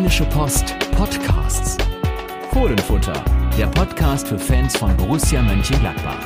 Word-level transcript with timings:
Rheinische 0.00 0.24
Post 0.24 0.74
Podcasts. 0.92 1.76
Fohlenfutter, 2.54 3.22
der 3.58 3.66
Podcast 3.66 4.28
für 4.28 4.38
Fans 4.38 4.74
von 4.74 4.96
Borussia 4.96 5.42
Mönchengladbach. 5.42 6.16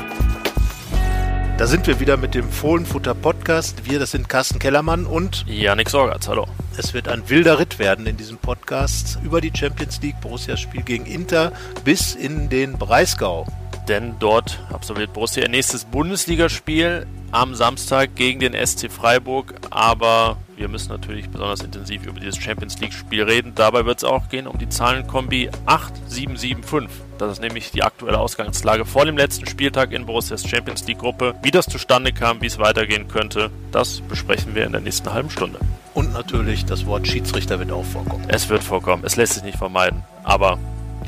Da 1.58 1.66
sind 1.66 1.84
wir 1.88 1.98
wieder 1.98 2.16
mit 2.16 2.36
dem 2.36 2.48
Fohlenfutter 2.48 3.14
Podcast. 3.16 3.90
Wir, 3.90 3.98
das 3.98 4.12
sind 4.12 4.28
Carsten 4.28 4.60
Kellermann 4.60 5.06
und 5.06 5.44
Janik 5.48 5.90
Sorgatz. 5.90 6.28
Hallo. 6.28 6.46
Es 6.78 6.94
wird 6.94 7.08
ein 7.08 7.28
wilder 7.28 7.58
Ritt 7.58 7.80
werden 7.80 8.06
in 8.06 8.16
diesem 8.16 8.38
Podcast 8.38 9.18
über 9.24 9.40
die 9.40 9.50
Champions 9.52 10.00
League, 10.00 10.20
Borussia 10.20 10.56
Spiel 10.56 10.82
gegen 10.82 11.06
Inter 11.06 11.50
bis 11.84 12.14
in 12.14 12.48
den 12.48 12.78
Breisgau. 12.78 13.44
Denn 13.88 14.14
dort 14.20 14.60
absolviert 14.72 15.12
Borussia 15.12 15.42
ihr 15.42 15.48
nächstes 15.48 15.84
Bundesligaspiel 15.84 17.08
am 17.32 17.56
Samstag 17.56 18.14
gegen 18.14 18.38
den 18.38 18.54
SC 18.54 18.88
Freiburg. 18.88 19.52
Aber 19.70 20.36
wir 20.56 20.68
müssen 20.68 20.90
natürlich 20.90 21.28
besonders 21.28 21.60
intensiv 21.60 22.06
über 22.06 22.20
dieses 22.20 22.38
Champions 22.38 22.78
League-Spiel 22.78 23.22
reden. 23.24 23.52
Dabei 23.54 23.84
wird 23.84 23.98
es 23.98 24.04
auch 24.04 24.28
gehen 24.28 24.46
um 24.46 24.58
die 24.58 24.68
Zahlenkombi 24.68 25.50
8775. 25.66 26.88
Das 27.18 27.32
ist 27.32 27.40
nämlich 27.40 27.70
die 27.70 27.82
aktuelle 27.82 28.18
Ausgangslage 28.18 28.84
vor 28.84 29.04
dem 29.04 29.16
letzten 29.16 29.46
Spieltag 29.46 29.92
in 29.92 30.06
Borussias 30.06 30.48
Champions 30.48 30.86
League-Gruppe. 30.86 31.34
Wie 31.42 31.50
das 31.50 31.66
zustande 31.66 32.12
kam, 32.12 32.40
wie 32.40 32.46
es 32.46 32.58
weitergehen 32.58 33.08
könnte, 33.08 33.50
das 33.72 34.00
besprechen 34.00 34.54
wir 34.54 34.64
in 34.64 34.72
der 34.72 34.80
nächsten 34.80 35.12
halben 35.12 35.30
Stunde. 35.30 35.58
Und 35.94 36.12
natürlich 36.12 36.64
das 36.64 36.86
Wort 36.86 37.06
Schiedsrichter 37.06 37.58
wird 37.58 37.70
auch 37.70 37.84
vorkommen. 37.84 38.24
Es 38.28 38.48
wird 38.48 38.64
vorkommen. 38.64 39.04
Es 39.04 39.16
lässt 39.16 39.34
sich 39.34 39.44
nicht 39.44 39.58
vermeiden. 39.58 40.02
Aber 40.24 40.58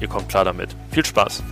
ihr 0.01 0.09
kommt 0.09 0.29
klar 0.29 0.45
damit. 0.45 0.77
Viel 0.91 1.05
Spaß. 1.05 1.43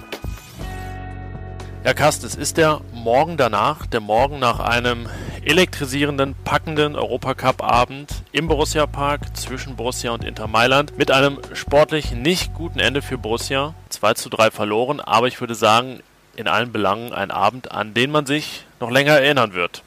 Ja, 1.85 1.93
Carsten, 1.93 2.27
es 2.27 2.35
ist 2.35 2.57
der 2.57 2.81
Morgen 3.05 3.37
danach, 3.37 3.85
der 3.85 4.01
Morgen 4.01 4.39
nach 4.39 4.61
einem 4.61 5.11
elektrisierenden, 5.45 6.35
packenden 6.43 6.97
Europacup-Abend 6.97 8.23
im 8.33 8.49
Borussia 8.49 8.87
Park 8.87 9.37
zwischen 9.37 9.77
Borussia 9.77 10.11
und 10.13 10.25
Inter 10.25 10.47
Mailand 10.47 10.97
mit 10.97 11.11
einem 11.11 11.39
sportlich 11.53 12.13
nicht 12.13 12.55
guten 12.55 12.79
Ende 12.79 13.03
für 13.03 13.19
Borussia. 13.19 13.75
2 13.91 14.15
zu 14.15 14.31
3 14.31 14.51
verloren, 14.51 15.01
aber 15.01 15.27
ich 15.27 15.39
würde 15.39 15.55
sagen, 15.55 16.01
in 16.35 16.49
allen 16.49 16.73
Belangen 16.73 17.13
ein 17.13 17.31
Abend, 17.31 17.73
an 17.73 17.93
den 17.93 18.11
man 18.11 18.25
sich 18.25 18.65
noch 18.81 18.91
länger 18.91 19.13
erinnern 19.13 19.53
wird. 19.53 19.83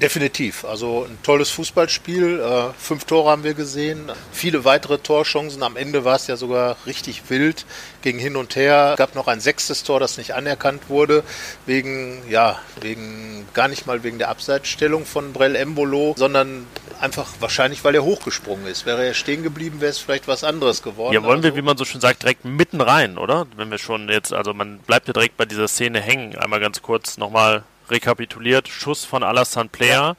Definitiv. 0.00 0.66
Also 0.66 1.06
ein 1.08 1.18
tolles 1.22 1.50
Fußballspiel. 1.50 2.40
Äh, 2.40 2.72
fünf 2.78 3.04
Tore 3.04 3.30
haben 3.30 3.44
wir 3.44 3.54
gesehen. 3.54 4.12
Viele 4.30 4.64
weitere 4.66 4.98
Torchancen. 4.98 5.62
Am 5.62 5.76
Ende 5.76 6.04
war 6.04 6.16
es 6.16 6.26
ja 6.26 6.36
sogar 6.36 6.76
richtig 6.86 7.22
wild. 7.30 7.64
Ging 8.02 8.18
hin 8.18 8.36
und 8.36 8.56
her. 8.56 8.90
Es 8.92 8.98
gab 8.98 9.14
noch 9.14 9.26
ein 9.26 9.40
sechstes 9.40 9.84
Tor, 9.84 9.98
das 9.98 10.18
nicht 10.18 10.34
anerkannt 10.34 10.90
wurde. 10.90 11.24
Wegen, 11.64 12.22
ja, 12.28 12.58
wegen, 12.80 13.46
gar 13.54 13.68
nicht 13.68 13.86
mal 13.86 14.02
wegen 14.02 14.18
der 14.18 14.28
Abseitsstellung 14.28 15.06
von 15.06 15.32
Brell 15.32 15.56
Embolo, 15.56 16.14
sondern 16.18 16.66
einfach 17.00 17.28
wahrscheinlich, 17.40 17.82
weil 17.82 17.94
er 17.94 18.04
hochgesprungen 18.04 18.66
ist. 18.66 18.84
Wäre 18.84 19.06
er 19.06 19.14
stehen 19.14 19.42
geblieben, 19.42 19.80
wäre 19.80 19.90
es 19.90 19.98
vielleicht 19.98 20.28
was 20.28 20.44
anderes 20.44 20.82
geworden. 20.82 21.14
Ja, 21.14 21.22
wollen 21.22 21.42
wir, 21.42 21.50
also 21.50 21.56
wie 21.56 21.62
man 21.62 21.78
so 21.78 21.86
schön 21.86 22.02
sagt, 22.02 22.22
direkt 22.22 22.44
mitten 22.44 22.82
rein, 22.82 23.16
oder? 23.16 23.46
Wenn 23.56 23.70
wir 23.70 23.78
schon 23.78 24.10
jetzt, 24.10 24.34
also 24.34 24.52
man 24.52 24.78
bleibt 24.80 25.08
ja 25.08 25.14
direkt 25.14 25.38
bei 25.38 25.46
dieser 25.46 25.68
Szene 25.68 26.00
hängen. 26.00 26.36
Einmal 26.36 26.60
ganz 26.60 26.82
kurz 26.82 27.16
nochmal 27.16 27.64
rekapituliert, 27.90 28.68
Schuss 28.68 29.04
von 29.04 29.22
Alassane 29.22 29.68
Player 29.68 30.16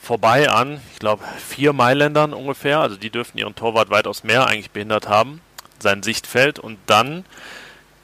vorbei 0.00 0.50
an, 0.50 0.80
ich 0.92 0.98
glaube, 0.98 1.22
vier 1.38 1.72
Mailändern 1.72 2.34
ungefähr, 2.34 2.80
also 2.80 2.96
die 2.96 3.10
dürften 3.10 3.38
ihren 3.38 3.54
Torwart 3.54 3.90
weitaus 3.90 4.24
mehr 4.24 4.48
eigentlich 4.48 4.72
behindert 4.72 5.08
haben, 5.08 5.40
sein 5.78 6.02
Sichtfeld 6.02 6.58
und 6.58 6.78
dann 6.86 7.24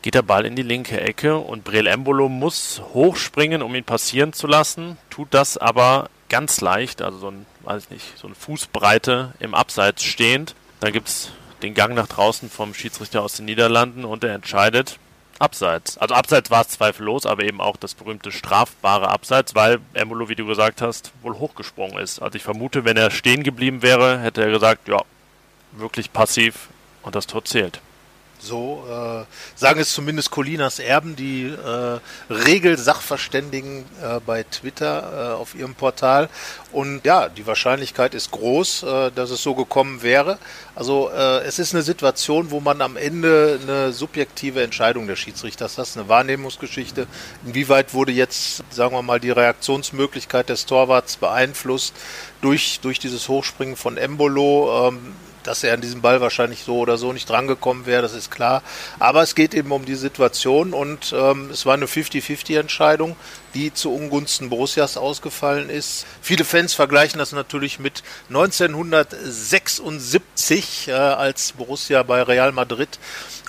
geht 0.03 0.15
der 0.15 0.23
Ball 0.23 0.47
in 0.47 0.55
die 0.55 0.63
linke 0.63 1.01
Ecke 1.01 1.37
und 1.39 1.65
Brel 1.65 1.89
Embolo 1.89 2.29
muss 2.29 2.81
hochspringen, 2.95 3.63
um 3.63 3.75
ihn 3.75 3.85
passieren 3.85 4.33
zu 4.33 4.47
lassen, 4.47 4.97
tut 5.11 5.29
das 5.33 5.59
aber 5.59 6.09
ganz 6.29 6.61
leicht, 6.61 7.03
also 7.03 7.19
so 7.19 7.31
ein, 7.31 7.47
weiß 7.65 7.85
ich 7.85 7.91
nicht, 7.91 8.19
so 8.19 8.29
eine 8.29 8.37
Fußbreite 8.37 9.35
im 9.41 9.55
Abseits 9.55 10.05
stehend. 10.05 10.55
Dann 10.81 10.93
gibt 10.93 11.09
es 11.09 11.33
den 11.63 11.75
Gang 11.75 11.95
nach 11.95 12.07
draußen 12.07 12.49
vom 12.49 12.75
Schiedsrichter 12.75 13.23
aus 13.23 13.35
den 13.35 13.47
Niederlanden 13.47 14.05
und 14.05 14.23
er 14.23 14.35
entscheidet, 14.35 14.99
Abseits. 15.39 15.99
Also 15.99 16.15
Abseits 16.15 16.51
war 16.51 16.63
es 16.63 16.69
zweifellos, 16.69 17.27
aber 17.27 17.45
eben 17.45 17.61
auch 17.61 17.77
das 17.77 17.95
berühmte 17.95 18.33
strafbare 18.33 19.09
Abseits, 19.09 19.55
weil 19.55 19.79
Embolo, 19.95 20.29
wie 20.29 20.35
du 20.35 20.47
gesagt 20.47 20.83
hast, 20.83 21.13
wohl 21.23 21.39
hochgesprungen 21.39 21.99
ist. 21.99 22.21
Also 22.21 22.37
ich 22.37 22.43
vermute, 22.43 22.85
wenn 22.85 22.97
er 22.97 23.11
stehen 23.11 23.45
geblieben 23.45 23.83
wäre, 23.83 24.19
hätte 24.19 24.43
er 24.43 24.51
gesagt, 24.51 24.89
ja, 24.89 25.03
wirklich 25.73 26.13
passiv 26.13 26.69
und 27.03 27.15
das 27.15 27.27
Tor 27.27 27.45
zählt. 27.45 27.81
So 28.41 28.85
äh, 28.89 29.25
sagen 29.59 29.81
es 29.81 29.93
zumindest 29.93 30.31
Colinas 30.31 30.79
Erben, 30.79 31.17
die 31.17 31.47
äh, 31.47 31.99
Regelsachverständigen 32.33 33.85
äh, 34.03 34.21
bei 34.25 34.45
Twitter 34.45 35.33
äh, 35.33 35.35
auf 35.35 35.55
ihrem 35.55 35.75
Portal. 35.75 36.29
Und 36.71 37.05
ja, 37.05 37.29
die 37.29 37.47
Wahrscheinlichkeit 37.47 38.15
ist 38.15 38.31
groß, 38.31 38.83
äh, 38.85 39.11
dass 39.11 39.31
es 39.31 39.43
so 39.43 39.55
gekommen 39.55 40.03
wäre. 40.03 40.39
Also 40.75 41.11
äh, 41.11 41.43
es 41.45 41.59
ist 41.59 41.75
eine 41.75 41.83
Situation, 41.83 42.51
wo 42.51 42.61
man 42.61 42.81
am 42.81 42.97
Ende 42.97 43.59
eine 43.63 43.93
subjektive 43.93 44.63
Entscheidung 44.63 45.09
des 45.09 45.19
Schiedsrichters 45.19 45.77
hat, 45.77 45.89
eine 45.97 46.09
Wahrnehmungsgeschichte. 46.09 47.07
Inwieweit 47.45 47.93
wurde 47.95 48.13
jetzt, 48.13 48.63
sagen 48.71 48.95
wir 48.95 49.03
mal, 49.03 49.19
die 49.19 49.31
Reaktionsmöglichkeit 49.31 50.49
des 50.49 50.67
Torwarts 50.67 51.17
beeinflusst 51.17 51.95
durch, 52.41 52.79
durch 52.81 53.01
dieses 53.01 53.29
Hochspringen 53.29 53.77
von 53.77 53.97
Embolo? 53.97 54.89
Ähm, 54.89 55.15
dass 55.43 55.65
er 55.65 55.75
an 55.75 55.81
diesem 55.81 56.03
Ball 56.03 56.21
wahrscheinlich 56.21 56.63
so 56.65 56.79
oder 56.79 56.99
so 56.99 57.13
nicht 57.13 57.29
drangekommen 57.29 57.87
wäre, 57.87 58.03
das 58.03 58.15
ist 58.15 58.31
klar. 58.31 58.63
Aber 58.99 59.23
es 59.23 59.35
geht 59.35 59.55
eben 59.55 59.73
um 59.73 59.85
die 59.85 59.95
Situation 59.95 60.73
und 60.73 61.15
ähm, 61.17 61.51
es 61.51 61.67
war 61.67 61.75
eine 61.75 61.87
50-50-Entscheidung, 61.87 63.17
die 63.55 63.73
zu 63.73 63.95
Ungunsten 63.95 64.51
Borussias 64.51 64.97
ausgefallen 64.97 65.71
ist. 65.71 66.05
Viele 66.21 66.45
Fans 66.45 66.75
vergleichen 66.75 67.19
das 67.19 67.33
natürlich 67.33 67.79
mit 67.79 68.03
1976, 68.29 70.89
äh, 70.89 70.93
als 70.93 71.53
Borussia 71.53 72.03
bei 72.03 72.23
Real 72.23 72.53
Madrid 72.53 72.99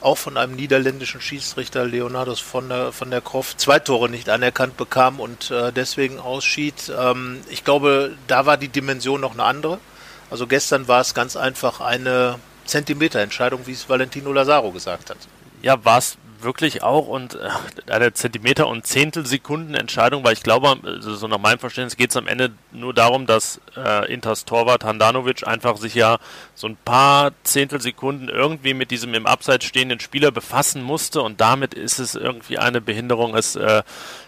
auch 0.01 0.17
von 0.17 0.37
einem 0.37 0.55
niederländischen 0.55 1.21
Schiedsrichter 1.21 1.85
Leonardos 1.85 2.39
von 2.39 2.69
der, 2.69 2.91
von 2.91 3.11
der 3.11 3.21
Kroft 3.21 3.59
zwei 3.59 3.79
Tore 3.79 4.09
nicht 4.09 4.29
anerkannt 4.29 4.77
bekam 4.77 5.19
und 5.19 5.51
äh, 5.51 5.71
deswegen 5.71 6.19
ausschied. 6.19 6.91
Ähm, 6.97 7.41
ich 7.49 7.63
glaube, 7.63 8.15
da 8.27 8.45
war 8.45 8.57
die 8.57 8.69
Dimension 8.69 9.21
noch 9.21 9.33
eine 9.33 9.43
andere. 9.43 9.79
Also 10.29 10.47
gestern 10.47 10.87
war 10.87 11.01
es 11.01 11.13
ganz 11.13 11.35
einfach 11.35 11.81
eine 11.81 12.39
Zentimeterentscheidung, 12.65 13.65
wie 13.65 13.71
es 13.71 13.89
Valentino 13.89 14.31
Lazaro 14.31 14.71
gesagt 14.71 15.09
hat. 15.09 15.17
Ja, 15.61 15.83
war 15.83 15.97
es 15.97 16.17
wirklich 16.41 16.83
auch 16.83 17.07
und 17.07 17.35
äh, 17.35 17.49
eine 17.91 18.13
Zentimeter- 18.13 18.67
und 18.67 18.85
Zehntelsekunden-Entscheidung, 18.85 20.23
weil 20.23 20.33
ich 20.33 20.43
glaube, 20.43 20.77
also 20.83 21.15
so 21.15 21.27
nach 21.27 21.37
meinem 21.37 21.59
Verständnis 21.59 21.97
geht 21.97 22.11
es 22.11 22.17
am 22.17 22.27
Ende 22.27 22.51
nur 22.71 22.93
darum, 22.93 23.25
dass 23.25 23.59
äh, 23.75 24.11
Inters 24.11 24.45
Torwart 24.45 24.83
Handanovic 24.83 25.45
einfach 25.45 25.77
sich 25.77 25.95
ja 25.95 26.17
so 26.55 26.67
ein 26.67 26.77
paar 26.77 27.31
Zehntelsekunden 27.43 28.29
irgendwie 28.29 28.73
mit 28.73 28.91
diesem 28.91 29.13
im 29.13 29.25
Abseits 29.25 29.65
stehenden 29.65 29.99
Spieler 29.99 30.31
befassen 30.31 30.81
musste 30.81 31.21
und 31.21 31.41
damit 31.41 31.73
ist 31.73 31.99
es 31.99 32.15
irgendwie 32.15 32.57
eine 32.57 32.81
Behinderung. 32.81 33.35
Es, 33.35 33.55
äh, 33.55 33.83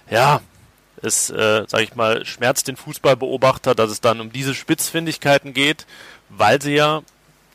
ja, 0.09 0.41
es, 1.01 1.29
äh, 1.29 1.65
sage 1.67 1.83
ich 1.83 1.95
mal, 1.95 2.25
schmerzt 2.25 2.67
den 2.67 2.77
Fußballbeobachter, 2.77 3.75
dass 3.75 3.91
es 3.91 4.01
dann 4.01 4.21
um 4.21 4.31
diese 4.31 4.53
Spitzfindigkeiten 4.55 5.53
geht, 5.53 5.85
weil 6.29 6.61
sie 6.61 6.75
ja, 6.75 7.01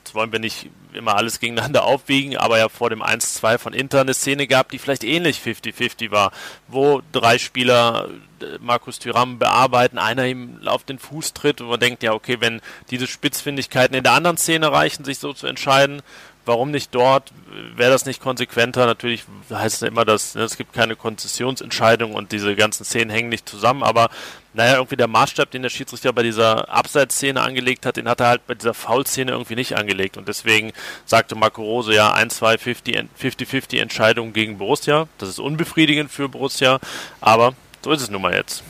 das 0.04 0.14
wollen 0.14 0.32
wir 0.32 0.38
nicht 0.38 0.70
immer 0.92 1.16
alles 1.16 1.40
gegeneinander 1.40 1.84
aufwiegen, 1.84 2.36
aber 2.36 2.58
ja 2.58 2.68
vor 2.68 2.90
dem 2.90 3.02
1-2 3.02 3.58
von 3.58 3.72
Inter 3.72 4.00
eine 4.00 4.14
Szene 4.14 4.46
gab, 4.46 4.70
die 4.70 4.78
vielleicht 4.78 5.04
ähnlich 5.04 5.40
50-50 5.40 6.10
war, 6.10 6.32
wo 6.68 7.02
drei 7.12 7.38
Spieler 7.38 8.08
äh, 8.40 8.58
Markus 8.60 8.98
Thüram 8.98 9.38
bearbeiten, 9.38 9.98
einer 9.98 10.26
ihm 10.26 10.60
auf 10.66 10.84
den 10.84 10.98
Fuß 10.98 11.34
tritt 11.34 11.60
und 11.60 11.68
man 11.68 11.80
denkt, 11.80 12.02
ja, 12.02 12.12
okay, 12.12 12.38
wenn 12.40 12.60
diese 12.90 13.06
Spitzfindigkeiten 13.06 13.94
in 13.94 14.02
der 14.02 14.12
anderen 14.12 14.38
Szene 14.38 14.72
reichen, 14.72 15.04
sich 15.04 15.18
so 15.18 15.32
zu 15.32 15.46
entscheiden, 15.46 16.02
warum 16.46 16.70
nicht 16.70 16.94
dort? 16.94 17.32
Wäre 17.74 17.90
das 17.90 18.06
nicht 18.06 18.22
konsequenter? 18.22 18.86
Natürlich 18.86 19.24
heißt 19.50 19.82
es 19.82 19.88
immer, 19.88 20.04
dass 20.04 20.34
ne, 20.34 20.42
es 20.42 20.56
gibt 20.56 20.72
keine 20.72 20.96
Konzessionsentscheidung 20.96 22.14
und 22.14 22.32
diese 22.32 22.54
ganzen 22.54 22.84
Szenen 22.84 23.10
hängen 23.10 23.28
nicht 23.28 23.48
zusammen, 23.48 23.82
aber 23.82 24.08
naja, 24.54 24.76
irgendwie 24.76 24.96
der 24.96 25.08
Maßstab, 25.08 25.50
den 25.50 25.62
der 25.62 25.68
Schiedsrichter 25.68 26.12
bei 26.12 26.22
dieser 26.22 26.70
Abseitsszene 26.70 27.40
angelegt 27.42 27.84
hat, 27.84 27.98
den 27.98 28.08
hat 28.08 28.20
er 28.20 28.28
halt 28.28 28.46
bei 28.46 28.54
dieser 28.54 28.72
Foulszene 28.72 29.32
irgendwie 29.32 29.54
nicht 29.54 29.76
angelegt. 29.76 30.16
Und 30.16 30.28
deswegen 30.28 30.72
sagte 31.04 31.34
Marco 31.34 31.62
Rose 31.62 31.92
ja 31.92 32.14
1-2 32.14 33.04
50-50 33.20 33.80
Entscheidung 33.80 34.32
gegen 34.32 34.56
Borussia. 34.56 35.08
Das 35.18 35.28
ist 35.28 35.40
unbefriedigend 35.40 36.10
für 36.10 36.30
Borussia, 36.30 36.78
aber 37.20 37.52
so 37.84 37.90
ist 37.90 38.00
es 38.00 38.08
nun 38.08 38.22
mal 38.22 38.34
jetzt. 38.34 38.62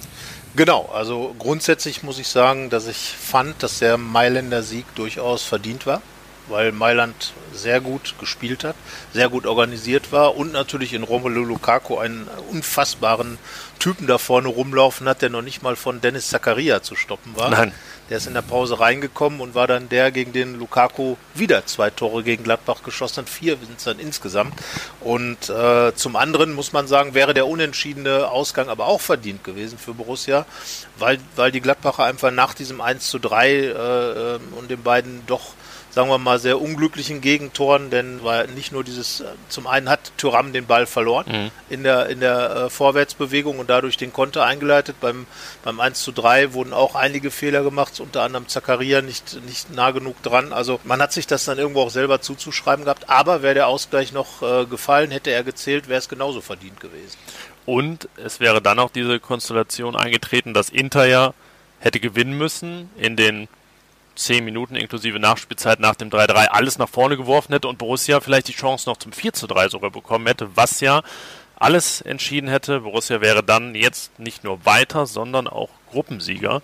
Genau, 0.57 0.91
also 0.93 1.37
grundsätzlich 1.39 2.03
muss 2.03 2.19
ich 2.19 2.29
sagen, 2.29 2.71
dass 2.71 2.89
ich 2.89 2.97
fand, 2.97 3.63
dass 3.63 3.79
der 3.79 3.97
Mailänder 3.97 4.63
Sieg 4.63 4.87
durchaus 4.97 5.45
verdient 5.45 5.87
war 5.87 6.03
weil 6.49 6.73
Mailand 6.73 7.33
sehr 7.53 7.81
gut 7.81 8.15
gespielt 8.19 8.65
hat, 8.65 8.77
sehr 9.13 9.29
gut 9.29 9.47
organisiert 9.47 10.13
war 10.13 10.37
und 10.37 10.53
natürlich 10.53 10.93
in 10.93 11.03
Romelu 11.03 11.45
Lukaku 11.45 11.99
einen 11.99 12.29
unfassbaren 12.51 13.39
Typen 13.79 14.07
da 14.07 14.19
vorne 14.19 14.49
rumlaufen 14.49 15.09
hat, 15.09 15.23
der 15.23 15.31
noch 15.31 15.43
nicht 15.43 15.63
mal 15.63 15.77
von 15.77 16.01
Dennis 16.01 16.29
Zakaria 16.29 16.83
zu 16.83 16.97
stoppen 16.97 17.37
war. 17.37 17.51
Nein. 17.51 17.73
Der 18.09 18.19
ist 18.19 18.27
in 18.27 18.35
der 18.35 18.43
Pause 18.43 18.79
reingekommen 18.79 19.41
und 19.41 19.55
war 19.57 19.67
dann 19.67 19.89
der, 19.89 20.13
gegen 20.13 20.33
den 20.33 20.59
Lukaku 20.59 21.17
wieder 21.35 21.67
zwei 21.67 21.91
Tore 21.91 22.23
gegen 22.23 22.45
Gladbach 22.45 22.85
geschossen 22.85 23.23
hat. 23.23 23.29
Vier 23.29 23.57
sind 23.57 23.79
es 23.79 23.85
dann 23.85 23.99
insgesamt. 23.99 24.55
Und 25.01 25.51
äh, 25.51 25.93
zum 25.95 26.15
anderen 26.15 26.55
muss 26.55 26.73
man 26.73 26.87
sagen, 26.87 27.15
wäre 27.15 27.35
der 27.35 27.49
unentschiedene 27.49 28.29
Ausgang 28.29 28.69
aber 28.69 28.87
auch 28.87 29.01
verdient 29.01 29.43
gewesen 29.43 29.77
für 29.77 29.93
Borussia, 29.93 30.47
weil, 30.99 31.19
weil 31.35 31.51
die 31.51 31.61
Gladbacher 31.61 32.05
einfach 32.05 32.31
nach 32.31 32.55
diesem 32.55 32.81
1 32.81 33.09
zu 33.09 33.19
3 33.19 33.49
äh, 33.49 33.61
äh, 33.61 34.39
und 34.57 34.71
den 34.71 34.83
beiden 34.83 35.27
doch 35.27 35.55
sagen 35.97 36.11
wir 36.11 36.19
mal, 36.19 36.39
sehr 36.39 36.61
unglücklichen 36.61 37.23
Gegentoren, 37.23 37.89
denn 37.89 38.23
war 38.23 38.47
nicht 38.49 38.71
nur 38.71 38.85
dieses, 38.85 39.25
zum 39.49 39.67
einen 39.67 39.89
hat 39.89 40.13
Thuram 40.19 40.53
den 40.53 40.67
Ball 40.67 40.85
verloren 40.85 41.25
mhm. 41.27 41.51
in 41.71 41.85
der, 41.85 42.11
in 42.11 42.21
der 42.21 42.51
äh, 42.51 42.71
Vorwärtsbewegung 42.71 43.59
und 43.59 43.71
dadurch 43.71 43.97
den 43.97 44.13
Konter 44.13 44.45
eingeleitet. 44.45 44.97
Beim, 45.01 45.27
beim 45.65 45.81
1 45.81 46.03
zu 46.03 46.13
3 46.13 46.53
wurden 46.53 46.75
auch 46.75 46.97
einige 46.97 47.31
Fehler 47.31 47.63
gemacht, 47.63 47.99
unter 47.99 48.25
anderem 48.25 48.47
Zakaria 48.47 49.01
nicht, 49.01 49.43
nicht 49.47 49.75
nah 49.75 49.91
genug 49.91 50.23
dran. 50.23 50.53
Also 50.53 50.81
man 50.85 51.01
hat 51.01 51.15
sich 51.15 51.27
das 51.27 51.47
dann 51.47 51.57
irgendwo 51.57 51.81
auch 51.81 51.91
selber 51.91 52.21
zuzuschreiben 52.21 52.85
gehabt, 52.85 53.09
aber 53.09 53.41
wäre 53.41 53.55
der 53.55 53.67
Ausgleich 53.67 54.13
noch 54.13 54.43
äh, 54.43 54.67
gefallen, 54.67 55.11
hätte 55.11 55.31
er 55.31 55.45
gezählt, 55.45 55.89
wäre 55.89 55.99
es 55.99 56.11
genauso 56.11 56.43
verdient 56.43 56.79
gewesen. 56.79 57.17
Und 57.65 58.11
es 58.23 58.39
wäre 58.39 58.61
dann 58.61 58.79
auch 58.81 58.91
diese 58.91 59.19
Konstellation 59.19 59.97
eingetreten, 59.97 60.53
dass 60.53 60.69
Inter 60.69 61.07
ja 61.07 61.33
hätte 61.81 62.01
gewinnen 62.01 62.37
müssen 62.37 62.91
in 62.99 63.17
den 63.17 63.49
10 64.17 64.45
Minuten 64.45 64.75
inklusive 64.75 65.21
Nachspielzeit 65.21 65.79
nach 65.79 65.95
dem 65.95 66.11
3-3 66.11 66.47
alles 66.47 66.79
nach 66.79 66.89
vorne 66.89 67.17
geworfen 67.17 67.53
hätte 67.53 67.69
und 67.69 67.79
Borussia 67.79 68.21
vielleicht 68.21 68.49
die 68.49 68.55
Chance 68.55 68.89
noch 68.89 68.97
zum 68.97 69.13
4-3 69.13 69.71
sogar 69.71 69.91
bekommen 69.91 70.27
hätte, 70.27 70.57
was 70.57 70.81
ja 70.81 71.03
alles 71.57 72.01
entschieden 72.01 72.49
hätte. 72.49 72.81
Borussia 72.81 73.21
wäre 73.21 73.43
dann 73.43 73.75
jetzt 73.75 74.19
nicht 74.19 74.45
nur 74.45 74.65
weiter, 74.65 75.07
sondern 75.07 75.47
auch 75.47 75.71
Gruppensieger 75.91 76.63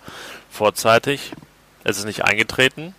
vorzeitig. 0.49 1.31
Es 1.83 1.97
ist 1.97 2.05
nicht 2.05 2.23
eingetreten, 2.23 2.93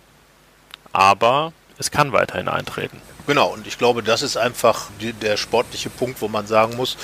aber 0.93 1.53
es 1.77 1.91
kann 1.91 2.11
weiterhin 2.11 2.47
eintreten. 2.47 3.01
Genau, 3.27 3.53
und 3.53 3.65
ich 3.65 3.77
glaube, 3.77 4.03
das 4.03 4.21
ist 4.21 4.37
einfach 4.37 4.87
die, 5.01 5.11
der 5.11 5.35
sportliche 5.35 5.89
Punkt, 5.89 6.21
wo 6.21 6.27
man 6.27 6.45
sagen 6.45 6.75
muss, 6.75 6.95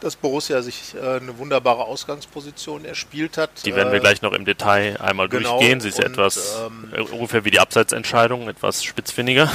dass 0.00 0.14
Borussia 0.14 0.60
sich 0.60 0.94
äh, 0.94 1.16
eine 1.16 1.38
wunderbare 1.38 1.84
Ausgangsposition 1.84 2.84
erspielt 2.84 3.38
hat. 3.38 3.50
Die 3.64 3.74
werden 3.74 3.90
wir 3.90 3.98
äh, 3.98 4.00
gleich 4.00 4.20
noch 4.20 4.32
im 4.32 4.44
Detail 4.44 5.00
einmal 5.00 5.28
genau, 5.28 5.58
durchgehen. 5.58 5.80
Sie 5.80 5.88
ist 5.88 5.98
und, 5.98 6.06
etwas 6.06 6.58
ähm, 6.66 7.06
ungefähr 7.12 7.44
wie 7.44 7.50
die 7.50 7.60
Abseitsentscheidung, 7.60 8.48
etwas 8.48 8.84
spitzfindiger. 8.84 9.50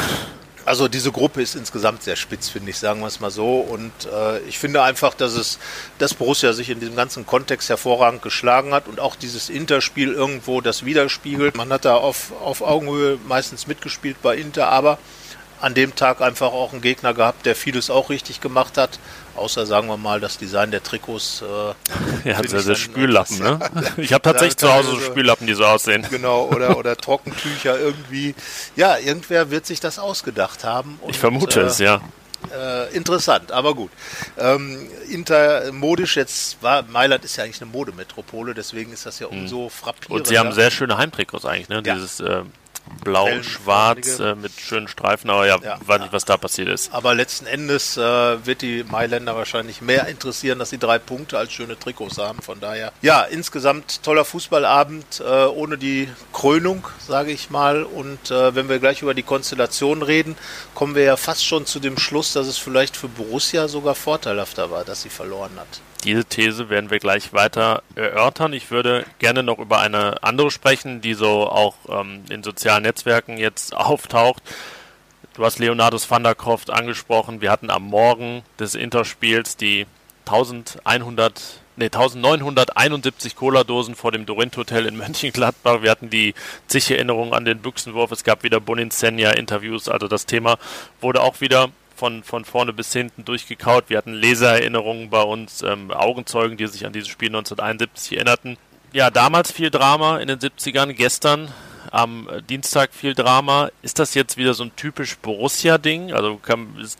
Also 0.65 0.88
diese 0.88 1.12
Gruppe 1.12 1.44
ist 1.44 1.56
insgesamt 1.56 2.01
sehr 2.01 2.15
spitz, 2.15 2.50
finde 2.50 2.71
ich, 2.71 2.79
sagen 2.79 3.00
wir 3.00 3.07
es 3.07 3.19
mal 3.19 3.29
so. 3.29 3.59
Und 3.59 3.91
äh, 4.12 4.39
ich 4.39 4.57
finde 4.57 4.81
einfach, 4.81 5.13
dass 5.13 5.33
es, 5.33 5.59
dass 6.00 6.15
Borussia 6.15 6.53
sich 6.53 6.71
in 6.71 6.79
diesem 6.79 6.95
ganzen 6.95 7.27
Kontext 7.27 7.69
hervorragend 7.69 8.23
geschlagen 8.23 8.73
hat 8.73 8.88
und 8.88 9.00
auch 9.00 9.15
dieses 9.15 9.50
Interspiel 9.50 10.12
irgendwo 10.12 10.62
das 10.62 10.83
widerspiegelt. 10.83 11.56
Man 11.56 11.71
hat 11.71 11.85
da 11.85 11.95
auf, 11.95 12.31
auf 12.41 12.63
Augenhöhe 12.63 13.19
meistens 13.27 13.67
mitgespielt 13.67 14.17
bei 14.23 14.35
Inter, 14.38 14.69
aber 14.69 14.97
an 15.62 15.75
dem 15.75 15.95
Tag 15.95 16.21
einfach 16.21 16.51
auch 16.51 16.73
einen 16.73 16.81
Gegner 16.81 17.13
gehabt, 17.13 17.45
der 17.45 17.56
vieles 17.56 17.91
auch 17.91 18.09
richtig 18.09 18.41
gemacht 18.41 18.77
hat. 18.77 19.00
Außer 19.35 19.65
sagen 19.65 19.87
wir 19.87 19.97
mal, 19.97 20.19
das 20.19 20.37
Design 20.37 20.71
der 20.71 20.81
Trikots. 20.81 21.41
Äh, 21.41 21.73
ja, 22.29 22.37
also 22.37 22.61
das 22.61 22.79
Spüllappen, 22.79 23.39
ne? 23.39 23.59
Ich 23.97 24.13
habe 24.13 24.21
tatsächlich 24.21 24.57
zu 24.57 24.71
Hause 24.71 24.91
so 24.91 24.99
Spüllappen, 24.99 25.47
die 25.47 25.53
so 25.53 25.65
aussehen. 25.65 26.05
Genau, 26.09 26.45
oder, 26.45 26.77
oder 26.77 26.95
Trockentücher 26.95 27.79
irgendwie. 27.79 28.35
Ja, 28.75 28.97
irgendwer 28.97 29.51
wird 29.51 29.65
sich 29.65 29.79
das 29.79 29.99
ausgedacht 29.99 30.63
haben. 30.63 30.99
Und, 31.01 31.11
ich 31.11 31.19
vermute 31.19 31.61
äh, 31.61 31.65
es, 31.65 31.79
ja. 31.79 32.01
Äh, 32.53 32.95
interessant, 32.95 33.51
aber 33.51 33.73
gut. 33.73 33.91
Ähm, 34.37 34.87
intermodisch 35.09 36.15
jetzt 36.15 36.61
war 36.61 36.83
Mailand 36.83 37.25
ist 37.25 37.37
ja 37.37 37.43
eigentlich 37.43 37.61
eine 37.61 37.71
Modemetropole, 37.71 38.53
deswegen 38.53 38.93
ist 38.93 39.05
das 39.05 39.19
ja 39.19 39.29
hm. 39.29 39.39
umso 39.39 39.69
frappierender. 39.69 40.15
Und 40.15 40.27
sie 40.27 40.37
haben 40.37 40.51
sehr 40.51 40.71
schöne 40.71 40.97
Heimtrikots 40.97 41.45
eigentlich, 41.45 41.69
ne? 41.69 41.81
Ja. 41.85 41.95
Dieses 41.95 42.19
äh, 42.19 42.43
blau-schwarz 43.03 44.19
äh, 44.19 44.35
mit 44.35 44.51
schönen 44.59 44.87
Streifen, 44.87 45.29
aber 45.29 45.45
ja, 45.47 45.57
ja, 45.61 45.77
weiß 45.85 46.01
nicht, 46.01 46.13
was 46.13 46.25
da 46.25 46.37
passiert 46.37 46.69
ist. 46.69 46.93
Aber 46.93 47.13
letzten 47.13 47.45
Endes 47.45 47.97
äh, 47.97 48.01
wird 48.45 48.61
die 48.61 48.83
Mailänder 48.83 49.35
wahrscheinlich 49.35 49.81
mehr 49.81 50.07
interessieren, 50.07 50.59
dass 50.59 50.69
sie 50.69 50.77
drei 50.77 50.99
Punkte 50.99 51.37
als 51.37 51.51
schöne 51.53 51.77
Trikots 51.77 52.17
haben. 52.17 52.41
Von 52.41 52.59
daher, 52.59 52.91
ja, 53.01 53.23
insgesamt 53.23 54.03
toller 54.03 54.25
Fußballabend 54.25 55.21
äh, 55.25 55.45
ohne 55.45 55.77
die 55.77 56.09
Krönung, 56.33 56.87
sage 56.99 57.31
ich 57.31 57.49
mal. 57.49 57.83
Und 57.83 58.31
äh, 58.31 58.55
wenn 58.55 58.69
wir 58.69 58.79
gleich 58.79 59.01
über 59.01 59.13
die 59.13 59.23
Konstellation 59.23 60.01
reden, 60.01 60.35
kommen 60.73 60.95
wir 60.95 61.03
ja 61.03 61.17
fast 61.17 61.45
schon 61.45 61.65
zu 61.65 61.79
dem 61.79 61.97
Schluss, 61.97 62.33
dass 62.33 62.47
es 62.47 62.57
vielleicht 62.57 62.97
für 62.97 63.07
Borussia 63.07 63.67
sogar 63.67 63.95
vorteilhafter 63.95 64.71
war, 64.71 64.83
dass 64.83 65.03
sie 65.03 65.09
verloren 65.09 65.51
hat. 65.57 65.81
Diese 66.06 66.24
These 66.24 66.69
werden 66.69 66.92
wir 66.92 67.00
gleich 67.00 67.34
weiter 67.34 67.81
erörtern. 67.96 68.54
Ich 68.54 68.69
würde 68.69 69.06
gerne 69.18 69.42
noch 69.42 69.57
über 69.57 69.80
eine 69.80 70.22
andere 70.24 70.52
sprechen, 70.52 71.02
die 71.02 71.16
so 71.16 71.48
auch 71.50 71.75
ähm, 71.90 72.24
in 72.30 72.44
sozialen 72.44 72.84
Netzwerken 72.84 73.38
jetzt 73.38 73.75
auftaucht. 73.75 74.44
Du 75.34 75.44
hast 75.44 75.57
Leonardus 75.57 76.10
van 76.10 76.24
der 76.24 76.36
Kroft 76.36 76.69
angesprochen. 76.69 77.42
Wir 77.42 77.52
hatten 77.52 77.72
am 77.72 77.84
Morgen 77.84 78.44
des 78.60 78.75
Interspiels 78.75 79.57
die 79.57 79.88
1100 80.28 81.62
nee, 81.75 81.86
1971 81.86 83.36
Cola-Dosen 83.36 83.96
vor 83.96 84.12
dem 84.12 84.28
Dorint 84.28 84.56
Hotel 84.57 84.86
in 84.86 84.98
Mönchengladbach. 84.98 85.81
Wir 85.81 85.90
hatten 85.90 86.12
die 86.12 86.36
zig 86.68 86.90
Erinnerungen 86.92 87.34
an 87.34 87.46
den 87.46 87.60
Büchsenwurf. 87.60 88.12
Es 88.12 88.24
gab 88.24 88.44
wieder 88.44 88.60
Boninsenia-Interviews. 88.60 89.90
Also 89.90 90.07
das 90.07 90.28
Thema 90.28 90.57
wurde 91.02 91.22
auch 91.22 91.42
wieder 91.42 91.69
von, 91.95 92.24
von 92.24 92.45
vorne 92.45 92.74
bis 92.74 92.92
hinten 92.94 93.25
durchgekaut. 93.25 93.86
Wir 93.89 93.97
hatten 93.97 94.13
Lesererinnerungen 94.13 95.09
bei 95.09 95.21
uns, 95.21 95.62
ähm, 95.62 95.92
Augenzeugen, 95.92 96.57
die 96.57 96.68
sich 96.68 96.86
an 96.86 96.94
dieses 96.94 97.09
Spiel 97.09 97.30
1971 97.30 98.18
erinnerten. 98.18 98.57
Ja, 98.94 99.09
damals 99.09 99.51
viel 99.51 99.71
Drama 99.71 100.19
in 100.19 100.27
den 100.27 100.39
70ern, 100.39 100.94
gestern 100.94 101.51
am 101.92 102.27
Dienstag 102.50 102.94
viel 102.94 103.13
Drama. 103.13 103.69
Ist 103.81 104.00
das 104.00 104.13
jetzt 104.13 104.38
wieder 104.38 104.53
so 104.53 104.63
ein 104.63 104.75
typisch 104.75 105.18
Borussia-Ding? 105.18 106.13
Also 106.13 106.39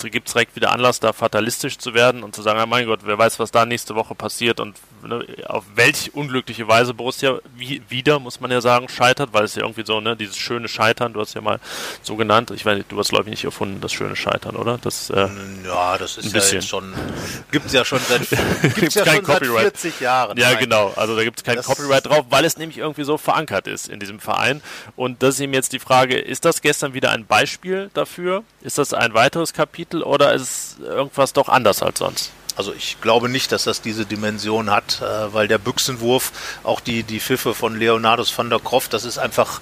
gibt 0.04 0.28
es 0.28 0.34
direkt 0.34 0.56
wieder 0.56 0.72
Anlass, 0.72 1.00
da 1.00 1.14
fatalistisch 1.14 1.78
zu 1.78 1.94
werden 1.94 2.24
und 2.24 2.36
zu 2.36 2.42
sagen, 2.42 2.60
oh 2.64 2.66
mein 2.66 2.86
Gott, 2.86 3.02
wer 3.04 3.18
weiß, 3.18 3.40
was 3.40 3.52
da 3.52 3.66
nächste 3.66 3.96
Woche 3.96 4.16
passiert 4.16 4.60
und 4.60 4.76
ne, 5.04 5.26
auf 5.48 5.64
welch 5.76 6.14
unglückliche 6.14 6.68
Weise 6.68 6.94
Borussia 6.94 7.40
wie, 7.56 7.82
wieder, 7.90 8.20
muss 8.20 8.40
man 8.40 8.52
ja 8.52 8.62
sagen, 8.62 8.90
scheitert, 8.90 9.30
weil 9.34 9.44
es 9.44 9.56
ja 9.56 9.64
irgendwie 9.64 9.86
so, 9.86 10.02
ne, 10.02 10.16
dieses 10.16 10.38
schöne 10.38 10.68
Scheitern, 10.68 11.14
du 11.14 11.22
hast 11.22 11.34
ja 11.34 11.42
mal 11.42 11.60
so 12.02 12.16
genannt, 12.16 12.52
ich 12.52 12.66
weiß 12.66 12.78
nicht, 12.78 12.92
du 12.92 12.98
hast 13.00 13.10
glaube 13.10 13.26
ich 13.26 13.32
nicht 13.32 13.44
erfunden, 13.44 13.82
das 13.82 13.94
schöne 13.94 14.16
Scheitern, 14.16 14.56
oder? 14.56 14.78
Das, 14.78 15.10
äh, 15.10 15.28
ja, 15.66 15.98
das 15.98 16.18
ist 16.18 16.34
ja 16.34 16.42
jetzt 16.42 16.68
schon, 16.68 16.94
gibt 17.52 17.68
es 17.68 17.74
ja 17.74 17.86
schon 17.86 18.00
seit, 18.00 18.28
gibt's 18.76 18.96
ja 18.96 19.06
schon 19.06 19.26
seit 19.26 19.46
40 19.46 20.00
Jahren. 20.00 20.38
Ja, 20.38 20.54
genau, 20.54 20.94
also 20.96 21.16
da 21.16 21.24
gibt 21.24 21.40
es 21.40 21.44
kein 21.44 21.56
das 21.56 21.66
Copyright 21.66 22.06
drauf, 22.06 22.26
weil 22.30 22.46
es 22.46 22.58
nämlich 22.58 22.78
irgendwie 22.78 23.04
so 23.04 23.18
verankert 23.18 23.68
ist 23.68 23.90
in 23.90 24.00
diesem 24.00 24.20
Verein 24.20 24.62
und 24.96 25.24
das 25.24 25.36
ist 25.36 25.42
eben 25.42 25.54
jetzt 25.54 25.74
die 25.74 25.80
Frage, 25.80 26.18
ist 26.18 26.46
das 26.46 26.62
gestern 26.62 26.94
wieder 26.94 27.12
ein 27.12 27.26
Beispiel 27.26 27.90
dafür? 27.94 28.44
Ist 28.62 28.78
das 28.78 28.94
ein 28.94 29.14
weiteres 29.14 29.54
Kapitel 29.54 30.04
oder 30.04 30.34
ist 30.34 30.80
irgendwas 30.80 31.34
doch 31.34 31.50
anders 31.50 31.82
als 31.84 32.00
sonst? 32.00 32.32
Also 32.56 32.74
ich 32.74 33.02
glaube 33.02 33.30
nicht, 33.30 33.52
dass 33.52 33.66
das 33.66 33.82
diese 33.82 34.06
Dimension 34.06 34.70
hat, 34.70 35.02
äh, 35.02 35.34
weil 35.34 35.48
der 35.48 35.58
Büchsenwurf, 35.58 36.32
auch 36.64 36.80
die, 36.80 37.04
die 37.04 37.20
Pfiffe 37.20 37.54
von 37.54 37.78
Leonardus 37.78 38.36
van 38.38 38.50
der 38.50 38.60
Kroft, 38.60 38.94
das 38.94 39.06
ist 39.06 39.18
einfach 39.18 39.62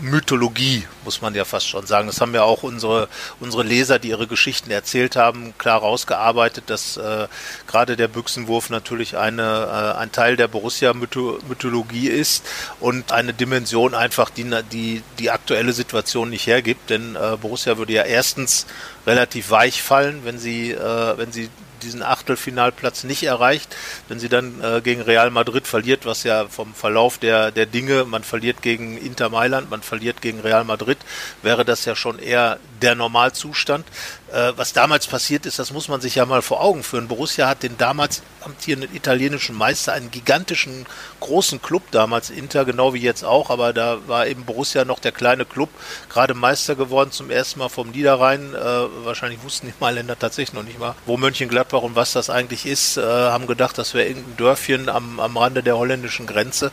Mythologie, 0.00 0.86
muss 1.04 1.20
man 1.20 1.34
ja 1.34 1.44
fast 1.44 1.68
schon 1.68 1.86
sagen. 1.86 2.06
Das 2.06 2.20
haben 2.20 2.34
ja 2.34 2.42
auch 2.42 2.62
unsere, 2.62 3.08
unsere 3.40 3.62
Leser, 3.62 3.98
die 3.98 4.08
ihre 4.08 4.26
Geschichten 4.26 4.70
erzählt 4.70 5.16
haben, 5.16 5.54
klar 5.58 5.80
rausgearbeitet, 5.80 6.64
dass 6.68 6.96
äh, 6.96 7.28
gerade 7.66 7.96
der 7.96 8.08
Büchsenwurf 8.08 8.70
natürlich 8.70 9.16
eine, 9.16 9.42
äh, 9.42 9.98
ein 9.98 10.12
Teil 10.12 10.36
der 10.36 10.48
Borussia-Mythologie 10.48 12.08
ist 12.08 12.44
und 12.80 13.12
eine 13.12 13.34
Dimension 13.34 13.94
einfach, 13.94 14.30
die 14.30 14.50
die, 14.72 15.02
die 15.18 15.30
aktuelle 15.30 15.72
Situation 15.72 16.30
nicht 16.30 16.46
hergibt. 16.46 16.90
Denn 16.90 17.16
äh, 17.16 17.36
Borussia 17.36 17.76
würde 17.78 17.92
ja 17.92 18.04
erstens 18.04 18.66
relativ 19.06 19.50
weich 19.50 19.82
fallen, 19.82 20.24
wenn 20.24 20.38
sie, 20.38 20.72
äh, 20.72 21.18
wenn 21.18 21.32
sie 21.32 21.50
diesen 21.82 22.02
Achtelfinalplatz 22.02 23.04
nicht 23.04 23.22
erreicht. 23.22 23.74
Wenn 24.08 24.18
sie 24.18 24.28
dann 24.28 24.62
äh, 24.62 24.80
gegen 24.80 25.02
Real 25.02 25.30
Madrid 25.30 25.66
verliert, 25.66 26.06
was 26.06 26.24
ja 26.24 26.48
vom 26.48 26.74
Verlauf 26.74 27.18
der, 27.18 27.50
der 27.50 27.66
Dinge, 27.66 28.04
man 28.04 28.24
verliert 28.24 28.62
gegen 28.62 28.96
Inter 28.96 29.28
Mailand, 29.28 29.70
man 29.70 29.82
verliert 29.82 30.22
gegen 30.22 30.40
Real 30.40 30.64
Madrid, 30.64 30.98
wäre 31.42 31.64
das 31.64 31.84
ja 31.84 31.94
schon 31.94 32.18
eher 32.18 32.58
der 32.80 32.94
Normalzustand. 32.94 33.86
Äh, 34.32 34.52
was 34.56 34.72
damals 34.72 35.06
passiert 35.06 35.44
ist, 35.44 35.58
das 35.58 35.72
muss 35.72 35.88
man 35.88 36.00
sich 36.00 36.14
ja 36.14 36.24
mal 36.24 36.40
vor 36.40 36.62
Augen 36.62 36.82
führen. 36.82 37.06
Borussia 37.06 37.48
hat 37.48 37.62
den 37.62 37.76
damals 37.76 38.22
amtierenden 38.40 38.94
italienischen 38.96 39.54
Meister, 39.54 39.92
einen 39.92 40.10
gigantischen 40.10 40.86
großen 41.20 41.60
Club 41.60 41.82
damals, 41.90 42.30
Inter, 42.30 42.64
genau 42.64 42.94
wie 42.94 43.00
jetzt 43.00 43.24
auch, 43.24 43.50
aber 43.50 43.74
da 43.74 43.98
war 44.06 44.26
eben 44.26 44.44
Borussia 44.44 44.86
noch 44.86 45.00
der 45.00 45.12
kleine 45.12 45.44
Club, 45.44 45.68
gerade 46.08 46.32
Meister 46.32 46.76
geworden 46.76 47.12
zum 47.12 47.30
ersten 47.30 47.58
Mal 47.58 47.68
vom 47.68 47.90
Niederrhein. 47.90 48.54
Äh, 48.54 48.58
wahrscheinlich 49.04 49.42
wussten 49.42 49.66
die 49.66 49.74
Mailänder 49.80 50.18
tatsächlich 50.18 50.54
noch 50.54 50.62
nicht 50.62 50.78
mal, 50.78 50.94
wo 51.04 51.18
Mönchengladbach 51.18 51.82
und 51.82 51.94
was 51.94 52.12
das 52.12 52.30
eigentlich 52.30 52.64
ist, 52.64 52.96
äh, 52.96 53.02
haben 53.02 53.46
gedacht, 53.46 53.76
das 53.76 53.92
wäre 53.92 54.08
irgendein 54.08 54.36
Dörfchen 54.38 54.88
am, 54.88 55.20
am 55.20 55.36
Rande 55.36 55.62
der 55.62 55.76
holländischen 55.76 56.26
Grenze. 56.26 56.72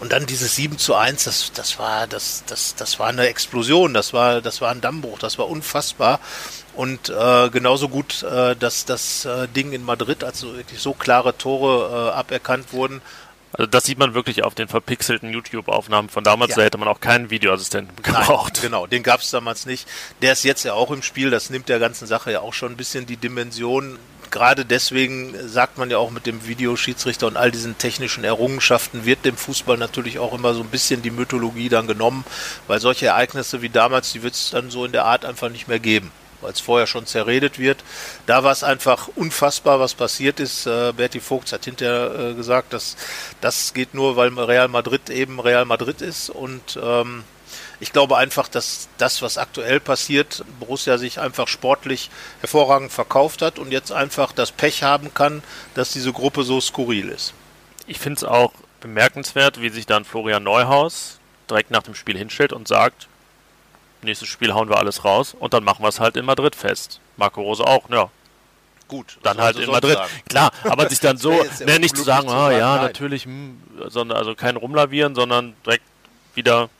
Und 0.00 0.12
dann 0.12 0.26
dieses 0.26 0.56
7 0.56 0.78
zu 0.78 0.94
1, 0.94 1.24
das, 1.24 1.52
das 1.52 1.78
war, 1.78 2.06
das, 2.06 2.44
das, 2.46 2.74
das 2.74 2.98
war 2.98 3.08
eine 3.08 3.26
Explosion, 3.28 3.94
das 3.94 4.12
war, 4.12 4.40
das 4.40 4.60
war 4.60 4.70
ein 4.70 4.80
Dammbruch, 4.80 5.18
das 5.18 5.38
war 5.38 5.48
unfassbar. 5.48 6.20
Und 6.78 7.08
äh, 7.08 7.50
genauso 7.50 7.88
gut, 7.88 8.22
äh, 8.22 8.54
dass 8.54 8.84
das 8.84 9.24
äh, 9.24 9.48
Ding 9.48 9.72
in 9.72 9.82
Madrid, 9.82 10.22
also 10.22 10.56
wirklich 10.56 10.78
so 10.78 10.92
klare 10.92 11.36
Tore 11.36 12.12
äh, 12.12 12.16
aberkannt 12.16 12.72
wurden. 12.72 13.02
Also 13.50 13.66
das 13.66 13.82
sieht 13.82 13.98
man 13.98 14.14
wirklich 14.14 14.44
auf 14.44 14.54
den 14.54 14.68
verpixelten 14.68 15.32
YouTube-Aufnahmen 15.32 16.08
von 16.08 16.22
damals. 16.22 16.50
Ja. 16.50 16.58
Da 16.58 16.62
hätte 16.62 16.78
man 16.78 16.86
auch 16.86 17.00
keinen 17.00 17.30
Videoassistenten 17.30 17.96
gebraucht. 18.00 18.52
Nein, 18.54 18.62
genau, 18.62 18.86
den 18.86 19.02
gab 19.02 19.22
es 19.22 19.30
damals 19.30 19.66
nicht. 19.66 19.88
Der 20.22 20.30
ist 20.30 20.44
jetzt 20.44 20.62
ja 20.62 20.74
auch 20.74 20.92
im 20.92 21.02
Spiel. 21.02 21.30
Das 21.30 21.50
nimmt 21.50 21.68
der 21.68 21.80
ganzen 21.80 22.06
Sache 22.06 22.30
ja 22.30 22.42
auch 22.42 22.54
schon 22.54 22.74
ein 22.74 22.76
bisschen 22.76 23.06
die 23.06 23.16
Dimension 23.16 23.98
gerade 24.30 24.66
deswegen 24.66 25.34
sagt 25.48 25.78
man 25.78 25.90
ja 25.90 25.96
auch 25.96 26.10
mit 26.10 26.26
dem 26.26 26.46
Videoschiedsrichter 26.46 27.26
und 27.26 27.38
all 27.38 27.50
diesen 27.50 27.78
technischen 27.78 28.24
Errungenschaften 28.24 29.06
wird 29.06 29.24
dem 29.24 29.38
Fußball 29.38 29.78
natürlich 29.78 30.18
auch 30.18 30.34
immer 30.34 30.52
so 30.52 30.60
ein 30.60 30.68
bisschen 30.68 31.00
die 31.00 31.10
Mythologie 31.10 31.70
dann 31.70 31.86
genommen, 31.86 32.26
weil 32.66 32.78
solche 32.78 33.06
Ereignisse 33.06 33.62
wie 33.62 33.70
damals, 33.70 34.12
die 34.12 34.22
wird 34.22 34.34
es 34.34 34.50
dann 34.50 34.70
so 34.70 34.84
in 34.84 34.92
der 34.92 35.06
Art 35.06 35.24
einfach 35.24 35.48
nicht 35.48 35.66
mehr 35.66 35.78
geben 35.78 36.12
weil 36.40 36.52
es 36.52 36.60
vorher 36.60 36.86
schon 36.86 37.06
zerredet 37.06 37.58
wird. 37.58 37.78
Da 38.26 38.44
war 38.44 38.52
es 38.52 38.62
einfach 38.62 39.08
unfassbar, 39.16 39.80
was 39.80 39.94
passiert 39.94 40.40
ist. 40.40 40.66
Äh, 40.66 40.92
Berti 40.92 41.20
Vogt 41.20 41.52
hat 41.52 41.64
hinterher 41.64 42.30
äh, 42.30 42.34
gesagt, 42.34 42.72
dass 42.72 42.96
das 43.40 43.74
geht 43.74 43.94
nur, 43.94 44.16
weil 44.16 44.28
Real 44.38 44.68
Madrid 44.68 45.10
eben 45.10 45.40
Real 45.40 45.64
Madrid 45.64 46.00
ist 46.02 46.30
und 46.30 46.78
ähm, 46.82 47.24
ich 47.80 47.92
glaube 47.92 48.16
einfach, 48.16 48.48
dass 48.48 48.88
das, 48.98 49.22
was 49.22 49.38
aktuell 49.38 49.78
passiert, 49.78 50.44
Borussia 50.58 50.98
sich 50.98 51.20
einfach 51.20 51.46
sportlich 51.46 52.10
hervorragend 52.40 52.90
verkauft 52.90 53.40
hat 53.40 53.58
und 53.58 53.70
jetzt 53.70 53.92
einfach 53.92 54.32
das 54.32 54.50
Pech 54.50 54.82
haben 54.82 55.14
kann, 55.14 55.42
dass 55.74 55.92
diese 55.92 56.12
Gruppe 56.12 56.42
so 56.42 56.60
skurril 56.60 57.08
ist. 57.08 57.34
Ich 57.86 57.98
finde 58.00 58.16
es 58.18 58.24
auch 58.24 58.52
bemerkenswert, 58.80 59.60
wie 59.60 59.70
sich 59.70 59.86
dann 59.86 60.04
Florian 60.04 60.42
Neuhaus 60.42 61.18
direkt 61.48 61.70
nach 61.70 61.82
dem 61.82 61.94
Spiel 61.94 62.18
hinstellt 62.18 62.52
und 62.52 62.68
sagt, 62.68 63.08
nächstes 64.02 64.28
Spiel 64.28 64.54
hauen 64.54 64.68
wir 64.68 64.78
alles 64.78 65.04
raus 65.04 65.34
und 65.38 65.54
dann 65.54 65.64
machen 65.64 65.82
wir 65.82 65.88
es 65.88 66.00
halt 66.00 66.16
in 66.16 66.24
Madrid 66.24 66.54
fest. 66.54 67.00
Marco 67.16 67.42
Rose 67.42 67.64
auch, 67.64 67.88
ja. 67.90 68.10
Gut, 68.88 69.18
dann 69.22 69.38
halt 69.38 69.58
in 69.58 69.70
Madrid. 69.70 69.94
Sagen. 69.94 70.10
Klar, 70.28 70.50
aber 70.64 70.88
sich 70.88 71.00
dann 71.00 71.18
so, 71.18 71.30
ne, 71.66 71.78
nicht 71.78 71.96
zu 71.96 72.02
sagen, 72.02 72.30
ah 72.30 72.50
ja, 72.50 72.76
nein. 72.76 72.84
natürlich, 72.86 73.24
hm, 73.24 73.60
sondern 73.88 74.16
also 74.16 74.34
kein 74.34 74.56
rumlavieren, 74.56 75.14
sondern 75.14 75.54
direkt 75.64 75.84
wieder 76.34 76.70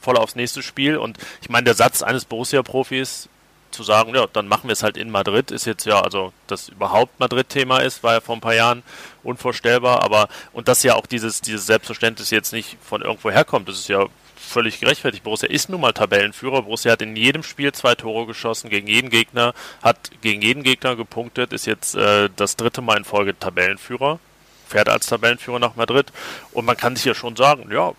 voll 0.00 0.16
aufs 0.16 0.36
nächste 0.36 0.62
Spiel. 0.62 0.96
Und 0.96 1.18
ich 1.42 1.48
meine, 1.48 1.64
der 1.64 1.74
Satz 1.74 2.02
eines 2.02 2.24
Borussia-Profis 2.24 3.28
zu 3.70 3.82
sagen, 3.82 4.14
ja, 4.14 4.26
dann 4.32 4.48
machen 4.48 4.68
wir 4.68 4.72
es 4.72 4.82
halt 4.82 4.96
in 4.96 5.10
Madrid, 5.10 5.50
ist 5.50 5.64
jetzt 5.64 5.86
ja, 5.86 6.00
also 6.00 6.32
das 6.46 6.68
überhaupt 6.68 7.18
Madrid-Thema 7.20 7.78
ist, 7.78 8.02
war 8.02 8.14
ja 8.14 8.20
vor 8.20 8.36
ein 8.36 8.40
paar 8.40 8.54
Jahren 8.54 8.82
unvorstellbar, 9.22 10.02
aber 10.02 10.28
und 10.52 10.68
dass 10.68 10.82
ja 10.82 10.96
auch 10.96 11.06
dieses, 11.06 11.40
dieses 11.40 11.66
Selbstverständnis 11.66 12.30
jetzt 12.30 12.52
nicht 12.52 12.78
von 12.82 13.02
irgendwo 13.02 13.30
herkommt, 13.30 13.68
das 13.68 13.78
ist 13.78 13.88
ja 13.88 14.06
völlig 14.40 14.80
gerechtfertigt. 14.80 15.22
Borussia 15.22 15.48
ist 15.48 15.68
nun 15.68 15.80
mal 15.80 15.92
Tabellenführer. 15.92 16.62
Borussia 16.62 16.92
hat 16.92 17.02
in 17.02 17.16
jedem 17.16 17.42
Spiel 17.42 17.72
zwei 17.72 17.94
Tore 17.94 18.26
geschossen 18.26 18.70
gegen 18.70 18.86
jeden 18.86 19.10
Gegner, 19.10 19.54
hat 19.82 20.10
gegen 20.22 20.42
jeden 20.42 20.62
Gegner 20.62 20.96
gepunktet, 20.96 21.52
ist 21.52 21.66
jetzt 21.66 21.94
äh, 21.94 22.28
das 22.34 22.56
dritte 22.56 22.80
Mal 22.80 22.98
in 22.98 23.04
Folge 23.04 23.38
Tabellenführer, 23.38 24.18
fährt 24.66 24.88
als 24.88 25.06
Tabellenführer 25.06 25.58
nach 25.58 25.76
Madrid. 25.76 26.12
Und 26.52 26.64
man 26.64 26.76
kann 26.76 26.96
sich 26.96 27.04
ja 27.04 27.14
schon 27.14 27.36
sagen, 27.36 27.70
ja, 27.70 27.92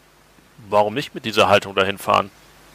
warum 0.70 0.94
nicht 0.94 1.16
mit 1.16 1.26
dieser 1.26 1.48
Haltung 1.48 1.76
dahin 1.76 1.98
fahren? 1.98 2.32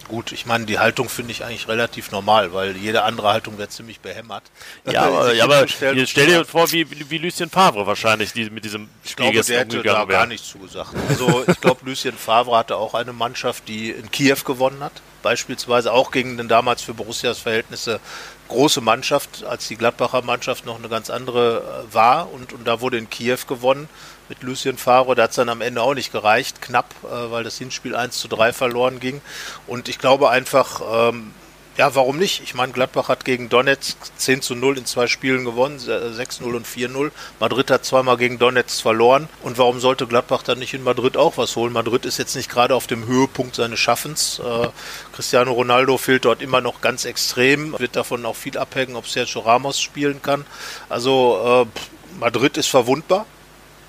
Gut, 0.09 0.31
ich 0.31 0.47
meine, 0.47 0.67
die 0.67 0.79
Haltung 0.79 1.09
finde 1.09 1.33
ich 1.33 1.45
eigentlich 1.45 1.67
relativ 1.67 2.13
normal, 2.13 2.53
weil 2.53 2.77
jede 2.77 3.03
andere 3.03 3.29
Haltung 3.33 3.59
wäre 3.59 3.69
ziemlich 3.69 3.99
behämmert. 3.99 4.45
Ja, 4.89 5.03
aber, 5.03 5.35
ja, 5.35 5.45
aber 5.45 5.67
stell 5.67 5.97
dir 6.07 6.45
vor, 6.45 6.71
wie, 6.71 7.11
wie 7.11 7.19
Lucien 7.19 7.51
Favre 7.51 7.89
wahrscheinlich 7.89 8.33
die, 8.33 8.49
mit 8.51 8.65
diesem 8.65 8.89
Spiel 9.05 9.27
ich 9.27 9.33
glaube, 9.33 9.45
der 9.45 9.59
hätte 9.61 9.83
da 9.83 10.05
gar 10.05 10.27
nichts 10.27 10.49
zugesagt. 10.49 10.91
Also 11.09 11.45
ich 11.49 11.61
glaube, 11.61 11.81
Lucien 11.85 12.17
Favre 12.17 12.57
hatte 12.57 12.77
auch 12.77 12.95
eine 12.95 13.13
Mannschaft, 13.13 13.67
die 13.67 13.91
in 13.91 14.09
Kiew 14.13 14.39
gewonnen 14.45 14.79
hat, 14.81 14.93
beispielsweise 15.25 15.93
auch 15.93 16.13
gegen 16.13 16.37
den 16.37 16.47
damals 16.47 16.83
für 16.83 16.95
Borussias 16.95 17.41
Verhältnisse 17.41 17.99
große 18.47 18.81
Mannschaft, 18.81 19.43
als 19.45 19.67
die 19.67 19.77
Gladbacher 19.77 20.23
Mannschaft 20.23 20.67
noch 20.67 20.79
eine 20.79 20.89
ganz 20.89 21.11
andere 21.11 21.87
äh, 21.91 21.95
war 21.95 22.33
und, 22.33 22.53
und 22.53 22.65
da 22.65 22.81
wurde 22.81 22.97
in 22.97 23.11
Kiew 23.11 23.39
gewonnen 23.49 23.89
mit 24.29 24.43
Lucien 24.43 24.79
Favre. 24.79 25.15
Da 25.15 25.25
hat 25.25 25.31
es 25.31 25.37
dann 25.37 25.49
am 25.49 25.61
Ende 25.61 25.83
auch 25.83 25.95
nicht 25.95 26.13
gereicht, 26.13 26.61
knapp, 26.61 26.95
äh, 27.05 27.31
weil 27.31 27.45
das 27.45 27.59
Hinspiel 27.59 27.95
1 27.95 28.19
zu 28.19 28.29
3 28.29 28.53
verloren 28.53 29.01
ging. 29.01 29.21
Und 29.67 29.89
ich 29.89 29.99
glaube 29.99 30.31
einfach, 30.31 30.81
ähm, 31.11 31.33
ja, 31.77 31.95
warum 31.95 32.17
nicht? 32.17 32.43
Ich 32.43 32.55
meine, 32.55 32.73
Gladbach 32.73 33.09
hat 33.09 33.27
gegen 33.27 33.51
Donetsk 33.51 33.99
10 34.17 34.41
zu 34.41 34.55
0 34.55 34.79
in 34.79 34.87
zwei 34.87 35.07
Spielen 35.09 35.45
gewonnen, 35.45 35.79
6-0 35.79 36.57
und 36.57 36.67
4-0. 36.67 37.11
Madrid 37.39 37.71
hat 37.71 37.85
zweimal 37.85 38.17
gegen 38.17 38.39
Donetsk 38.39 38.81
verloren. 38.81 39.29
Und 39.43 39.59
warum 39.59 39.79
sollte 39.79 40.07
Gladbach 40.07 40.43
dann 40.43 40.59
nicht 40.59 40.73
in 40.73 40.83
Madrid 40.83 41.19
auch 41.19 41.37
was 41.37 41.55
holen? 41.55 41.75
Madrid 41.75 42.07
ist 42.07 42.17
jetzt 42.17 42.35
nicht 42.35 42.49
gerade 42.49 42.75
auf 42.75 42.87
dem 42.87 43.07
Höhepunkt 43.07 43.57
seines 43.57 43.79
Schaffens. 43.79 44.39
Äh, 44.39 44.69
Cristiano 45.15 45.53
Ronaldo 45.53 45.99
fehlt 45.99 46.25
dort 46.25 46.41
immer 46.41 46.63
noch 46.63 46.81
ganz 46.81 47.05
extrem. 47.05 47.79
Wird 47.79 47.95
davon 47.95 48.25
auch 48.25 48.37
viel 48.37 48.57
abhängen, 48.57 48.97
ob 48.97 49.07
Sergio 49.07 49.43
Ramos 49.43 49.79
spielen 49.79 50.23
kann. 50.23 50.47
Also 50.89 51.67
äh, 51.67 52.19
Madrid 52.19 52.57
ist 52.57 52.69
verwundbar. 52.69 53.27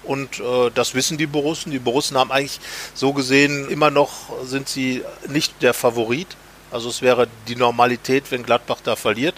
Und 0.07 0.39
äh, 0.39 0.71
das 0.73 0.95
wissen 0.95 1.17
die 1.17 1.27
Borussen. 1.27 1.71
Die 1.71 1.79
Borussen 1.79 2.17
haben 2.17 2.31
eigentlich 2.31 2.59
so 2.93 3.13
gesehen 3.13 3.69
immer 3.69 3.91
noch, 3.91 4.11
sind 4.43 4.69
sie 4.69 5.03
nicht 5.27 5.61
der 5.61 5.73
Favorit. 5.73 6.27
Also 6.71 6.89
es 6.89 7.01
wäre 7.01 7.27
die 7.47 7.55
Normalität, 7.55 8.31
wenn 8.31 8.43
Gladbach 8.43 8.79
da 8.83 8.95
verliert. 8.95 9.35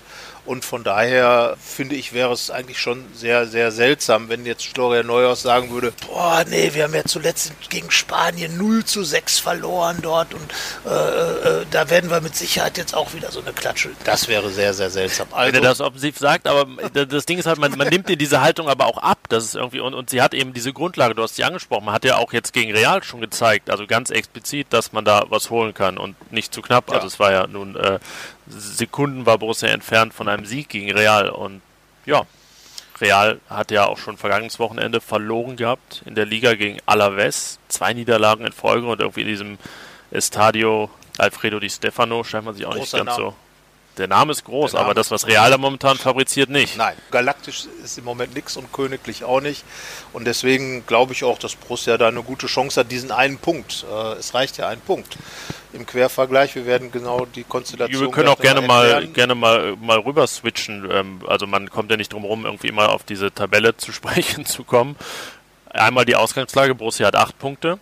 Und 0.50 0.66
von 0.66 0.84
daher 0.84 1.58
finde 1.64 1.94
ich, 1.94 2.12
wäre 2.12 2.34
es 2.34 2.50
eigentlich 2.50 2.80
schon 2.80 3.06
sehr, 3.14 3.46
sehr 3.46 3.72
seltsam, 3.72 4.30
wenn 4.30 4.48
jetzt 4.48 4.66
Florian 4.66 5.06
Neuhaus 5.06 5.44
sagen 5.44 5.70
würde, 5.70 5.94
boah, 6.08 6.44
nee, 6.50 6.72
wir 6.74 6.86
haben 6.86 6.96
ja 6.96 7.04
zuletzt 7.04 7.54
gegen 7.70 7.92
Spanien 7.92 8.58
0 8.58 8.84
zu 8.84 9.04
6 9.04 9.38
verloren 9.38 10.00
dort 10.02 10.34
und 10.34 10.42
äh, 10.88 10.90
äh, 10.90 11.66
da 11.70 11.92
werden 11.92 12.10
wir 12.10 12.20
mit 12.22 12.36
Sicherheit 12.36 12.80
jetzt 12.80 12.96
auch 12.96 13.14
wieder 13.14 13.32
so 13.32 13.42
eine 13.42 13.54
Klatsche. 13.54 13.92
Das 14.06 14.28
wäre 14.28 14.50
sehr, 14.50 14.74
sehr 14.74 14.90
seltsam. 14.90 15.28
Also, 15.34 15.54
wenn 15.54 15.64
er 15.64 15.70
das 15.70 15.82
offensiv 15.82 16.18
sagt, 16.18 16.48
aber 16.48 16.66
das 16.94 17.28
Ding 17.28 17.38
ist 17.38 17.46
halt, 17.46 17.60
man, 17.60 17.78
man 17.78 17.90
nimmt 17.90 18.10
dir 18.10 18.18
diese 18.18 18.42
Haltung 18.42 18.70
aber 18.70 18.88
auch 18.88 18.98
ab. 18.98 19.20
Das 19.30 19.44
ist 19.44 19.54
irgendwie, 19.54 19.82
und, 19.82 19.94
und 19.94 20.10
sie 20.10 20.20
hat 20.20 20.34
eben 20.34 20.54
diese 20.54 20.74
Grundlage, 20.74 21.14
du 21.14 21.22
hast 21.22 21.36
sie 21.36 21.44
angesprochen, 21.44 21.86
man 21.86 21.94
hat 21.94 22.06
ja 22.06 22.18
auch 22.18 22.34
jetzt 22.34 22.54
gegen 22.54 22.72
Real 22.72 23.04
schon 23.04 23.22
gezeigt, 23.22 23.70
also 23.70 23.86
ganz 23.86 24.10
explizit, 24.10 24.66
dass 24.72 24.94
man 24.94 25.06
da 25.06 25.26
was 25.30 25.52
holen 25.52 25.76
kann 25.76 26.00
und 26.00 26.16
nicht 26.32 26.56
zu 26.56 26.64
knapp. 26.64 26.90
Ja. 26.90 26.96
Also 26.96 27.06
es 27.06 27.20
war 27.20 27.32
ja 27.32 27.46
nun 27.46 27.76
äh, 27.76 28.00
Sekunden 28.50 29.26
war 29.26 29.38
Borussia 29.38 29.70
entfernt 29.70 30.14
von 30.14 30.28
einem 30.28 30.46
Sieg 30.46 30.70
gegen 30.70 30.92
Real. 30.92 31.30
Und 31.30 31.62
ja, 32.06 32.24
Real 33.00 33.40
hat 33.50 33.72
ja 33.72 33.86
auch 33.86 33.98
schon 33.98 34.18
vergangenes 34.18 34.60
Wochenende 34.60 35.02
verloren 35.02 35.56
gehabt 35.56 36.02
in 36.06 36.16
der 36.16 36.26
Liga 36.26 36.56
gegen 36.56 36.80
Alaves. 36.86 37.60
Zwei 37.68 37.94
Niederlagen 37.94 38.46
in 38.46 38.52
Folge 38.52 38.88
und 38.88 39.00
irgendwie 39.00 39.22
in 39.22 39.28
diesem 39.28 39.58
Estadio 40.12 40.90
Alfredo 41.18 41.60
Di 41.60 41.70
Stefano 41.70 42.24
scheint 42.24 42.46
man 42.46 42.56
sich 42.56 42.66
auch 42.66 42.74
Großer 42.74 42.98
nicht 42.98 43.06
ganz 43.06 43.18
Name. 43.18 43.32
so 43.32 43.36
der 43.98 44.08
Name 44.08 44.32
ist 44.32 44.46
groß, 44.46 44.74
Name 44.74 44.86
aber 44.86 44.94
das, 44.94 45.12
was 45.12 45.28
Real 45.28 45.52
da 45.52 45.58
momentan 45.58 45.98
fabriziert, 45.98 46.50
nicht. 46.50 46.78
Nein, 46.78 46.96
galaktisch 47.12 47.66
ist 47.84 47.98
im 47.98 48.06
Moment 48.06 48.34
nichts 48.34 48.56
und 48.56 48.72
königlich 48.72 49.24
auch 49.24 49.42
nicht. 49.42 49.64
Und 50.14 50.26
deswegen 50.26 50.86
glaube 50.86 51.14
ich 51.14 51.24
auch, 51.24 51.38
dass 51.38 51.56
Borussia 51.56 51.98
da 51.98 52.08
eine 52.08 52.24
gute 52.24 52.48
Chance 52.48 52.80
hat, 52.80 52.92
diesen 52.92 53.12
einen 53.12 53.38
Punkt. 53.38 53.86
Äh, 53.92 54.14
es 54.14 54.34
reicht 54.34 54.58
ja 54.58 54.68
ein 54.68 54.80
Punkt. 54.80 55.18
Im 55.74 55.86
Quervergleich, 55.86 56.56
wir 56.56 56.66
werden 56.66 56.92
genau 56.92 57.26
die 57.26 57.44
Konstellation. 57.44 58.02
Wir 58.02 58.12
können 58.12 58.30
auch 58.30 58.40
gerne 58.40 58.62
mal, 58.62 59.06
gerne 59.08 59.36
mal, 59.36 59.76
mal 59.76 60.00
rüber 60.00 60.26
switchen. 60.28 60.90
Ähm, 60.90 61.22
also 61.28 61.46
man 61.46 61.70
kommt 61.70 61.92
ja 61.92 61.98
nicht 61.98 62.14
drum 62.14 62.24
rum, 62.24 62.46
irgendwie 62.46 62.68
immer 62.68 62.90
auf 62.90 63.04
diese 63.04 63.34
Tabelle 63.34 63.76
zu 63.76 63.92
sprechen 63.92 64.46
zu 64.46 64.64
kommen. 64.64 64.96
Einmal 65.70 66.06
die 66.06 66.16
Ausgangslage, 66.16 66.74
Borussia 66.74 67.06
hat 67.08 67.16
acht 67.16 67.38
Punkte, 67.38 67.80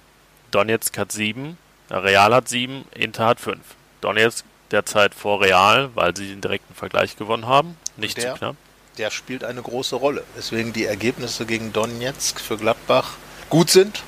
Donetsk 0.51 0.97
hat 0.97 1.11
sieben, 1.11 1.57
Real 1.89 2.33
hat 2.33 2.49
sieben, 2.49 2.85
Inter 2.93 3.27
hat 3.27 3.39
fünf. 3.39 3.61
Donetsk 4.01 4.43
derzeit 4.71 5.15
vor 5.15 5.41
Real, 5.41 5.89
weil 5.95 6.15
sie 6.15 6.27
den 6.27 6.41
direkten 6.41 6.73
Vergleich 6.73 7.17
gewonnen 7.17 7.47
haben. 7.47 7.77
Nicht 7.95 8.17
der, 8.17 8.33
zu 8.33 8.39
knapp. 8.39 8.55
Der 8.97 9.11
spielt 9.11 9.43
eine 9.43 9.61
große 9.61 9.95
Rolle. 9.95 10.23
Deswegen 10.35 10.73
die 10.73 10.85
Ergebnisse 10.85 11.45
gegen 11.45 11.73
Donetsk 11.73 12.39
für 12.39 12.57
Gladbach 12.57 13.15
gut 13.49 13.69
sind. 13.69 14.03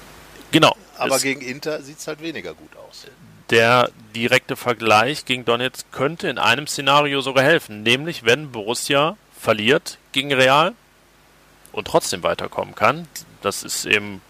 Genau. 0.52 0.76
Aber 0.98 1.20
gegen 1.20 1.42
Inter 1.42 1.82
sieht 1.82 2.00
es 2.00 2.08
halt 2.08 2.22
weniger 2.22 2.54
gut 2.54 2.76
aus. 2.76 3.06
Der 3.50 3.90
direkte 4.16 4.56
Vergleich 4.56 5.26
gegen 5.26 5.46
Donetsk 5.46 5.92
könnte 5.92 6.28
in 6.28 6.38
einem 6.38 6.68
Szenario 6.68 7.22
sogar 7.22 7.44
helfen, 7.44 7.82
nämlich 7.84 8.24
wenn 8.26 8.52
Borussia 8.52 9.18
verliert 9.40 9.98
gegen 10.12 10.32
Real 10.34 10.74
und 11.72 11.88
trotzdem 11.88 12.22
weiterkommen 12.22 12.76
kann. 12.76 13.08
Das 13.42 13.64
ist 13.64 13.86
eben 13.86 14.22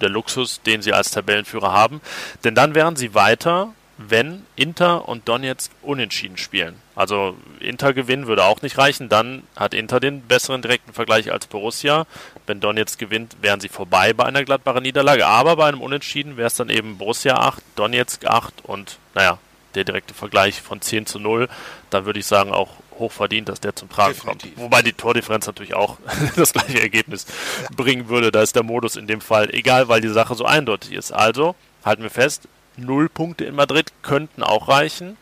der 0.00 0.10
Luxus, 0.10 0.62
den 0.62 0.82
sie 0.82 0.92
als 0.92 1.10
Tabellenführer 1.10 1.72
haben. 1.72 2.00
Denn 2.44 2.54
dann 2.54 2.74
wären 2.74 2.94
sie 2.94 3.14
weiter 3.14 3.74
wenn 3.98 4.46
Inter 4.54 5.08
und 5.08 5.28
Donetsk 5.28 5.72
unentschieden 5.82 6.38
spielen. 6.38 6.76
Also 6.94 7.36
Inter 7.58 7.92
gewinnen 7.92 8.28
würde 8.28 8.44
auch 8.44 8.62
nicht 8.62 8.78
reichen, 8.78 9.08
dann 9.08 9.42
hat 9.56 9.74
Inter 9.74 9.98
den 10.00 10.22
besseren 10.22 10.62
direkten 10.62 10.92
Vergleich 10.92 11.32
als 11.32 11.48
Borussia. 11.48 12.06
Wenn 12.46 12.60
Donetsk 12.60 12.98
gewinnt, 12.98 13.36
wären 13.42 13.60
sie 13.60 13.68
vorbei 13.68 14.12
bei 14.12 14.24
einer 14.24 14.44
glattbaren 14.44 14.82
Niederlage, 14.82 15.26
aber 15.26 15.56
bei 15.56 15.66
einem 15.66 15.82
Unentschieden 15.82 16.36
wäre 16.36 16.46
es 16.46 16.54
dann 16.54 16.70
eben 16.70 16.96
Borussia 16.96 17.34
8, 17.34 17.62
Donetsk 17.74 18.24
8 18.24 18.64
und 18.64 18.98
naja, 19.14 19.38
der 19.74 19.84
direkte 19.84 20.14
Vergleich 20.14 20.62
von 20.62 20.80
10 20.80 21.06
zu 21.06 21.18
0, 21.18 21.48
dann 21.90 22.06
würde 22.06 22.20
ich 22.20 22.26
sagen 22.26 22.52
auch 22.52 22.70
hochverdient, 22.98 23.48
dass 23.48 23.60
der 23.60 23.76
zum 23.76 23.88
Tragen 23.88 24.14
Definitiv. 24.14 24.54
kommt. 24.54 24.64
Wobei 24.64 24.82
die 24.82 24.92
Tordifferenz 24.92 25.46
natürlich 25.46 25.74
auch 25.74 25.98
das 26.36 26.52
gleiche 26.52 26.80
Ergebnis 26.80 27.26
ja. 27.62 27.68
bringen 27.76 28.08
würde. 28.08 28.32
Da 28.32 28.42
ist 28.42 28.56
der 28.56 28.62
Modus 28.62 28.96
in 28.96 29.06
dem 29.06 29.20
Fall 29.20 29.54
egal, 29.54 29.88
weil 29.88 30.00
die 30.00 30.08
Sache 30.08 30.34
so 30.34 30.44
eindeutig 30.44 30.92
ist. 30.92 31.12
Also 31.12 31.54
halten 31.84 32.02
wir 32.02 32.10
fest, 32.10 32.48
null 32.78 33.08
Punkte 33.08 33.44
in 33.44 33.54
Madrid 33.54 33.92
könnten 34.02 34.42
auch 34.42 34.68
reichen. 34.68 35.16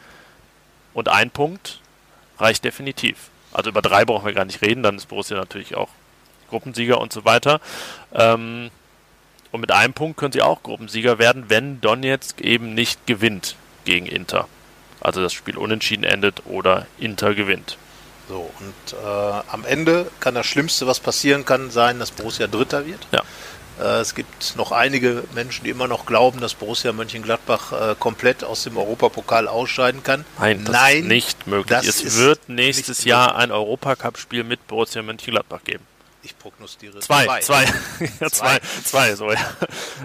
Und 0.94 1.08
ein 1.08 1.30
Punkt 1.30 1.80
reicht 2.38 2.64
definitiv. 2.64 3.30
Also 3.52 3.70
über 3.70 3.82
drei 3.82 4.04
brauchen 4.04 4.26
wir 4.26 4.32
gar 4.32 4.44
nicht 4.44 4.62
reden, 4.62 4.82
dann 4.82 4.96
ist 4.96 5.06
Borussia 5.06 5.36
natürlich 5.36 5.74
auch 5.74 5.88
Gruppensieger 6.48 7.00
und 7.00 7.12
so 7.12 7.24
weiter. 7.24 7.60
Ähm, 8.14 8.70
und 9.52 9.60
mit 9.60 9.72
einem 9.72 9.94
Punkt 9.94 10.18
können 10.18 10.32
sie 10.32 10.42
auch 10.42 10.62
Gruppensieger 10.62 11.18
werden, 11.18 11.46
wenn 11.48 11.80
Donetsk 11.80 12.40
eben 12.40 12.74
nicht 12.74 13.06
gewinnt 13.06 13.56
gegen 13.84 14.06
Inter. 14.06 14.48
Also 15.00 15.22
das 15.22 15.32
Spiel 15.32 15.56
unentschieden 15.56 16.04
endet 16.04 16.46
oder 16.46 16.86
Inter 16.98 17.34
gewinnt. 17.34 17.78
So, 18.28 18.50
und 18.58 18.98
äh, 18.98 19.42
am 19.50 19.64
Ende 19.64 20.10
kann 20.18 20.34
das 20.34 20.46
Schlimmste, 20.46 20.86
was 20.86 20.98
passieren 20.98 21.44
kann, 21.44 21.70
sein, 21.70 21.98
dass 21.98 22.10
Borussia 22.10 22.48
Dritter 22.48 22.86
wird. 22.86 23.06
Ja. 23.12 23.22
Äh, 23.80 24.00
es 24.00 24.14
gibt 24.14 24.56
noch 24.56 24.72
einige 24.72 25.24
Menschen, 25.34 25.64
die 25.64 25.70
immer 25.70 25.88
noch 25.88 26.06
glauben, 26.06 26.40
dass 26.40 26.54
Borussia 26.54 26.92
Mönchengladbach 26.92 27.72
äh, 27.72 27.94
komplett 27.98 28.44
aus 28.44 28.64
dem 28.64 28.76
Europapokal 28.76 29.48
ausscheiden 29.48 30.02
kann. 30.02 30.24
Nein, 30.38 30.64
das 30.64 30.72
Nein, 30.72 30.98
ist 30.98 31.08
nicht 31.08 31.46
möglich. 31.46 31.78
Es 31.86 32.16
wird 32.16 32.48
nächstes 32.48 33.04
Jahr 33.04 33.36
ein 33.36 33.50
Europacup-Spiel 33.50 34.44
mit 34.44 34.66
Borussia 34.66 35.02
Mönchengladbach 35.02 35.64
geben. 35.64 35.84
Ich 36.26 36.36
prognostiziere 36.36 36.98
Zwei, 36.98 37.40
zwei, 37.40 37.64
ja, 38.20 38.28
zwei, 38.28 38.58
zwei, 38.84 39.14
so, 39.14 39.30
ja. 39.30 39.38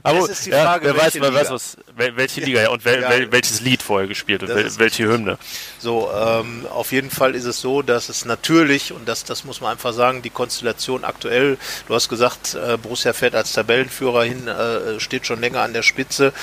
Aber 0.03 0.19
Es 0.19 0.29
ist 0.29 0.45
die 0.45 0.51
ja, 0.51 0.65
Frage, 0.65 0.85
wer 0.85 0.95
weiß, 0.97 1.15
wer 1.19 1.33
weiß 1.33 1.49
was, 1.49 1.77
wel- 1.97 2.15
welche 2.15 2.41
Liga, 2.41 2.61
ja, 2.61 2.69
und 2.69 2.85
wel, 2.85 3.01
wel, 3.01 3.31
welches 3.31 3.59
Lied 3.61 3.81
vorher 3.81 4.07
gespielt 4.07 4.41
wird, 4.41 4.51
Das 4.51 4.77
wel, 4.77 4.85
welche 4.85 5.07
Hymne. 5.07 5.39
So, 5.79 6.11
ähm, 6.15 6.67
auf 6.69 6.91
jeden 6.91 7.09
Fall 7.09 7.33
ist 7.33 7.45
es 7.45 7.59
so, 7.59 7.81
dass 7.81 8.09
es 8.09 8.23
natürlich, 8.25 8.93
und 8.93 9.07
das, 9.09 9.23
das 9.23 9.45
muss 9.45 9.61
man 9.61 9.71
einfach 9.71 9.93
sagen, 9.93 10.21
die 10.21 10.29
Konstellation 10.29 11.03
aktuell, 11.05 11.57
du 11.87 11.95
hast 11.95 12.07
gesagt, 12.07 12.53
äh, 12.53 12.77
Borussia 12.77 13.13
fährt 13.13 13.33
als 13.33 13.53
Tabellenführer 13.53 14.23
hin, 14.23 14.47
äh, 14.47 14.99
steht 14.99 15.25
schon 15.25 15.41
länger 15.41 15.61
an 15.61 15.73
der 15.73 15.81
Spitze 15.81 16.33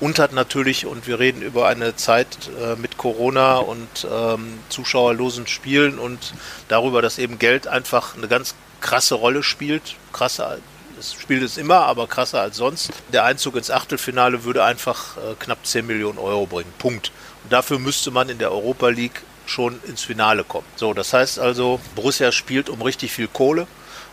und 0.00 0.18
hat 0.18 0.32
natürlich, 0.32 0.84
und 0.84 1.06
wir 1.06 1.20
reden 1.20 1.42
über 1.42 1.68
eine 1.68 1.94
Zeit 1.94 2.26
äh, 2.60 2.74
mit 2.74 2.96
Corona 2.96 3.58
und 3.58 3.86
ähm, 4.12 4.58
zuschauerlosen 4.68 5.46
Spielen 5.46 6.00
und 6.00 6.34
darüber, 6.66 7.02
dass 7.02 7.18
eben 7.18 7.38
Geld 7.38 7.68
einfach 7.68 8.16
eine 8.16 8.26
ganz 8.26 8.56
krasse 8.80 9.14
Rolle 9.14 9.42
spielt, 9.42 9.96
krasser 10.12 10.58
es 10.98 11.14
spielt 11.14 11.42
es 11.42 11.56
immer, 11.56 11.86
aber 11.86 12.06
krasser 12.06 12.40
als 12.40 12.56
sonst. 12.56 12.90
Der 13.12 13.24
Einzug 13.24 13.56
ins 13.56 13.70
Achtelfinale 13.70 14.44
würde 14.44 14.64
einfach 14.64 15.16
äh, 15.16 15.34
knapp 15.38 15.64
10 15.64 15.86
Millionen 15.86 16.18
Euro 16.18 16.46
bringen. 16.46 16.72
Punkt. 16.78 17.12
Und 17.44 17.52
dafür 17.52 17.78
müsste 17.78 18.10
man 18.10 18.28
in 18.28 18.38
der 18.38 18.50
Europa 18.50 18.88
League 18.88 19.22
schon 19.46 19.80
ins 19.86 20.02
Finale 20.02 20.44
kommen. 20.44 20.66
So, 20.76 20.92
das 20.92 21.12
heißt 21.12 21.38
also, 21.38 21.80
Borussia 21.94 22.32
spielt 22.32 22.68
um 22.68 22.82
richtig 22.82 23.12
viel 23.12 23.28
Kohle. 23.28 23.66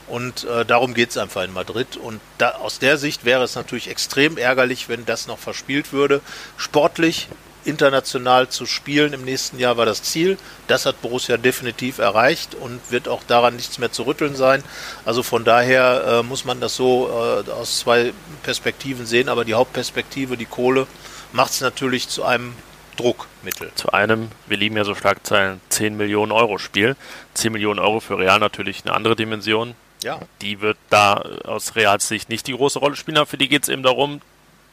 Und 0.08 0.44
äh, 0.44 0.66
darum 0.66 0.94
geht 0.94 1.10
es 1.10 1.18
einfach 1.18 1.44
in 1.44 1.54
Madrid. 1.54 1.98
Und 1.98 2.22
da, 2.38 2.52
aus 2.52 2.78
der 2.78 2.98
Sicht 2.98 3.26
wäre 3.26 3.44
es 3.44 3.56
natürlich 3.56 3.90
extrem 3.90 4.38
ärgerlich, 4.38 4.88
wenn 4.88 5.06
das 5.06 5.26
noch 5.26 5.40
verspielt 5.40 5.94
würde. 5.94 6.22
Sportlich, 6.58 7.28
international 7.66 8.50
zu 8.50 8.66
spielen 8.66 9.14
im 9.14 9.24
nächsten 9.24 9.60
Jahr 9.60 9.78
war 9.78 9.86
das 9.86 10.04
Ziel. 10.04 10.38
Das 10.68 10.86
hat 10.86 11.02
Borussia 11.02 11.38
definitiv 11.38 11.98
erreicht 12.00 12.56
und 12.56 12.80
wird 12.92 13.08
auch 13.08 13.24
daran 13.24 13.56
nichts 13.56 13.78
mehr 13.78 13.92
zu 13.92 14.04
rütteln 14.04 14.36
sein. 14.36 14.64
Also 15.04 15.24
von 15.24 15.44
daher 15.44 16.20
äh, 16.20 16.24
muss 16.24 16.46
man 16.46 16.60
das 16.62 16.76
so 16.76 17.10
äh, 17.10 17.52
aus 17.52 17.80
zwei 17.80 18.14
Perspektiven 18.44 19.06
sehen. 19.06 19.30
Aber 19.30 19.46
die 19.46 19.54
Hauptperspektive, 19.54 20.38
die 20.38 20.46
Kohle, 20.46 20.88
macht 21.34 21.52
es 21.52 21.62
natürlich 21.62 22.08
zu 22.08 22.24
einem 22.24 22.54
Druckmittel. 22.98 23.72
Zu 23.76 23.92
einem, 23.92 24.30
wir 24.48 24.58
lieben 24.58 24.78
ja 24.78 24.84
so 24.84 24.96
Schlagzeilen, 24.96 25.60
10 25.70 25.98
Millionen 25.98 26.32
Euro 26.32 26.58
Spiel. 26.58 26.96
10 27.34 27.52
Millionen 27.52 27.80
Euro 27.80 28.00
für 28.00 28.18
Real 28.18 28.40
natürlich 28.40 28.84
eine 28.86 28.94
andere 28.94 29.16
Dimension. 29.16 29.76
Ja, 30.04 30.20
Die 30.42 30.62
wird 30.62 30.78
da 30.90 31.16
aus 31.46 31.76
Reals 31.76 32.08
Sicht 32.08 32.30
nicht 32.30 32.48
die 32.48 32.54
große 32.54 32.80
Rolle 32.80 32.96
spielen, 32.96 33.18
aber 33.18 33.26
für 33.26 33.38
die 33.38 33.50
geht 33.50 33.64
es 33.64 33.70
eben 33.70 33.84
darum, 33.84 34.22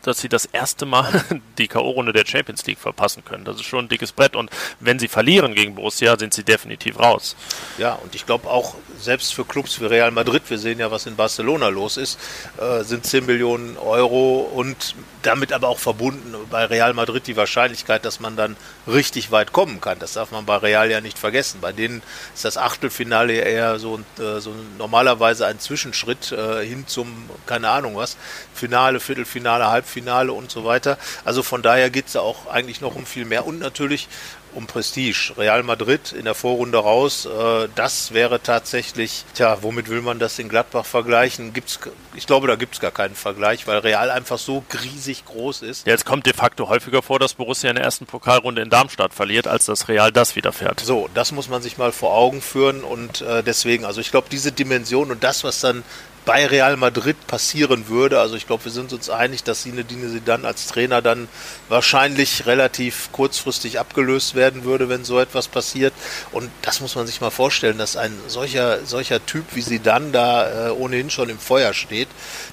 dass 0.02 0.20
sie 0.20 0.28
das 0.28 0.46
erste 0.46 0.86
Mal 0.86 1.24
die 1.58 1.68
K.O.-Runde 1.68 2.12
der 2.12 2.26
Champions 2.26 2.66
League 2.66 2.78
verpassen 2.78 3.24
können. 3.24 3.44
Das 3.44 3.56
ist 3.56 3.64
schon 3.64 3.86
ein 3.86 3.88
dickes 3.88 4.12
Brett 4.12 4.36
und 4.36 4.50
wenn 4.80 4.98
sie 4.98 5.08
verlieren 5.08 5.54
gegen 5.54 5.74
Borussia, 5.74 6.18
sind 6.18 6.34
sie 6.34 6.44
definitiv 6.44 6.98
raus. 6.98 7.36
Ja, 7.78 7.94
und 7.94 8.14
ich 8.14 8.26
glaube 8.26 8.48
auch, 8.48 8.74
selbst 9.00 9.34
für 9.34 9.44
Clubs 9.44 9.80
wie 9.80 9.86
Real 9.86 10.10
Madrid, 10.10 10.42
wir 10.48 10.58
sehen 10.58 10.78
ja, 10.78 10.90
was 10.90 11.06
in 11.06 11.16
Barcelona 11.16 11.68
los 11.68 11.96
ist, 11.96 12.18
äh, 12.58 12.82
sind 12.84 13.06
10 13.06 13.26
Millionen 13.26 13.76
Euro 13.78 14.40
und 14.40 14.94
damit 15.22 15.52
aber 15.52 15.68
auch 15.68 15.78
verbunden 15.78 16.34
bei 16.50 16.64
Real 16.64 16.94
Madrid 16.94 17.26
die 17.26 17.36
Wahrscheinlichkeit, 17.36 18.04
dass 18.04 18.20
man 18.20 18.36
dann 18.36 18.56
richtig 18.86 19.30
weit 19.30 19.52
kommen 19.52 19.80
kann. 19.80 19.98
Das 19.98 20.14
darf 20.14 20.32
man 20.32 20.46
bei 20.46 20.56
Real 20.56 20.90
ja 20.90 21.00
nicht 21.00 21.18
vergessen. 21.18 21.58
Bei 21.60 21.72
denen 21.72 22.02
ist 22.34 22.44
das 22.44 22.56
Achtelfinale 22.56 23.34
eher 23.34 23.78
so, 23.78 24.00
äh, 24.18 24.40
so 24.40 24.54
normalerweise 24.78 25.46
ein 25.46 25.60
Zwischenschritt 25.60 26.32
äh, 26.32 26.64
hin 26.64 26.86
zum, 26.86 27.30
keine 27.46 27.70
Ahnung 27.70 27.96
was, 27.96 28.16
Finale, 28.54 29.00
Viertelfinale, 29.00 29.68
Halbfinale 29.68 29.91
und 30.00 30.50
so 30.50 30.64
weiter. 30.64 30.98
Also 31.24 31.42
von 31.42 31.62
daher 31.62 31.90
geht 31.90 32.06
es 32.06 32.12
da 32.12 32.20
auch 32.20 32.46
eigentlich 32.46 32.80
noch 32.80 32.94
um 32.94 33.06
viel 33.06 33.24
mehr 33.24 33.46
und 33.46 33.58
natürlich 33.58 34.08
um 34.54 34.66
Prestige. 34.66 35.32
Real 35.36 35.62
Madrid 35.62 36.12
in 36.12 36.24
der 36.24 36.34
Vorrunde 36.34 36.78
raus, 36.78 37.26
äh, 37.26 37.68
das 37.74 38.12
wäre 38.12 38.42
tatsächlich, 38.42 39.24
tja, 39.34 39.58
womit 39.62 39.88
will 39.88 40.02
man 40.02 40.18
das 40.18 40.38
in 40.38 40.48
Gladbach 40.48 40.84
vergleichen? 40.84 41.52
Gibt's, 41.52 41.78
ich 42.14 42.26
glaube, 42.26 42.46
da 42.46 42.56
gibt 42.56 42.74
es 42.74 42.80
gar 42.80 42.90
keinen 42.90 43.14
Vergleich, 43.14 43.66
weil 43.66 43.78
Real 43.78 44.10
einfach 44.10 44.38
so 44.38 44.64
riesig 44.82 45.24
groß 45.24 45.62
ist. 45.62 45.86
Jetzt 45.86 46.04
kommt 46.04 46.26
de 46.26 46.34
facto 46.34 46.68
häufiger 46.68 47.02
vor, 47.02 47.18
dass 47.18 47.34
Borussia 47.34 47.70
in 47.70 47.76
der 47.76 47.84
ersten 47.84 48.06
Pokalrunde 48.06 48.62
in 48.62 48.70
Darmstadt 48.70 49.14
verliert, 49.14 49.46
als 49.46 49.66
dass 49.66 49.88
Real 49.88 50.12
das 50.12 50.36
widerfährt. 50.36 50.80
So, 50.80 51.08
das 51.14 51.32
muss 51.32 51.48
man 51.48 51.62
sich 51.62 51.78
mal 51.78 51.92
vor 51.92 52.14
Augen 52.14 52.42
führen 52.42 52.84
und 52.84 53.22
äh, 53.22 53.42
deswegen, 53.42 53.84
also 53.84 54.00
ich 54.00 54.10
glaube, 54.10 54.28
diese 54.30 54.52
Dimension 54.52 55.10
und 55.10 55.24
das, 55.24 55.44
was 55.44 55.60
dann 55.60 55.82
bei 56.24 56.46
Real 56.46 56.76
Madrid 56.76 57.16
passieren 57.26 57.88
würde, 57.88 58.20
also 58.20 58.36
ich 58.36 58.46
glaube, 58.46 58.64
wir 58.64 58.72
sind 58.72 58.92
uns 58.92 59.10
einig, 59.10 59.42
dass 59.42 59.62
Zinedine 59.62 60.08
Zidane 60.08 60.46
als 60.46 60.68
Trainer 60.68 61.02
dann 61.02 61.28
wahrscheinlich 61.68 62.46
relativ 62.46 63.10
kurzfristig 63.10 63.80
abgelöst 63.80 64.36
werden 64.36 64.62
würde, 64.62 64.88
wenn 64.88 65.04
so 65.04 65.18
etwas 65.18 65.48
passiert. 65.48 65.92
Und 66.30 66.50
das 66.62 66.80
muss 66.80 66.94
man 66.94 67.06
sich 67.06 67.20
mal 67.20 67.30
vorstellen, 67.30 67.76
dass 67.76 67.96
ein 67.96 68.16
solcher, 68.28 68.84
solcher 68.86 69.24
Typ 69.26 69.44
wie 69.54 69.62
Zidane 69.62 70.12
da 70.12 70.68
äh, 70.68 70.70
ohnehin 70.70 71.10
schon 71.10 71.28
im 71.28 71.38
Feuer 71.38 71.74
steht, 71.74 72.08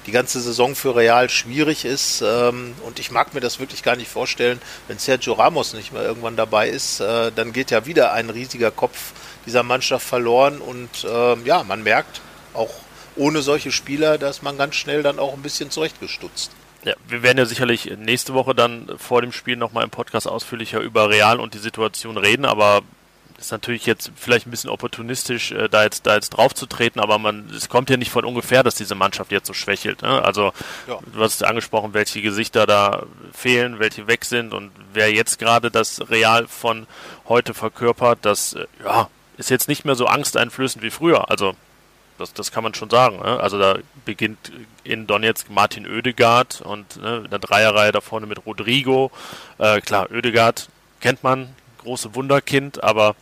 die 0.06 0.12
ganze 0.12 0.40
Saison 0.40 0.74
für 0.74 0.96
Real 0.96 1.28
schwierig 1.28 1.84
ist. 1.84 2.22
Ähm, 2.22 2.74
und 2.84 2.98
ich 2.98 3.12
mag 3.12 3.34
mir 3.34 3.40
das 3.40 3.60
wirklich 3.60 3.84
gar 3.84 3.94
nicht 3.94 4.10
vorstellen, 4.10 4.60
wenn 4.88 4.98
Sergio 4.98 5.34
Ramos 5.34 5.74
nicht 5.74 5.92
mehr 5.92 6.02
irgendwann 6.02 6.34
dabei 6.34 6.68
ist, 6.68 7.00
äh, 7.00 7.30
dann 7.30 7.52
geht 7.52 7.70
ja 7.70 7.86
wieder 7.86 8.12
ein 8.12 8.30
riesiger 8.30 8.72
Kopf 8.72 9.12
dieser 9.46 9.62
Mannschaft 9.62 10.06
verloren. 10.06 10.60
Und 10.60 11.06
ähm, 11.08 11.42
ja, 11.44 11.62
man 11.62 11.84
merkt 11.84 12.20
auch 12.52 12.70
ohne 13.20 13.42
solche 13.42 13.70
Spieler, 13.70 14.18
dass 14.18 14.42
man 14.42 14.56
ganz 14.58 14.74
schnell 14.76 15.02
dann 15.02 15.18
auch 15.18 15.34
ein 15.34 15.42
bisschen 15.42 15.70
zurechtgestutzt. 15.70 16.50
Ja, 16.84 16.94
wir 17.06 17.22
werden 17.22 17.36
ja 17.38 17.44
sicherlich 17.44 17.92
nächste 17.98 18.32
Woche 18.32 18.54
dann 18.54 18.90
vor 18.96 19.20
dem 19.20 19.32
Spiel 19.32 19.56
nochmal 19.56 19.84
im 19.84 19.90
Podcast 19.90 20.26
ausführlicher 20.26 20.80
über 20.80 21.10
Real 21.10 21.38
und 21.38 21.52
die 21.52 21.58
Situation 21.58 22.16
reden, 22.16 22.46
aber 22.46 22.80
ist 23.38 23.52
natürlich 23.52 23.86
jetzt 23.86 24.12
vielleicht 24.16 24.46
ein 24.46 24.50
bisschen 24.50 24.68
opportunistisch, 24.70 25.52
äh, 25.52 25.68
da 25.68 25.82
jetzt 25.84 26.06
da 26.06 26.14
jetzt 26.14 26.30
drauf 26.30 26.54
zu 26.54 26.66
treten, 26.66 27.00
aber 27.00 27.18
man 27.18 27.48
es 27.54 27.68
kommt 27.70 27.88
ja 27.90 27.96
nicht 27.96 28.10
von 28.10 28.24
ungefähr, 28.24 28.62
dass 28.62 28.74
diese 28.74 28.94
Mannschaft 28.94 29.32
jetzt 29.32 29.46
so 29.46 29.54
schwächelt. 29.54 30.02
Ne? 30.02 30.22
Also 30.22 30.52
Ja. 30.86 30.98
du 31.12 31.20
hast 31.20 31.42
angesprochen, 31.44 31.94
welche 31.94 32.20
Gesichter 32.22 32.66
da 32.66 33.04
fehlen, 33.32 33.78
welche 33.78 34.06
weg 34.08 34.24
sind 34.26 34.52
und 34.52 34.70
wer 34.92 35.12
jetzt 35.12 35.38
gerade 35.38 35.70
das 35.70 36.10
Real 36.10 36.48
von 36.48 36.86
heute 37.28 37.54
verkörpert, 37.54 38.18
das 38.22 38.54
äh, 38.54 38.66
ja 38.84 39.08
ist 39.38 39.48
jetzt 39.48 39.68
nicht 39.68 39.86
mehr 39.86 39.94
so 39.94 40.04
angsteinflößend 40.06 40.84
wie 40.84 40.90
früher. 40.90 41.30
Also 41.30 41.54
das, 42.20 42.32
das 42.34 42.52
kann 42.52 42.62
man 42.62 42.74
schon 42.74 42.90
sagen. 42.90 43.16
Ne? 43.18 43.40
Also 43.40 43.58
da 43.58 43.78
beginnt 44.04 44.52
in 44.84 45.06
Donetsk 45.06 45.50
Martin 45.50 45.86
Oedegaard 45.86 46.60
und 46.60 46.96
ne, 47.02 47.22
in 47.24 47.30
der 47.30 47.38
Dreierreihe 47.38 47.92
da 47.92 48.00
vorne 48.00 48.26
mit 48.26 48.44
Rodrigo. 48.46 49.10
Äh, 49.58 49.80
klar, 49.80 50.08
Oedegaard 50.12 50.68
kennt 51.00 51.22
man, 51.24 51.54
große 51.82 52.14
Wunderkind, 52.14 52.82
aber 52.84 53.16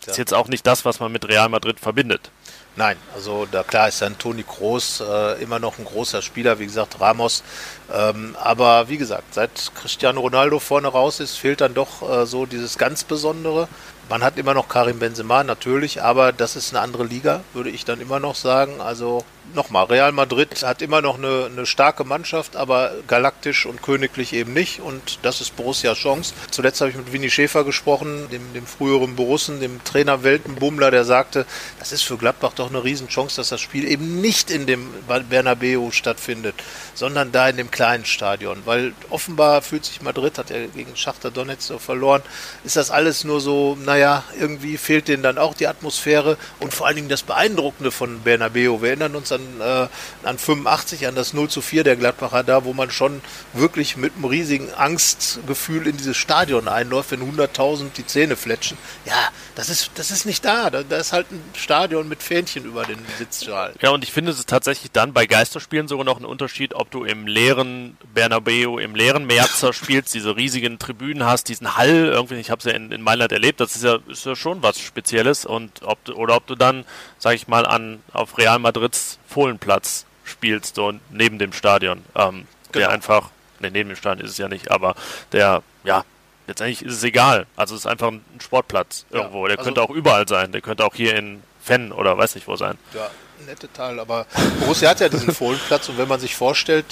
ist 0.00 0.08
Ja. 0.08 0.14
jetzt 0.16 0.34
auch 0.34 0.48
nicht 0.48 0.66
das, 0.66 0.84
was 0.84 1.00
man 1.00 1.10
mit 1.10 1.26
Real 1.28 1.48
Madrid 1.48 1.80
verbindet. 1.80 2.30
Nein, 2.76 2.96
also 3.14 3.46
da 3.50 3.62
klar 3.62 3.86
ist 3.88 4.02
dann 4.02 4.18
Toni 4.18 4.42
Kroos 4.42 5.00
äh, 5.00 5.40
immer 5.40 5.60
noch 5.60 5.78
ein 5.78 5.84
großer 5.84 6.22
Spieler, 6.22 6.58
wie 6.58 6.64
gesagt, 6.66 7.00
Ramos. 7.00 7.44
Ähm, 7.92 8.34
aber 8.42 8.88
wie 8.88 8.96
gesagt, 8.96 9.34
seit 9.34 9.72
Cristiano 9.74 10.20
Ronaldo 10.20 10.58
vorne 10.58 10.88
raus 10.88 11.20
ist, 11.20 11.36
fehlt 11.36 11.60
dann 11.60 11.74
doch 11.74 12.02
äh, 12.08 12.26
so 12.26 12.46
dieses 12.46 12.78
ganz 12.78 13.04
Besondere. 13.04 13.68
Man 14.08 14.22
hat 14.22 14.36
immer 14.36 14.52
noch 14.52 14.68
Karim 14.68 14.98
Benzema, 14.98 15.44
natürlich, 15.44 16.02
aber 16.02 16.32
das 16.32 16.56
ist 16.56 16.74
eine 16.74 16.82
andere 16.82 17.04
Liga, 17.04 17.40
würde 17.54 17.70
ich 17.70 17.86
dann 17.86 18.02
immer 18.02 18.20
noch 18.20 18.34
sagen. 18.34 18.82
Also 18.82 19.24
nochmal, 19.54 19.86
Real 19.86 20.12
Madrid 20.12 20.62
hat 20.62 20.82
immer 20.82 21.00
noch 21.00 21.16
eine, 21.16 21.46
eine 21.46 21.64
starke 21.64 22.04
Mannschaft, 22.04 22.54
aber 22.54 22.92
galaktisch 23.06 23.64
und 23.64 23.82
königlich 23.82 24.34
eben 24.34 24.52
nicht. 24.52 24.80
Und 24.80 25.20
das 25.22 25.40
ist 25.40 25.56
Borussias 25.56 25.96
Chance. 25.96 26.34
Zuletzt 26.50 26.82
habe 26.82 26.90
ich 26.90 26.96
mit 26.96 27.12
Winnie 27.12 27.30
Schäfer 27.30 27.64
gesprochen, 27.64 28.28
dem, 28.30 28.52
dem 28.52 28.66
früheren 28.66 29.16
Borussen, 29.16 29.60
dem 29.60 29.82
Trainer 29.84 30.22
Weltenbummler, 30.22 30.90
der 30.90 31.04
sagte, 31.04 31.46
das 31.78 31.92
ist 31.92 32.02
für 32.02 32.18
Gladbach 32.18 32.52
doch 32.54 32.68
eine 32.68 32.84
Riesenchance, 32.84 33.36
dass 33.36 33.48
das 33.48 33.60
Spiel 33.62 33.86
eben 33.88 34.20
nicht 34.20 34.50
in 34.50 34.66
dem 34.66 34.88
Bernabeu 35.30 35.90
stattfindet, 35.92 36.54
sondern 36.94 37.32
da 37.32 37.48
in 37.48 37.56
dem 37.56 37.70
kleinen 37.74 38.04
Stadion. 38.04 38.62
Weil 38.64 38.94
offenbar 39.10 39.60
fühlt 39.60 39.84
sich 39.84 40.00
Madrid, 40.00 40.38
hat 40.38 40.50
er 40.50 40.68
gegen 40.68 40.96
Schachter 40.96 41.30
Donetsk 41.32 41.68
so 41.68 41.78
verloren, 41.78 42.22
ist 42.62 42.76
das 42.76 42.90
alles 42.90 43.24
nur 43.24 43.40
so, 43.40 43.76
naja, 43.84 44.22
irgendwie 44.38 44.78
fehlt 44.78 45.08
denen 45.08 45.24
dann 45.24 45.38
auch 45.38 45.54
die 45.54 45.66
Atmosphäre 45.66 46.38
und 46.60 46.72
vor 46.72 46.86
allen 46.86 46.96
Dingen 46.96 47.08
das 47.08 47.24
Beeindruckende 47.24 47.90
von 47.90 48.20
Bernabeu. 48.20 48.80
Wir 48.80 48.90
erinnern 48.90 49.16
uns 49.16 49.32
an, 49.32 49.42
äh, 49.60 49.88
an 50.22 50.38
85, 50.38 51.08
an 51.08 51.16
das 51.16 51.34
0 51.34 51.50
zu 51.50 51.60
4 51.60 51.82
der 51.82 51.96
Gladbacher 51.96 52.44
da, 52.44 52.64
wo 52.64 52.72
man 52.72 52.92
schon 52.92 53.20
wirklich 53.52 53.96
mit 53.96 54.14
einem 54.14 54.26
riesigen 54.26 54.72
Angstgefühl 54.72 55.88
in 55.88 55.96
dieses 55.96 56.16
Stadion 56.16 56.68
einläuft, 56.68 57.10
wenn 57.10 57.22
100.000 57.22 57.92
die 57.96 58.06
Zähne 58.06 58.36
fletschen. 58.36 58.78
Ja, 59.04 59.30
das 59.56 59.68
ist, 59.68 59.90
das 59.96 60.12
ist 60.12 60.26
nicht 60.26 60.44
da. 60.44 60.70
da. 60.70 60.84
Da 60.84 60.96
ist 60.96 61.12
halt 61.12 61.30
ein 61.32 61.42
Stadion 61.56 62.08
mit 62.08 62.22
Fähnchen 62.22 62.64
über 62.64 62.84
den 62.84 63.04
Sitzschalen. 63.18 63.74
Ja, 63.82 63.90
und 63.90 64.04
ich 64.04 64.12
finde 64.12 64.30
es 64.30 64.46
tatsächlich 64.46 64.92
dann 64.92 65.12
bei 65.12 65.26
Geisterspielen 65.26 65.88
sogar 65.88 66.04
noch 66.04 66.20
ein 66.20 66.24
Unterschied, 66.24 66.74
ob 66.74 66.92
du 66.92 67.04
im 67.04 67.26
leeren 67.26 67.63
Bernabeu, 68.14 68.78
im 68.78 68.94
leeren 68.94 69.26
Merzer 69.26 69.72
spielst, 69.72 70.14
diese 70.14 70.36
riesigen 70.36 70.78
Tribünen 70.78 71.24
hast, 71.24 71.48
diesen 71.48 71.76
Hall, 71.76 72.06
irgendwie, 72.06 72.34
ich 72.36 72.50
habe 72.50 72.58
es 72.60 72.64
ja 72.64 72.72
in, 72.72 72.92
in 72.92 73.02
Mailand 73.02 73.32
erlebt, 73.32 73.60
das 73.60 73.76
ist 73.76 73.84
ja, 73.84 73.98
ist 74.08 74.26
ja 74.26 74.36
schon 74.36 74.62
was 74.62 74.80
Spezielles. 74.80 75.46
Und 75.46 75.82
ob 75.82 76.04
du, 76.04 76.14
oder 76.14 76.36
ob 76.36 76.46
du 76.46 76.54
dann, 76.54 76.84
sag 77.18 77.34
ich 77.34 77.48
mal, 77.48 77.66
an 77.66 78.02
auf 78.12 78.38
Real 78.38 78.58
Madrids 78.58 79.18
Fohlenplatz 79.28 80.06
spielst, 80.24 80.76
so 80.76 80.92
neben 81.10 81.38
dem 81.38 81.52
Stadion. 81.52 82.04
Ähm, 82.14 82.46
genau. 82.72 82.86
Der 82.86 82.90
einfach, 82.90 83.30
ne, 83.60 83.70
neben 83.70 83.90
dem 83.90 83.96
Stadion 83.96 84.24
ist 84.24 84.32
es 84.32 84.38
ja 84.38 84.48
nicht, 84.48 84.70
aber 84.70 84.94
der, 85.32 85.62
ja, 85.84 86.04
letztendlich 86.46 86.82
ist 86.82 86.94
es 86.94 87.04
egal. 87.04 87.46
Also 87.56 87.74
es 87.74 87.82
ist 87.82 87.86
einfach 87.86 88.08
ein 88.08 88.24
Sportplatz 88.40 89.06
irgendwo. 89.10 89.42
Ja, 89.42 89.48
der 89.48 89.58
also 89.58 89.68
könnte 89.68 89.82
auch 89.82 89.90
überall 89.90 90.28
sein. 90.28 90.52
Der 90.52 90.60
könnte 90.60 90.84
auch 90.84 90.94
hier 90.94 91.16
in 91.16 91.42
Fenn 91.62 91.92
oder 91.92 92.16
weiß 92.18 92.34
nicht 92.34 92.46
wo 92.46 92.56
sein. 92.56 92.76
Ja, 92.92 93.10
nette 93.46 93.72
Teil. 93.72 94.00
Aber 94.00 94.26
Borussia 94.60 94.90
hat 94.90 95.00
ja 95.00 95.08
diesen 95.08 95.34
Fohlenplatz 95.34 95.88
und 95.88 95.98
wenn 95.98 96.08
man 96.08 96.20
sich 96.20 96.34
vorstellt, 96.34 96.86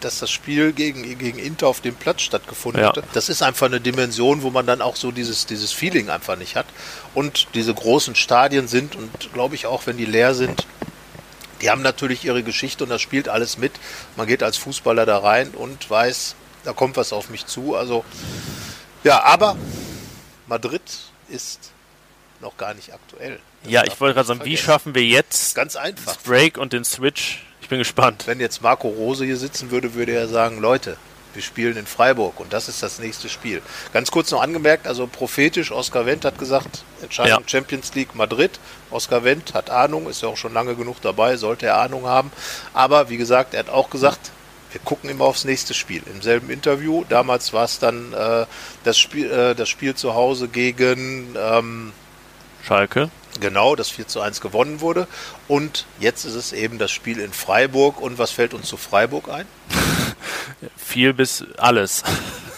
dass 0.00 0.20
das 0.20 0.30
Spiel 0.30 0.72
gegen, 0.72 1.18
gegen 1.18 1.38
Inter 1.38 1.66
auf 1.66 1.80
dem 1.80 1.94
Platz 1.94 2.22
stattgefunden 2.22 2.82
ja. 2.82 2.88
hat, 2.94 3.02
das 3.14 3.28
ist 3.28 3.42
einfach 3.42 3.66
eine 3.66 3.80
Dimension, 3.80 4.42
wo 4.42 4.50
man 4.50 4.66
dann 4.66 4.80
auch 4.80 4.96
so 4.96 5.10
dieses, 5.10 5.46
dieses 5.46 5.72
Feeling 5.72 6.08
einfach 6.08 6.36
nicht 6.36 6.56
hat. 6.56 6.66
Und 7.14 7.48
diese 7.54 7.74
großen 7.74 8.14
Stadien 8.14 8.68
sind 8.68 8.94
und 8.96 9.32
glaube 9.32 9.54
ich 9.54 9.66
auch, 9.66 9.86
wenn 9.86 9.96
die 9.96 10.04
leer 10.04 10.34
sind, 10.34 10.66
die 11.60 11.70
haben 11.70 11.82
natürlich 11.82 12.24
ihre 12.24 12.42
Geschichte 12.42 12.84
und 12.84 12.90
das 12.90 13.02
spielt 13.02 13.28
alles 13.28 13.58
mit. 13.58 13.72
Man 14.16 14.26
geht 14.26 14.42
als 14.42 14.56
Fußballer 14.56 15.06
da 15.06 15.18
rein 15.18 15.50
und 15.50 15.90
weiß, 15.90 16.36
da 16.64 16.72
kommt 16.72 16.96
was 16.96 17.12
auf 17.12 17.30
mich 17.30 17.46
zu. 17.46 17.74
Also 17.74 18.04
ja, 19.02 19.24
aber 19.24 19.56
Madrid 20.46 20.82
ist 21.28 21.72
noch 22.40 22.56
gar 22.56 22.74
nicht 22.74 22.92
aktuell. 22.92 23.38
Das 23.62 23.72
ja, 23.72 23.84
ich 23.84 24.00
wollte 24.00 24.14
gerade 24.14 24.28
sagen, 24.28 24.44
wie 24.44 24.56
schaffen 24.56 24.94
wir 24.94 25.04
jetzt 25.04 25.54
Ganz 25.54 25.76
einfach. 25.76 26.14
das 26.14 26.16
Break 26.18 26.58
und 26.58 26.72
den 26.72 26.84
Switch? 26.84 27.44
Ich 27.60 27.68
bin 27.68 27.78
gespannt. 27.78 28.26
Wenn 28.26 28.40
jetzt 28.40 28.62
Marco 28.62 28.88
Rose 28.88 29.24
hier 29.24 29.36
sitzen 29.36 29.70
würde, 29.70 29.94
würde 29.94 30.12
er 30.12 30.28
sagen, 30.28 30.60
Leute, 30.60 30.96
wir 31.34 31.42
spielen 31.42 31.76
in 31.76 31.86
Freiburg 31.86 32.40
und 32.40 32.52
das 32.52 32.68
ist 32.68 32.82
das 32.82 32.98
nächste 32.98 33.28
Spiel. 33.28 33.62
Ganz 33.92 34.10
kurz 34.10 34.30
noch 34.30 34.40
angemerkt, 34.40 34.86
also 34.86 35.06
prophetisch, 35.06 35.70
Oskar 35.70 36.06
Wendt 36.06 36.24
hat 36.24 36.38
gesagt, 36.38 36.84
Entscheidung 37.02 37.42
ja. 37.42 37.48
Champions 37.48 37.94
League 37.94 38.14
Madrid. 38.14 38.58
Oskar 38.90 39.24
Wendt 39.24 39.54
hat 39.54 39.70
Ahnung, 39.70 40.08
ist 40.08 40.22
ja 40.22 40.28
auch 40.28 40.36
schon 40.36 40.54
lange 40.54 40.74
genug 40.74 41.00
dabei, 41.02 41.36
sollte 41.36 41.66
er 41.66 41.78
Ahnung 41.78 42.06
haben. 42.06 42.32
Aber 42.72 43.10
wie 43.10 43.18
gesagt, 43.18 43.54
er 43.54 43.60
hat 43.60 43.68
auch 43.68 43.90
gesagt, 43.90 44.30
wir 44.72 44.80
gucken 44.80 45.10
immer 45.10 45.24
aufs 45.24 45.44
nächste 45.44 45.74
Spiel. 45.74 46.02
Im 46.12 46.22
selben 46.22 46.50
Interview, 46.50 47.04
damals 47.08 47.52
war 47.52 47.64
es 47.64 47.78
dann 47.78 48.12
äh, 48.12 48.46
das, 48.84 48.98
Spiel, 48.98 49.30
äh, 49.30 49.54
das 49.54 49.68
Spiel 49.68 49.94
zu 49.94 50.14
Hause 50.14 50.48
gegen 50.48 51.36
ähm, 51.38 51.92
Schalke. 52.68 53.10
Genau, 53.40 53.76
das 53.76 53.88
4 53.88 54.08
zu 54.08 54.20
1 54.20 54.40
gewonnen 54.42 54.80
wurde. 54.80 55.06
Und 55.46 55.86
jetzt 56.00 56.24
ist 56.24 56.34
es 56.34 56.52
eben 56.52 56.78
das 56.78 56.90
Spiel 56.90 57.18
in 57.18 57.32
Freiburg. 57.32 58.00
Und 58.00 58.18
was 58.18 58.30
fällt 58.30 58.52
uns 58.52 58.68
zu 58.68 58.76
Freiburg 58.76 59.28
ein? 59.30 59.46
viel 60.76 61.14
bis 61.14 61.44
alles. 61.56 62.02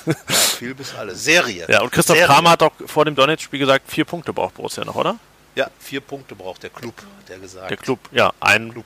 ja, 0.06 0.14
viel 0.34 0.74
bis 0.74 0.94
alles. 0.94 1.22
Serie. 1.22 1.66
Ja, 1.68 1.82
und 1.82 1.92
Christoph 1.92 2.16
Serie. 2.16 2.32
Kramer 2.32 2.50
hat 2.50 2.62
doch 2.62 2.72
vor 2.86 3.04
dem 3.04 3.14
Donetsk-Spiel 3.14 3.60
gesagt, 3.60 3.90
vier 3.90 4.04
Punkte 4.04 4.32
braucht 4.32 4.54
Borussia 4.54 4.84
noch, 4.84 4.96
oder? 4.96 5.16
Ja, 5.54 5.68
vier 5.78 6.00
Punkte 6.00 6.34
braucht 6.34 6.62
der 6.62 6.70
Club, 6.70 6.94
der 7.28 7.38
gesagt. 7.38 7.70
Der 7.70 7.76
Club, 7.76 8.00
ja, 8.10 8.32
ein 8.40 8.72
Club. 8.72 8.84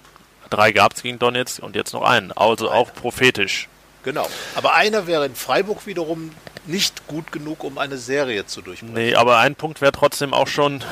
Drei 0.51 0.73
gab 0.73 0.95
es 0.95 1.03
gegen 1.03 1.19
Donetsk 1.19 1.63
und 1.63 1.75
jetzt 1.75 1.95
noch 1.95 2.03
einen. 2.03 2.33
Also 2.33 2.69
Eine. 2.69 2.79
auch 2.79 2.93
prophetisch. 2.93 3.69
Genau. 4.05 4.29
Aber 4.55 4.75
einer 4.75 5.07
wäre 5.07 5.27
in 5.27 5.35
Freiburg 5.35 5.87
wiederum 5.87 6.31
nicht 6.67 7.07
gut 7.09 7.33
genug, 7.33 7.65
um 7.65 7.79
eine 7.79 7.99
Serie 7.99 8.47
zu 8.47 8.63
durchbrechen. 8.63 8.95
Nee, 8.95 9.15
aber 9.15 9.39
ein 9.39 9.55
Punkt 9.55 9.81
wäre 9.81 9.93
trotzdem 9.93 10.33
auch 10.33 10.47
schon, 10.47 10.83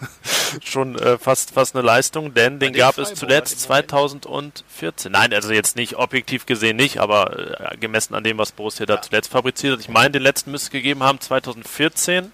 schon 0.64 0.96
äh, 0.98 1.18
fast, 1.18 1.52
fast 1.52 1.74
eine 1.74 1.84
Leistung, 1.84 2.34
denn 2.34 2.58
den, 2.58 2.72
den 2.72 2.78
gab 2.78 2.94
Freiburg 2.94 3.12
es 3.12 3.18
zuletzt 3.18 3.60
2014. 3.60 5.10
Nein, 5.10 5.32
also 5.32 5.52
jetzt 5.52 5.76
nicht 5.76 5.96
objektiv 5.96 6.46
gesehen 6.46 6.76
nicht, 6.76 6.98
aber 6.98 7.72
äh, 7.72 7.76
gemessen 7.78 8.14
an 8.14 8.24
dem, 8.24 8.38
was 8.38 8.52
Borussia 8.52 8.86
ja. 8.86 8.96
da 8.96 9.02
zuletzt 9.02 9.30
fabriziert 9.30 9.74
hat. 9.74 9.80
Ich 9.80 9.88
meine, 9.88 10.10
den 10.10 10.22
letzten 10.22 10.50
müsste 10.50 10.70
gegeben 10.70 11.02
haben 11.02 11.20
2014. 11.20 12.32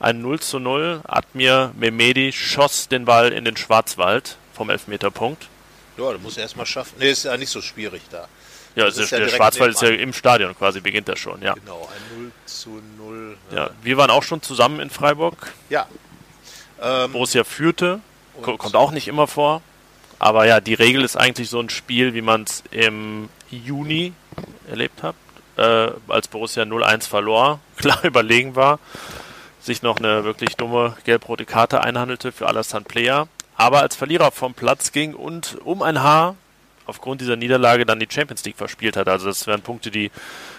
Ein 0.00 0.20
0 0.22 0.40
zu 0.40 0.58
0. 0.58 1.00
Admir 1.04 1.72
Mehmedi 1.76 2.32
schoss 2.32 2.88
den 2.88 3.04
Ball 3.04 3.32
in 3.32 3.44
den 3.44 3.56
Schwarzwald 3.56 4.36
vom 4.54 4.70
Elfmeterpunkt. 4.70 5.48
Ja, 5.98 6.12
du 6.12 6.18
musst 6.18 6.38
erstmal 6.38 6.66
schaffen. 6.66 6.94
Nee, 6.98 7.10
ist 7.10 7.24
ja 7.24 7.36
nicht 7.36 7.50
so 7.50 7.60
schwierig 7.60 8.02
da. 8.10 8.26
Ja, 8.74 8.86
das 8.86 8.96
ist 8.96 9.12
der 9.12 9.28
Schwarzwald 9.28 9.74
ist 9.74 9.82
ja 9.82 9.88
im 9.90 10.12
Stadion 10.12 10.56
quasi, 10.56 10.80
beginnt 10.80 11.08
er 11.08 11.16
schon, 11.16 11.42
ja. 11.42 11.54
Genau, 11.54 11.88
ein 11.94 12.22
0 12.22 12.32
zu 12.46 12.82
0. 12.98 13.36
Ja. 13.50 13.56
ja. 13.56 13.70
wir 13.82 13.96
waren 13.96 14.10
auch 14.10 14.22
schon 14.22 14.42
zusammen 14.42 14.80
in 14.80 14.90
Freiburg. 14.90 15.52
Ja. 15.68 15.86
Ähm, 16.80 17.12
Borussia 17.12 17.44
führte, 17.44 18.00
kommt 18.40 18.74
auch 18.74 18.90
nicht 18.90 19.08
immer 19.08 19.26
vor. 19.26 19.62
Aber 20.18 20.46
ja, 20.46 20.60
die 20.60 20.74
Regel 20.74 21.02
ist 21.02 21.16
eigentlich 21.16 21.50
so 21.50 21.60
ein 21.60 21.68
Spiel, 21.68 22.14
wie 22.14 22.22
man 22.22 22.44
es 22.44 22.62
im 22.70 23.28
Juni 23.50 24.12
erlebt 24.68 25.02
hat, 25.02 25.16
äh, 25.56 25.90
als 26.08 26.28
Borussia 26.28 26.62
0-1 26.62 27.08
verlor, 27.08 27.60
klar 27.76 28.04
überlegen 28.04 28.56
war, 28.56 28.78
sich 29.60 29.82
noch 29.82 29.98
eine 29.98 30.24
wirklich 30.24 30.56
dumme 30.56 30.96
gelb-rote 31.04 31.44
Karte 31.44 31.82
einhandelte 31.82 32.32
für 32.32 32.46
Alassane 32.46 32.84
Player 32.84 33.28
aber 33.62 33.80
als 33.80 33.96
Verlierer 33.96 34.30
vom 34.30 34.54
Platz 34.54 34.92
ging 34.92 35.14
und 35.14 35.58
um 35.64 35.82
ein 35.82 36.02
Haar 36.02 36.34
aufgrund 36.92 37.22
dieser 37.22 37.36
Niederlage 37.36 37.86
dann 37.86 37.98
die 37.98 38.08
Champions 38.08 38.44
League 38.44 38.58
verspielt 38.58 38.98
hat. 38.98 39.08
Also 39.08 39.26
das 39.26 39.46
wären 39.46 39.62
Punkte, 39.62 39.90
die 39.90 40.10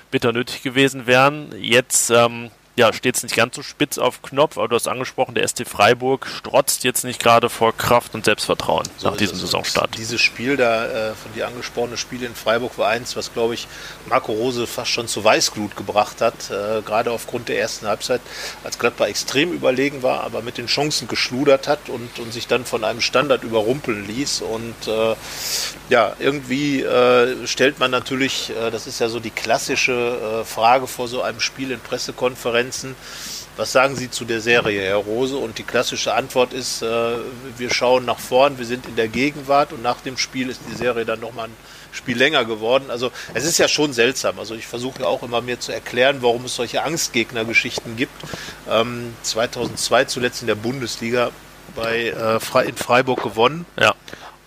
bitter 0.10 0.34
nötig 0.34 0.64
gewesen 0.64 1.06
wären. 1.06 1.54
Jetzt 1.60 2.10
ähm, 2.10 2.50
ja, 2.76 2.92
steht 2.92 3.16
es 3.16 3.24
nicht 3.24 3.36
ganz 3.36 3.56
so 3.56 3.62
spitz 3.62 3.98
auf 3.98 4.22
Knopf, 4.22 4.58
aber 4.58 4.68
du 4.68 4.76
hast 4.76 4.88
angesprochen, 4.88 5.36
der 5.36 5.48
ST 5.48 5.68
Freiburg 5.68 6.26
strotzt 6.28 6.84
jetzt 6.84 7.04
nicht 7.04 7.22
gerade 7.22 7.50
vor 7.50 7.76
Kraft 7.76 8.16
und 8.16 8.26
Selbstvertrauen 8.26 8.88
so 8.98 9.10
nach 9.10 9.18
diesem 9.18 9.38
Saisonstart. 9.38 9.96
Dieses 9.98 10.22
Spiel 10.22 10.58
da, 10.58 10.86
äh, 10.86 11.14
von 11.14 11.32
dir 11.34 11.48
angesprochene 11.48 11.98
Spiel 11.98 12.24
in 12.24 12.34
Freiburg 12.34 12.78
war 12.78 12.90
eins, 12.90 13.16
was 13.16 13.34
glaube 13.34 13.54
ich 13.54 13.68
Marco 14.08 14.32
Rose 14.32 14.66
fast 14.66 14.92
schon 14.92 15.08
zu 15.08 15.24
Weißglut 15.24 15.76
gebracht 15.76 16.22
hat, 16.22 16.50
äh, 16.50 16.82
gerade 16.82 17.12
aufgrund 17.12 17.50
der 17.50 17.60
ersten 17.60 17.86
Halbzeit, 17.88 18.22
als 18.64 18.80
Gladbach 18.80 19.08
extrem 19.08 19.54
überlegen 19.54 20.02
war, 20.02 20.24
aber 20.24 20.42
mit 20.42 20.58
den 20.58 20.68
Chancen 20.68 21.08
geschludert 21.08 21.68
hat 21.68 21.90
und, 21.90 22.20
und 22.20 22.34
sich 22.34 22.48
dann 22.48 22.66
von 22.66 22.84
einem 22.84 23.02
Standard 23.02 23.44
überrumpeln 23.44 24.08
ließ 24.08 24.42
und 24.42 24.88
äh, 24.88 25.16
ja, 25.90 26.16
irgendwie 26.20 26.82
äh, 26.82 27.46
stellt 27.46 27.80
man 27.80 27.92
natürlich, 27.92 28.50
äh, 28.50 28.72
das 28.72 28.88
ist 28.88 29.00
ja 29.00 29.10
so 29.10 29.20
die 29.20 29.30
klassische 29.30 30.42
äh, 30.42 30.44
Frage 30.44 30.88
vor 30.88 31.08
so 31.08 31.22
einem 31.22 31.40
Spiel 31.40 31.72
in 31.72 31.80
Pressekonferenzen, 31.80 32.63
Konferenzen. 32.64 32.96
Was 33.56 33.72
sagen 33.72 33.96
Sie 33.96 34.10
zu 34.10 34.26
der 34.26 34.42
Serie, 34.42 34.82
Herr 34.82 34.96
Rose? 34.96 35.38
Und 35.38 35.60
die 35.60 35.64
klassische 35.64 36.14
Antwort 36.14 36.54
ist, 36.54 36.82
äh, 36.82 37.18
wir 37.58 37.72
schauen 37.72 38.06
nach 38.06 38.20
vorn, 38.20 38.58
wir 38.58 38.66
sind 38.66 38.88
in 38.88 38.96
der 38.96 39.08
Gegenwart 39.08 39.74
und 39.74 39.84
nach 39.84 40.02
dem 40.02 40.18
Spiel 40.18 40.50
ist 40.50 40.62
die 40.72 40.76
Serie 40.76 41.06
dann 41.06 41.20
nochmal 41.20 41.50
ein 41.50 41.58
Spiel 41.92 42.18
länger 42.18 42.46
geworden. 42.46 42.90
Also 42.90 43.12
es 43.36 43.46
ist 43.46 43.60
ja 43.60 43.68
schon 43.68 43.94
seltsam. 43.94 44.40
Also 44.40 44.56
ich 44.56 44.66
versuche 44.66 45.02
ja 45.02 45.08
auch 45.08 45.22
immer 45.22 45.42
mir 45.42 45.60
zu 45.60 45.72
erklären, 45.72 46.18
warum 46.22 46.46
es 46.46 46.56
solche 46.56 46.82
Angstgegner-Geschichten 46.82 47.96
gibt. 47.96 48.14
Ähm, 48.68 49.14
2002 49.22 50.06
zuletzt 50.06 50.42
in 50.42 50.48
der 50.48 50.56
Bundesliga 50.56 51.30
bei, 51.76 52.08
äh, 52.08 52.68
in 52.68 52.76
Freiburg 52.76 53.22
gewonnen. 53.22 53.68
Ja. 53.80 53.94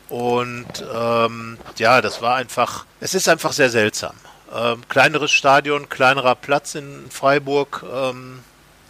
Und 0.08 0.84
ähm, 0.92 1.58
ja, 1.78 2.00
das 2.00 2.22
war 2.22 2.36
einfach, 2.36 2.86
es 2.98 3.14
ist 3.14 3.28
einfach 3.28 3.52
sehr 3.52 3.70
seltsam. 3.70 4.14
Ähm, 4.54 4.82
kleineres 4.88 5.32
Stadion, 5.32 5.88
kleinerer 5.88 6.34
Platz 6.34 6.74
in 6.74 7.10
Freiburg, 7.10 7.84
ähm, 7.92 8.40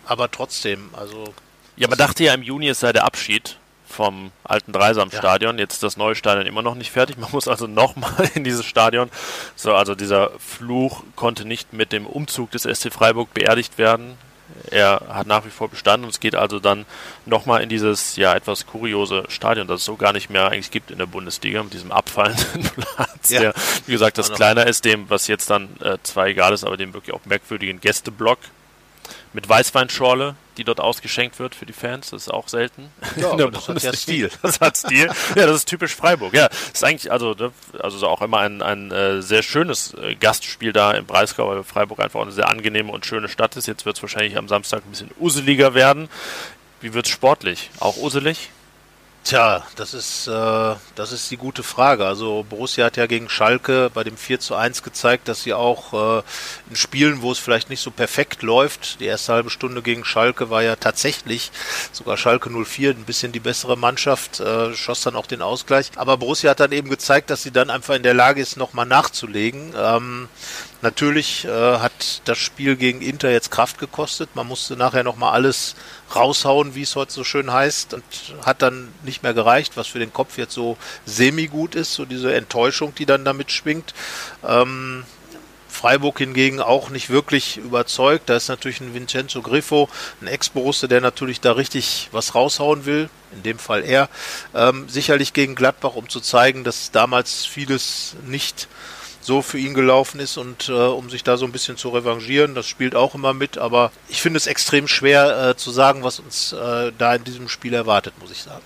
aber 0.04 0.30
trotzdem, 0.30 0.90
also. 0.92 1.34
Ja, 1.76 1.88
man 1.88 1.98
dachte 1.98 2.24
ja 2.24 2.34
im 2.34 2.42
Juni, 2.42 2.68
es 2.68 2.80
sei 2.80 2.92
der 2.92 3.04
Abschied 3.04 3.58
vom 3.88 4.32
alten 4.44 4.72
Dreisamstadion. 4.72 5.56
Ja. 5.56 5.62
Jetzt 5.62 5.74
ist 5.74 5.82
das 5.82 5.96
neue 5.96 6.14
Stadion 6.14 6.46
immer 6.46 6.62
noch 6.62 6.74
nicht 6.74 6.90
fertig. 6.90 7.16
Man 7.18 7.30
muss 7.32 7.48
also 7.48 7.66
nochmal 7.66 8.30
in 8.34 8.44
dieses 8.44 8.66
Stadion. 8.66 9.10
So, 9.54 9.74
also 9.74 9.94
dieser 9.94 10.30
Fluch 10.38 11.02
konnte 11.14 11.46
nicht 11.46 11.72
mit 11.72 11.92
dem 11.92 12.06
Umzug 12.06 12.50
des 12.50 12.62
SC 12.62 12.92
Freiburg 12.92 13.32
beerdigt 13.32 13.78
werden. 13.78 14.18
Er 14.70 15.02
hat 15.08 15.26
nach 15.26 15.44
wie 15.44 15.50
vor 15.50 15.68
bestanden 15.68 16.04
und 16.04 16.10
es 16.10 16.20
geht 16.20 16.34
also 16.34 16.60
dann 16.60 16.86
nochmal 17.24 17.62
in 17.62 17.68
dieses 17.68 18.16
ja 18.16 18.34
etwas 18.34 18.66
kuriose 18.66 19.24
Stadion, 19.28 19.66
das 19.66 19.80
es 19.80 19.84
so 19.84 19.96
gar 19.96 20.12
nicht 20.12 20.30
mehr 20.30 20.46
eigentlich 20.46 20.70
gibt 20.70 20.90
in 20.90 20.98
der 20.98 21.06
Bundesliga 21.06 21.62
mit 21.62 21.72
diesem 21.72 21.92
abfallenden 21.92 22.62
Platz, 22.76 23.30
ja. 23.30 23.40
der 23.40 23.54
wie 23.86 23.92
gesagt 23.92 24.18
das 24.18 24.32
kleiner 24.32 24.66
ist, 24.66 24.84
dem 24.84 25.08
was 25.10 25.26
jetzt 25.26 25.50
dann 25.50 25.68
äh, 25.80 25.98
zwar 26.02 26.26
egal 26.26 26.52
ist, 26.52 26.64
aber 26.64 26.76
dem 26.76 26.94
wirklich 26.94 27.14
auch 27.14 27.24
merkwürdigen 27.24 27.80
Gästeblock 27.80 28.38
mit 29.36 29.46
Weißweinschorle, 29.46 30.34
die 30.56 30.64
dort 30.64 30.80
ausgeschenkt 30.80 31.38
wird 31.38 31.54
für 31.54 31.66
die 31.66 31.74
Fans. 31.74 32.08
Das 32.08 32.22
ist 32.22 32.32
auch 32.32 32.48
selten. 32.48 32.88
Ja, 33.16 33.36
das 33.50 33.68
hat 33.68 33.82
ja 33.82 33.92
Stil. 33.92 34.30
Das 34.40 34.60
hat 34.60 34.78
Stil. 34.78 35.10
Ja, 35.34 35.46
das 35.46 35.56
ist 35.56 35.68
typisch 35.68 35.94
Freiburg. 35.94 36.32
Ja, 36.32 36.48
das 36.48 36.70
ist 36.72 36.84
eigentlich 36.84 37.12
also 37.12 37.34
ne, 37.34 37.52
also 37.78 38.04
auch 38.08 38.22
immer 38.22 38.38
ein, 38.38 38.62
ein 38.62 38.90
äh, 38.90 39.20
sehr 39.20 39.42
schönes 39.42 39.92
äh, 39.92 40.14
Gastspiel 40.14 40.72
da 40.72 40.92
im 40.92 41.04
Breisgau, 41.04 41.50
weil 41.50 41.62
Freiburg 41.64 42.00
einfach 42.00 42.22
eine 42.22 42.32
sehr 42.32 42.48
angenehme 42.48 42.90
und 42.90 43.04
schöne 43.04 43.28
Stadt 43.28 43.56
ist. 43.56 43.66
Jetzt 43.66 43.84
wird 43.84 43.96
es 43.96 44.02
wahrscheinlich 44.02 44.38
am 44.38 44.48
Samstag 44.48 44.82
ein 44.86 44.90
bisschen 44.90 45.10
useliger 45.20 45.74
werden. 45.74 46.08
Wie 46.80 46.94
wird 46.94 47.04
es 47.04 47.12
sportlich? 47.12 47.70
Auch 47.78 47.98
uselig? 47.98 48.48
Tja, 49.26 49.66
das 49.74 49.92
ist, 49.92 50.28
äh, 50.28 50.74
das 50.94 51.10
ist 51.10 51.28
die 51.32 51.36
gute 51.36 51.64
Frage. 51.64 52.06
Also 52.06 52.46
Borussia 52.48 52.84
hat 52.84 52.96
ja 52.96 53.06
gegen 53.06 53.28
Schalke 53.28 53.90
bei 53.92 54.04
dem 54.04 54.16
4 54.16 54.38
zu 54.38 54.54
1 54.54 54.84
gezeigt, 54.84 55.26
dass 55.26 55.42
sie 55.42 55.52
auch 55.52 56.20
äh, 56.20 56.22
in 56.70 56.76
Spielen, 56.76 57.22
wo 57.22 57.32
es 57.32 57.40
vielleicht 57.40 57.68
nicht 57.68 57.80
so 57.80 57.90
perfekt 57.90 58.42
läuft, 58.42 59.00
die 59.00 59.06
erste 59.06 59.32
halbe 59.32 59.50
Stunde 59.50 59.82
gegen 59.82 60.04
Schalke 60.04 60.48
war 60.48 60.62
ja 60.62 60.76
tatsächlich 60.76 61.50
sogar 61.90 62.16
Schalke 62.16 62.50
04 62.50 62.90
ein 62.90 63.02
bisschen 63.02 63.32
die 63.32 63.40
bessere 63.40 63.76
Mannschaft, 63.76 64.38
äh, 64.38 64.72
schoss 64.76 65.00
dann 65.00 65.16
auch 65.16 65.26
den 65.26 65.42
Ausgleich. 65.42 65.90
Aber 65.96 66.18
Borussia 66.18 66.50
hat 66.50 66.60
dann 66.60 66.70
eben 66.70 66.88
gezeigt, 66.88 67.28
dass 67.30 67.42
sie 67.42 67.50
dann 67.50 67.68
einfach 67.68 67.96
in 67.96 68.04
der 68.04 68.14
Lage 68.14 68.40
ist, 68.40 68.56
nochmal 68.56 68.86
nachzulegen. 68.86 69.74
Ähm, 69.76 70.28
Natürlich 70.82 71.44
äh, 71.44 71.78
hat 71.78 72.22
das 72.26 72.38
Spiel 72.38 72.76
gegen 72.76 73.00
Inter 73.00 73.30
jetzt 73.30 73.50
Kraft 73.50 73.78
gekostet. 73.78 74.34
Man 74.34 74.46
musste 74.46 74.76
nachher 74.76 75.04
nochmal 75.04 75.32
alles 75.32 75.74
raushauen, 76.14 76.74
wie 76.74 76.82
es 76.82 76.96
heute 76.96 77.12
so 77.12 77.24
schön 77.24 77.52
heißt, 77.52 77.94
und 77.94 78.04
hat 78.44 78.62
dann 78.62 78.92
nicht 79.02 79.22
mehr 79.22 79.34
gereicht, 79.34 79.76
was 79.76 79.86
für 79.86 79.98
den 79.98 80.12
Kopf 80.12 80.38
jetzt 80.38 80.54
so 80.54 80.76
semi-gut 81.04 81.74
ist, 81.74 81.94
so 81.94 82.04
diese 82.04 82.34
Enttäuschung, 82.34 82.94
die 82.94 83.06
dann 83.06 83.24
damit 83.24 83.50
schwingt. 83.50 83.94
Ähm, 84.46 85.04
Freiburg 85.76 86.18
hingegen 86.18 86.60
auch 86.60 86.88
nicht 86.88 87.10
wirklich 87.10 87.58
überzeugt. 87.58 88.30
Da 88.30 88.36
ist 88.36 88.48
natürlich 88.48 88.80
ein 88.80 88.94
Vincenzo 88.94 89.42
Griffo, 89.42 89.90
ein 90.22 90.26
Ex-Borusse, 90.26 90.88
der 90.88 91.02
natürlich 91.02 91.40
da 91.40 91.52
richtig 91.52 92.08
was 92.12 92.34
raushauen 92.34 92.86
will. 92.86 93.10
In 93.32 93.42
dem 93.42 93.58
Fall 93.58 93.84
er. 93.84 94.08
Ähm, 94.54 94.88
sicherlich 94.88 95.34
gegen 95.34 95.54
Gladbach, 95.54 95.94
um 95.94 96.08
zu 96.08 96.20
zeigen, 96.20 96.64
dass 96.64 96.92
damals 96.92 97.44
vieles 97.44 98.16
nicht 98.26 98.68
so 99.26 99.42
für 99.42 99.58
ihn 99.58 99.74
gelaufen 99.74 100.20
ist 100.20 100.36
und 100.36 100.68
äh, 100.68 100.72
um 100.72 101.10
sich 101.10 101.24
da 101.24 101.36
so 101.36 101.46
ein 101.46 101.50
bisschen 101.50 101.76
zu 101.76 101.88
revanchieren. 101.88 102.54
Das 102.54 102.68
spielt 102.68 102.94
auch 102.94 103.16
immer 103.16 103.34
mit, 103.34 103.58
aber 103.58 103.90
ich 104.08 104.22
finde 104.22 104.36
es 104.36 104.46
extrem 104.46 104.86
schwer 104.86 105.48
äh, 105.48 105.56
zu 105.56 105.72
sagen, 105.72 106.04
was 106.04 106.20
uns 106.20 106.52
äh, 106.52 106.92
da 106.96 107.16
in 107.16 107.24
diesem 107.24 107.48
Spiel 107.48 107.74
erwartet, 107.74 108.14
muss 108.20 108.30
ich 108.30 108.42
sagen. 108.42 108.62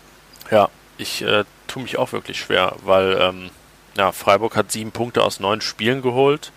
Ja, 0.51 0.69
ich 0.99 1.23
äh, 1.23 1.45
tue 1.67 1.83
mich 1.83 1.97
auch 1.97 2.13
wirklich 2.13 2.39
schwer, 2.39 2.77
weil 2.85 3.17
ähm, 3.19 3.51
ja, 3.97 4.13
Freiburg 4.13 4.55
hat 4.55 4.71
sieben 4.71 4.93
Punkte 4.93 5.23
aus 5.23 5.41
neun 5.41 5.63
Spielen 5.63 6.03
geholt, 6.03 6.53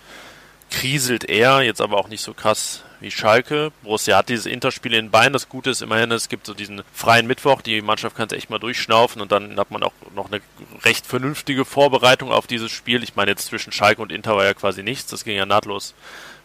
kriselt 0.73 1.29
er, 1.29 1.61
jetzt 1.61 1.81
aber 1.81 1.97
auch 1.97 2.09
nicht 2.09 2.21
so 2.21 2.33
krass 2.33 2.83
wie 2.99 3.11
Schalke. 3.11 3.71
Borussia 3.83 4.17
hat 4.17 4.29
dieses 4.29 4.45
Interspiel 4.45 4.93
in 4.93 5.11
Beinen. 5.11 5.33
Das 5.33 5.47
Gute 5.47 5.69
ist 5.69 5.81
immerhin, 5.81 6.11
es 6.11 6.29
gibt 6.29 6.45
so 6.47 6.53
diesen 6.53 6.81
freien 6.93 7.27
Mittwoch. 7.27 7.61
Die 7.61 7.81
Mannschaft 7.81 8.15
kann 8.15 8.27
es 8.27 8.33
echt 8.33 8.49
mal 8.49 8.59
durchschnaufen 8.59 9.21
und 9.21 9.31
dann 9.31 9.57
hat 9.59 9.71
man 9.71 9.83
auch 9.83 9.93
noch 10.15 10.31
eine 10.31 10.41
recht 10.83 11.05
vernünftige 11.05 11.63
Vorbereitung 11.63 12.31
auf 12.31 12.47
dieses 12.47 12.71
Spiel. 12.71 13.03
Ich 13.03 13.15
meine, 13.15 13.31
jetzt 13.31 13.45
zwischen 13.45 13.71
Schalke 13.71 14.01
und 14.01 14.11
Inter 14.11 14.35
war 14.35 14.45
ja 14.45 14.53
quasi 14.53 14.83
nichts. 14.83 15.11
Das 15.11 15.23
ging 15.23 15.37
ja 15.37 15.45
nahtlos 15.45 15.93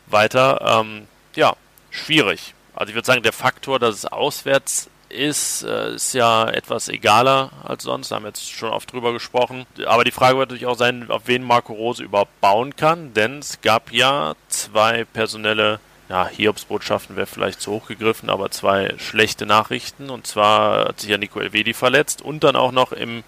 weiter. 0.06 0.80
Ähm, 0.80 1.08
ja, 1.34 1.56
schwierig. 1.90 2.54
Also 2.74 2.90
ich 2.90 2.94
würde 2.94 3.06
sagen, 3.06 3.22
der 3.22 3.32
Faktor, 3.32 3.78
dass 3.78 3.94
es 3.94 4.04
auswärts 4.04 4.90
ist, 5.08 5.62
äh, 5.62 5.94
ist 5.94 6.12
ja 6.14 6.48
etwas 6.48 6.88
egaler 6.88 7.50
als 7.64 7.84
sonst. 7.84 8.10
Da 8.10 8.16
haben 8.16 8.24
wir 8.24 8.28
jetzt 8.28 8.50
schon 8.50 8.70
oft 8.70 8.92
drüber 8.92 9.12
gesprochen. 9.12 9.66
Aber 9.86 10.04
die 10.04 10.10
Frage 10.10 10.38
wird 10.38 10.50
natürlich 10.50 10.66
auch 10.66 10.78
sein, 10.78 11.10
auf 11.10 11.22
wen 11.26 11.44
Marco 11.44 11.72
Rose 11.72 12.02
überhaupt 12.02 12.40
bauen 12.40 12.76
kann, 12.76 13.14
denn 13.14 13.38
es 13.38 13.60
gab 13.60 13.92
ja 13.92 14.34
zwei 14.48 15.04
personelle 15.04 15.80
ja, 16.08 16.26
Hiobsbotschaften 16.26 17.16
wäre 17.16 17.26
vielleicht 17.26 17.60
zu 17.60 17.72
hoch 17.72 17.86
gegriffen, 17.86 18.30
aber 18.30 18.50
zwei 18.50 18.94
schlechte 18.98 19.44
Nachrichten. 19.44 20.10
Und 20.10 20.26
zwar 20.26 20.88
hat 20.88 21.00
sich 21.00 21.10
ja 21.10 21.18
Nico 21.18 21.38
Elvedi 21.40 21.74
verletzt 21.74 22.22
und 22.22 22.44
dann 22.44 22.56
auch 22.56 22.72
noch 22.72 22.92
im 22.92 23.24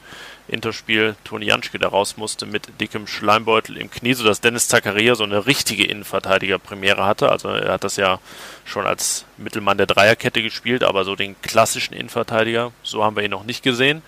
Interspiel 0.50 1.16
Toni 1.24 1.46
Janschke, 1.46 1.78
der 1.78 1.88
raus 1.88 2.16
musste 2.16 2.46
mit 2.46 2.80
dickem 2.80 3.06
Schleimbeutel 3.06 3.76
im 3.76 3.90
Knie, 3.90 4.14
sodass 4.14 4.40
Dennis 4.40 4.68
Zakaria 4.68 5.14
so 5.14 5.24
eine 5.24 5.46
richtige 5.46 5.84
Innenverteidiger-Premiere 5.84 7.04
hatte. 7.04 7.30
Also 7.30 7.48
er 7.48 7.72
hat 7.72 7.84
das 7.84 7.96
ja 7.96 8.18
schon 8.64 8.86
als 8.86 9.24
Mittelmann 9.36 9.78
der 9.78 9.86
Dreierkette 9.86 10.42
gespielt, 10.42 10.84
aber 10.84 11.04
so 11.04 11.16
den 11.16 11.40
klassischen 11.42 11.94
Innenverteidiger, 11.94 12.72
so 12.82 13.04
haben 13.04 13.16
wir 13.16 13.24
ihn 13.24 13.30
noch 13.30 13.44
nicht 13.44 13.62
gesehen 13.62 14.02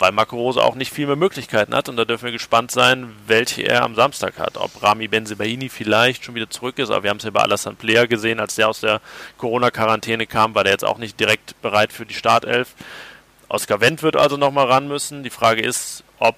weil 0.00 0.12
Marco 0.12 0.36
Rose 0.36 0.62
auch 0.62 0.74
nicht 0.74 0.92
viel 0.92 1.06
mehr 1.06 1.16
Möglichkeiten 1.16 1.74
hat 1.74 1.88
und 1.88 1.96
da 1.96 2.04
dürfen 2.04 2.24
wir 2.24 2.32
gespannt 2.32 2.70
sein, 2.70 3.14
welche 3.26 3.62
er 3.62 3.82
am 3.82 3.94
Samstag 3.94 4.38
hat. 4.38 4.56
Ob 4.56 4.82
Rami 4.82 5.08
Benzebaini 5.08 5.68
vielleicht 5.68 6.24
schon 6.24 6.34
wieder 6.34 6.48
zurück 6.48 6.78
ist, 6.78 6.90
aber 6.90 7.02
wir 7.02 7.10
haben 7.10 7.18
es 7.18 7.24
ja 7.24 7.30
bei 7.30 7.42
Alassane 7.42 7.76
Player 7.76 8.06
gesehen, 8.06 8.40
als 8.40 8.54
der 8.54 8.68
aus 8.68 8.80
der 8.80 9.00
Corona-Quarantäne 9.36 10.26
kam, 10.26 10.54
war 10.54 10.64
der 10.64 10.72
jetzt 10.72 10.84
auch 10.84 10.98
nicht 10.98 11.20
direkt 11.20 11.60
bereit 11.60 11.92
für 11.92 12.06
die 12.06 12.14
Startelf. 12.14 12.74
Oskar 13.50 13.80
Wendt 13.80 14.02
wird 14.02 14.16
also 14.16 14.36
nochmal 14.36 14.66
ran 14.66 14.86
müssen. 14.86 15.24
Die 15.24 15.30
Frage 15.30 15.60
ist, 15.60 16.04
ob 16.18 16.36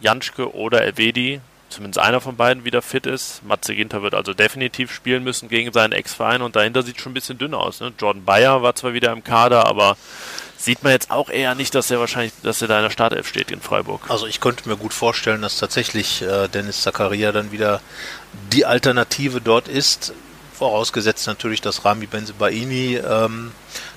Janschke 0.00 0.54
oder 0.54 0.82
Elvedi, 0.82 1.40
zumindest 1.70 1.98
einer 1.98 2.20
von 2.20 2.36
beiden, 2.36 2.64
wieder 2.64 2.82
fit 2.82 3.04
ist. 3.04 3.44
Matze 3.44 3.74
Ginter 3.74 4.02
wird 4.02 4.14
also 4.14 4.32
definitiv 4.32 4.92
spielen 4.92 5.24
müssen 5.24 5.48
gegen 5.48 5.72
seinen 5.72 5.92
Ex-Verein 5.92 6.40
und 6.42 6.54
dahinter 6.54 6.84
sieht 6.84 6.96
es 6.96 7.02
schon 7.02 7.10
ein 7.10 7.14
bisschen 7.14 7.36
dünn 7.36 7.52
aus. 7.52 7.80
Ne? 7.80 7.92
Jordan 7.98 8.24
Bayer 8.24 8.62
war 8.62 8.76
zwar 8.76 8.92
wieder 8.92 9.10
im 9.10 9.24
Kader, 9.24 9.66
aber 9.66 9.96
sieht 10.56 10.84
man 10.84 10.92
jetzt 10.92 11.10
auch 11.10 11.30
eher 11.30 11.56
nicht, 11.56 11.74
dass 11.74 11.90
er 11.90 11.98
wahrscheinlich, 11.98 12.32
dass 12.44 12.62
er 12.62 12.68
da 12.68 12.76
in 12.76 12.84
der 12.84 12.90
Startelf 12.90 13.26
steht 13.26 13.50
in 13.50 13.60
Freiburg. 13.60 14.08
Also 14.08 14.28
ich 14.28 14.40
könnte 14.40 14.68
mir 14.68 14.76
gut 14.76 14.94
vorstellen, 14.94 15.42
dass 15.42 15.58
tatsächlich 15.58 16.22
äh, 16.22 16.46
Dennis 16.46 16.82
Zakaria 16.82 17.32
dann 17.32 17.50
wieder 17.50 17.80
die 18.52 18.64
Alternative 18.64 19.40
dort 19.40 19.66
ist. 19.66 20.12
Vorausgesetzt 20.52 21.26
natürlich, 21.26 21.60
dass 21.60 21.84
Rami 21.84 22.06
Benzebaini 22.06 22.96
ähm, 22.98 23.50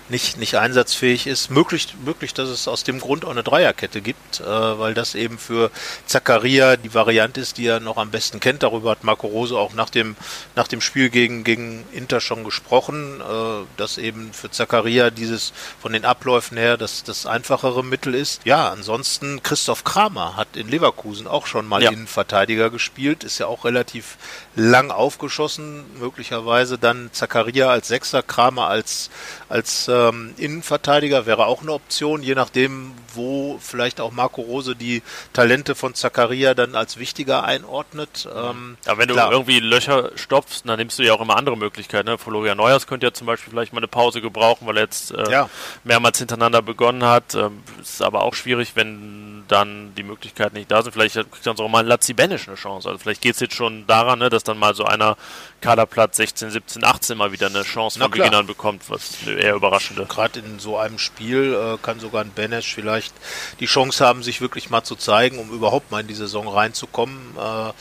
nicht, 0.10 0.38
nicht 0.38 0.56
einsatzfähig 0.56 1.28
ist. 1.28 1.50
Möglich, 1.50 1.96
möglich, 2.04 2.34
dass 2.34 2.50
es 2.50 2.68
aus 2.68 2.84
dem 2.84 3.00
Grund 3.00 3.26
auch 3.26 3.32
eine 3.32 3.44
Dreierkette 3.44 4.02
gibt, 4.02 4.40
äh, 4.40 4.46
weil 4.46 4.94
das 4.94 5.16
eben 5.16 5.38
für 5.38 5.72
Zakaria 6.06 6.78
die 6.78 6.94
Variante 6.94 7.42
ist, 7.42 7.58
die 7.58 7.68
er 7.68 7.80
noch 7.80 7.98
am 7.98 8.12
besten 8.12 8.40
kennt. 8.40 8.64
Darüber 8.64 8.92
hat 8.92 9.04
Marco 9.04 9.28
Rose 9.28 9.58
auch 9.58 9.74
nach 9.74 9.90
dem, 9.90 10.16
nach 10.56 10.68
dem 10.68 10.82
Spiel 10.82 11.10
gegen, 11.10 11.44
gegen 11.44 11.86
Inter 11.92 12.22
schon 12.22 12.44
gesprochen, 12.44 13.22
äh, 13.22 13.66
dass 13.78 13.98
eben 13.98 14.32
für 14.34 14.50
Zakaria 14.50 15.10
dieses 15.10 15.54
von 15.82 15.94
den 15.94 16.06
Abläufen 16.06 16.58
her 16.58 16.78
das, 16.78 17.04
das 17.04 17.26
einfachere 17.26 17.84
Mittel 17.84 18.16
ist. 18.16 18.42
Ja, 18.46 18.70
ansonsten 18.70 19.44
Christoph 19.44 19.84
Kramer 19.84 20.38
hat 20.38 20.56
in 20.56 20.70
Leverkusen 20.70 21.28
auch 21.28 21.48
schon 21.48 21.68
mal 21.68 21.84
ja. 21.84 21.92
Innenverteidiger 21.92 22.70
gespielt, 22.70 23.24
ist 23.24 23.40
ja 23.40 23.48
auch 23.48 23.66
relativ 23.66 24.18
lang 24.56 24.92
aufgeschossen, 24.92 25.86
möglicherweise 26.00 26.78
dann 26.78 27.10
Zakaria 27.12 27.70
als 27.70 27.90
Sechser, 27.90 28.24
Kramer 28.24 28.68
als, 28.68 29.10
als 29.50 29.67
ähm, 29.88 30.34
Innenverteidiger 30.38 31.26
wäre 31.26 31.46
auch 31.46 31.62
eine 31.62 31.74
Option, 31.74 32.24
je 32.24 32.36
nachdem, 32.36 32.92
wo 33.14 33.58
vielleicht 33.60 34.00
auch 34.00 34.12
Marco 34.12 34.42
Rose 34.42 34.76
die 34.76 35.02
Talente 35.34 35.76
von 35.76 35.94
Zakaria 35.94 36.54
dann 36.54 36.76
als 36.76 36.98
wichtiger 36.98 37.44
einordnet. 37.44 38.28
Ähm, 38.34 38.78
ja, 38.86 38.98
wenn 38.98 39.10
klar. 39.10 39.30
du 39.30 39.36
irgendwie 39.36 39.60
Löcher 39.60 40.12
stopfst, 40.16 40.64
dann 40.66 40.80
nimmst 40.80 41.00
du 41.00 41.04
ja 41.04 41.14
auch 41.14 41.22
immer 41.22 41.38
andere 41.38 41.58
Möglichkeiten. 41.58 42.08
Ne? 42.08 42.18
Florian 42.18 42.58
Neuers 42.58 42.88
könnte 42.88 43.08
ja 43.08 43.14
zum 43.14 43.28
Beispiel 43.28 43.52
vielleicht 43.52 43.74
mal 43.74 43.80
eine 43.80 43.88
Pause 43.88 44.22
gebrauchen, 44.22 44.68
weil 44.68 44.78
er 44.78 44.84
jetzt 44.84 45.12
äh, 45.12 45.32
ja. 45.32 45.50
mehrmals 45.84 46.20
hintereinander 46.20 46.62
begonnen 46.62 47.04
hat. 47.04 47.36
Ähm, 47.36 47.64
ist 47.82 48.02
aber 48.02 48.24
auch 48.24 48.34
schwierig, 48.34 48.72
wenn 48.76 49.44
dann 49.48 49.94
die 49.96 50.04
Möglichkeiten 50.04 50.56
nicht 50.56 50.72
da 50.72 50.82
sind. 50.82 50.94
Vielleicht 50.94 51.16
kriegt 51.16 51.46
dann 51.46 51.58
sogar 51.58 51.72
mal 51.72 51.80
ein 51.80 51.88
Lazzi 51.88 52.14
Benisch 52.14 52.48
eine 52.48 52.58
Chance. 52.58 52.88
Also 52.88 53.00
vielleicht 53.00 53.22
geht 53.22 53.36
es 53.36 53.40
jetzt 53.40 53.56
schon 53.56 53.88
daran, 53.88 54.20
ne, 54.20 54.30
dass 54.30 54.44
dann 54.44 54.58
mal 54.58 54.76
so 54.76 54.86
einer 54.86 55.18
Kaderplatz 55.62 56.18
16, 56.18 56.52
17, 56.52 56.84
18 56.84 57.18
mal 57.18 57.32
wieder 57.32 57.48
eine 57.48 57.64
Chance 57.64 58.00
von 58.00 58.12
Beginn 58.12 58.34
an 58.34 58.48
bekommt, 58.48 58.90
was 58.90 59.26
eher 59.26 59.56
überraschende. 59.58 60.06
Gerade 60.06 60.40
in 60.40 60.60
so 60.60 60.78
einem 60.78 61.00
Spiel 61.00 61.54
äh, 61.54 61.78
kann 61.82 62.00
sogar 62.00 62.24
ein 62.24 62.32
Benesch 62.34 62.74
vielleicht 62.74 63.14
die 63.60 63.66
Chance 63.66 64.06
haben, 64.06 64.24
sich 64.24 64.42
wirklich 64.42 64.70
mal 64.70 64.84
zu 64.84 64.96
zeigen, 64.96 65.40
um 65.40 65.52
überhaupt 65.52 65.92
mal 65.92 66.02
in 66.02 66.08
die 66.08 66.14
Saison 66.14 66.48
reinzukommen. 66.48 67.18
Äh, 67.38 67.74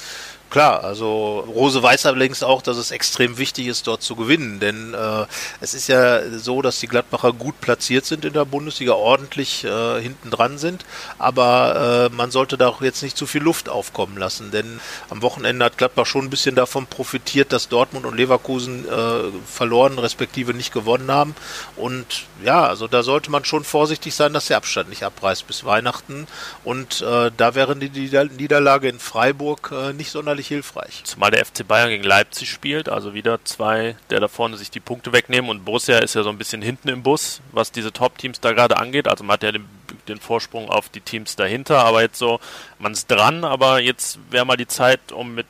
Klar, 0.48 0.84
also 0.84 1.40
Rose 1.40 1.82
weiß 1.82 2.06
allerdings 2.06 2.42
auch, 2.42 2.62
dass 2.62 2.76
es 2.76 2.90
extrem 2.92 3.36
wichtig 3.36 3.66
ist, 3.66 3.86
dort 3.86 4.02
zu 4.02 4.14
gewinnen, 4.14 4.60
denn 4.60 4.94
äh, 4.94 5.26
es 5.60 5.74
ist 5.74 5.88
ja 5.88 6.20
so, 6.38 6.62
dass 6.62 6.78
die 6.80 6.86
Gladbacher 6.86 7.32
gut 7.32 7.60
platziert 7.60 8.06
sind 8.06 8.24
in 8.24 8.32
der 8.32 8.44
Bundesliga, 8.44 8.92
ordentlich 8.92 9.64
äh, 9.64 10.00
hinten 10.00 10.30
dran 10.30 10.56
sind, 10.58 10.84
aber 11.18 12.10
äh, 12.12 12.14
man 12.14 12.30
sollte 12.30 12.56
da 12.56 12.68
auch 12.68 12.80
jetzt 12.80 13.02
nicht 13.02 13.16
zu 13.16 13.26
viel 13.26 13.42
Luft 13.42 13.68
aufkommen 13.68 14.16
lassen, 14.16 14.50
denn 14.52 14.80
am 15.10 15.20
Wochenende 15.22 15.64
hat 15.64 15.78
Gladbach 15.78 16.06
schon 16.06 16.24
ein 16.26 16.30
bisschen 16.30 16.54
davon 16.54 16.86
profitiert, 16.86 17.52
dass 17.52 17.68
Dortmund 17.68 18.06
und 18.06 18.16
Leverkusen 18.16 18.86
äh, 18.88 19.24
verloren, 19.46 19.98
respektive 19.98 20.54
nicht 20.54 20.72
gewonnen 20.72 21.10
haben. 21.10 21.34
Und 21.76 22.26
ja, 22.44 22.66
also 22.66 22.86
da 22.86 23.02
sollte 23.02 23.30
man 23.30 23.44
schon 23.44 23.64
vorsichtig 23.64 24.14
sein, 24.14 24.32
dass 24.32 24.46
der 24.46 24.58
Abstand 24.58 24.88
nicht 24.88 25.02
abreißt 25.02 25.46
bis 25.46 25.64
Weihnachten. 25.64 26.26
Und 26.64 27.02
äh, 27.02 27.30
da 27.36 27.54
wäre 27.54 27.76
die 27.76 28.10
Niederlage 28.36 28.88
in 28.88 28.98
Freiburg 28.98 29.72
äh, 29.72 29.92
nicht 29.92 30.10
sonderlich 30.10 30.35
sonderlich 30.36 30.48
hilfreich. 30.48 31.02
Zumal 31.04 31.30
der 31.30 31.44
FC 31.44 31.66
Bayern 31.66 31.88
gegen 31.88 32.04
Leipzig 32.04 32.50
spielt, 32.50 32.88
also 32.88 33.14
wieder 33.14 33.42
zwei, 33.44 33.96
der 34.10 34.20
da 34.20 34.28
vorne 34.28 34.56
sich 34.56 34.70
die 34.70 34.80
Punkte 34.80 35.12
wegnehmen 35.12 35.50
und 35.50 35.64
Borussia 35.64 35.98
ist 35.98 36.14
ja 36.14 36.22
so 36.22 36.28
ein 36.28 36.36
bisschen 36.36 36.60
hinten 36.60 36.88
im 36.88 37.02
Bus, 37.02 37.40
was 37.52 37.72
diese 37.72 37.92
Top-Teams 37.92 38.40
da 38.40 38.52
gerade 38.52 38.76
angeht. 38.76 39.08
Also 39.08 39.24
man 39.24 39.34
hat 39.34 39.42
ja 39.42 39.52
den, 39.52 39.64
den, 40.08 40.18
Vorsprung 40.18 40.68
auf 40.68 40.90
die 40.90 41.00
Teams 41.00 41.36
dahinter, 41.36 41.84
aber 41.84 42.02
jetzt 42.02 42.18
so, 42.18 42.38
man 42.78 42.92
ist 42.92 43.10
dran, 43.10 43.44
aber 43.44 43.80
jetzt 43.80 44.18
wäre 44.30 44.44
mal 44.44 44.56
die 44.56 44.66
Zeit, 44.66 45.10
um 45.10 45.34
mit 45.34 45.46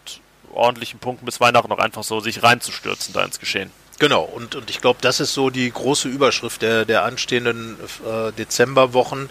ordentlichen 0.53 1.01
Punkten 1.01 1.27
bis 1.27 1.41
Weihnachten 1.41 1.69
noch 1.69 1.79
einfach 1.79 2.05
so 2.05 2.21
sich 2.21 2.43
reinzustürzen 2.43 3.13
da 3.13 3.25
ins 3.25 3.41
Geschehen. 3.41 3.71
Genau, 3.99 4.23
und, 4.23 4.55
und 4.55 4.71
ich 4.71 4.81
glaube, 4.81 4.99
das 5.01 5.21
ist 5.21 5.35
so 5.35 5.51
die 5.51 5.71
große 5.71 6.09
Überschrift 6.09 6.63
der, 6.63 6.85
der 6.85 7.03
anstehenden 7.05 7.77
äh, 8.05 8.31
Dezemberwochen 8.33 9.31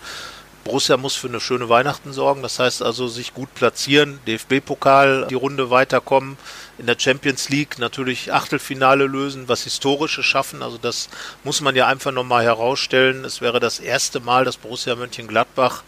Borussia 0.65 0.97
muss 0.97 1.15
für 1.15 1.27
eine 1.27 1.39
schöne 1.39 1.69
Weihnachten 1.69 2.11
sorgen. 2.11 2.41
Das 2.41 2.57
heißt 2.57 2.81
also 2.81 3.07
sich 3.07 3.35
gut 3.35 3.53
platzieren, 3.53 4.19
DFB-Pokal 4.25 5.27
die 5.29 5.35
Runde 5.35 5.69
weiterkommen, 5.69 6.37
in 6.79 6.87
der 6.87 6.97
Champions 6.97 7.49
League 7.49 7.77
natürlich 7.77 8.33
Achtelfinale 8.33 9.05
lösen, 9.05 9.47
was 9.47 9.63
Historisches 9.63 10.25
schaffen. 10.25 10.63
Also 10.63 10.79
das 10.79 11.09
muss 11.43 11.61
man 11.61 11.75
ja 11.75 11.85
einfach 11.85 12.11
nochmal 12.11 12.43
herausstellen. 12.43 13.25
Es 13.25 13.41
wäre 13.41 13.59
das 13.59 13.79
erste 13.79 14.19
Mal, 14.19 14.43
dass 14.43 14.57
Borussia 14.57 14.95
Mönchengladbach 14.95 15.83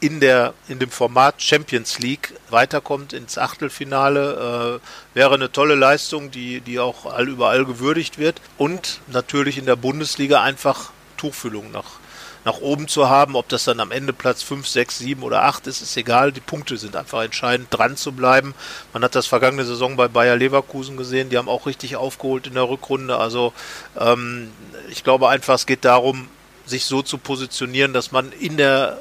in 0.00 0.20
der 0.20 0.54
in 0.68 0.78
dem 0.78 0.90
Format 0.90 1.42
Champions 1.42 1.98
League 1.98 2.32
weiterkommt 2.48 3.12
ins 3.12 3.36
Achtelfinale 3.36 4.80
äh, 4.80 5.16
wäre 5.16 5.34
eine 5.34 5.52
tolle 5.52 5.74
Leistung, 5.74 6.30
die 6.30 6.62
die 6.62 6.78
auch 6.78 7.04
all 7.04 7.28
überall 7.28 7.66
gewürdigt 7.66 8.18
wird 8.18 8.40
und 8.56 9.00
natürlich 9.08 9.58
in 9.58 9.66
der 9.66 9.76
Bundesliga 9.76 10.42
einfach 10.42 10.90
Tuchfühlung 11.18 11.70
nach 11.70 11.98
nach 12.46 12.60
oben 12.60 12.86
zu 12.86 13.08
haben, 13.08 13.34
ob 13.34 13.48
das 13.48 13.64
dann 13.64 13.80
am 13.80 13.90
Ende 13.90 14.12
Platz 14.12 14.40
5, 14.44 14.68
6, 14.68 14.98
7 14.98 15.22
oder 15.24 15.42
8 15.42 15.66
ist, 15.66 15.82
ist 15.82 15.96
egal. 15.96 16.30
Die 16.30 16.40
Punkte 16.40 16.78
sind 16.78 16.94
einfach 16.94 17.24
entscheidend, 17.24 17.66
dran 17.70 17.96
zu 17.96 18.12
bleiben. 18.12 18.54
Man 18.92 19.02
hat 19.02 19.16
das 19.16 19.26
vergangene 19.26 19.64
Saison 19.64 19.96
bei 19.96 20.06
Bayer 20.06 20.36
Leverkusen 20.36 20.96
gesehen, 20.96 21.28
die 21.28 21.38
haben 21.38 21.48
auch 21.48 21.66
richtig 21.66 21.96
aufgeholt 21.96 22.46
in 22.46 22.54
der 22.54 22.68
Rückrunde. 22.68 23.16
Also 23.16 23.52
ähm, 23.98 24.52
ich 24.88 25.02
glaube 25.02 25.28
einfach, 25.28 25.56
es 25.56 25.66
geht 25.66 25.84
darum, 25.84 26.28
sich 26.66 26.84
so 26.84 27.02
zu 27.02 27.18
positionieren, 27.18 27.92
dass 27.92 28.12
man 28.12 28.30
in 28.30 28.56
der 28.56 28.98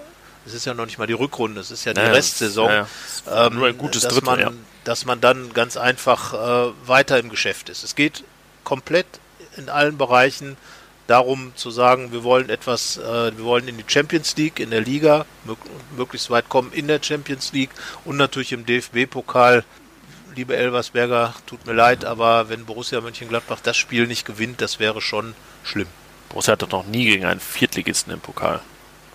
es 0.47 0.53
ist 0.53 0.65
ja 0.65 0.73
noch 0.73 0.85
nicht 0.85 0.97
mal 0.97 1.07
die 1.07 1.13
Rückrunde, 1.13 1.61
es 1.61 1.71
ist 1.71 1.85
ja 1.85 1.93
die 1.93 2.01
ja, 2.01 2.07
Restsaison. 2.07 2.69
Ja, 2.69 2.87
ja. 3.27 3.47
Ähm, 3.47 3.55
Nur 3.55 3.67
ein 3.67 3.77
gutes 3.77 4.03
dass 4.03 4.13
Drittel, 4.13 4.25
man, 4.25 4.39
ja. 4.39 4.51
dass 4.83 5.05
man 5.05 5.21
dann 5.21 5.53
ganz 5.53 5.77
einfach 5.77 6.33
äh, 6.33 6.71
weiter 6.85 7.19
im 7.19 7.29
Geschäft 7.29 7.69
ist. 7.69 7.83
Es 7.83 7.95
geht 7.95 8.23
komplett 8.63 9.07
in 9.57 9.69
allen 9.69 9.97
Bereichen 9.97 10.57
darum 11.07 11.51
zu 11.55 11.69
sagen, 11.71 12.11
wir 12.11 12.23
wollen 12.23 12.49
etwas, 12.49 12.97
äh, 12.97 13.37
wir 13.37 13.45
wollen 13.45 13.67
in 13.67 13.77
die 13.77 13.83
Champions 13.87 14.35
League, 14.37 14.59
in 14.59 14.71
der 14.71 14.81
Liga, 14.81 15.25
mög 15.43 15.57
möglichst 15.95 16.29
weit 16.29 16.49
kommen 16.49 16.71
in 16.73 16.87
der 16.87 17.01
Champions 17.01 17.53
League 17.53 17.69
und 18.03 18.17
natürlich 18.17 18.51
im 18.51 18.65
DFB-Pokal. 18.65 19.63
Liebe 20.35 20.57
Elversberger, 20.57 21.33
tut 21.45 21.65
mir 21.65 21.73
leid, 21.73 22.03
aber 22.03 22.49
wenn 22.49 22.65
Borussia 22.65 22.99
Mönchengladbach 22.99 23.61
das 23.61 23.77
Spiel 23.77 24.05
nicht 24.05 24.25
gewinnt, 24.25 24.59
das 24.59 24.79
wäre 24.79 24.99
schon 24.99 25.33
schlimm. 25.63 25.87
Borussia 26.27 26.53
hat 26.53 26.61
doch 26.61 26.71
noch 26.71 26.85
nie 26.85 27.05
gegen 27.05 27.23
einen 27.23 27.39
Viertligisten 27.39 28.11
im 28.11 28.19
Pokal 28.19 28.59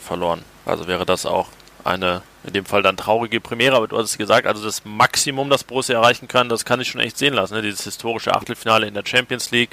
verloren. 0.00 0.42
Also 0.64 0.86
wäre 0.86 1.04
das 1.04 1.26
auch 1.26 1.48
eine, 1.84 2.22
in 2.44 2.52
dem 2.52 2.64
Fall 2.64 2.82
dann 2.82 2.96
traurige 2.96 3.40
Premiere, 3.40 3.76
aber 3.76 3.88
du 3.88 3.98
hast 3.98 4.10
es 4.10 4.18
gesagt, 4.18 4.46
also 4.46 4.64
das 4.64 4.84
Maximum, 4.84 5.50
das 5.50 5.64
Borussia 5.64 5.96
erreichen 5.96 6.28
kann, 6.28 6.48
das 6.48 6.64
kann 6.64 6.80
ich 6.80 6.88
schon 6.88 7.00
echt 7.00 7.18
sehen 7.18 7.34
lassen. 7.34 7.54
Ne? 7.54 7.62
Dieses 7.62 7.84
historische 7.84 8.34
Achtelfinale 8.34 8.86
in 8.86 8.94
der 8.94 9.04
Champions 9.04 9.50
League, 9.50 9.70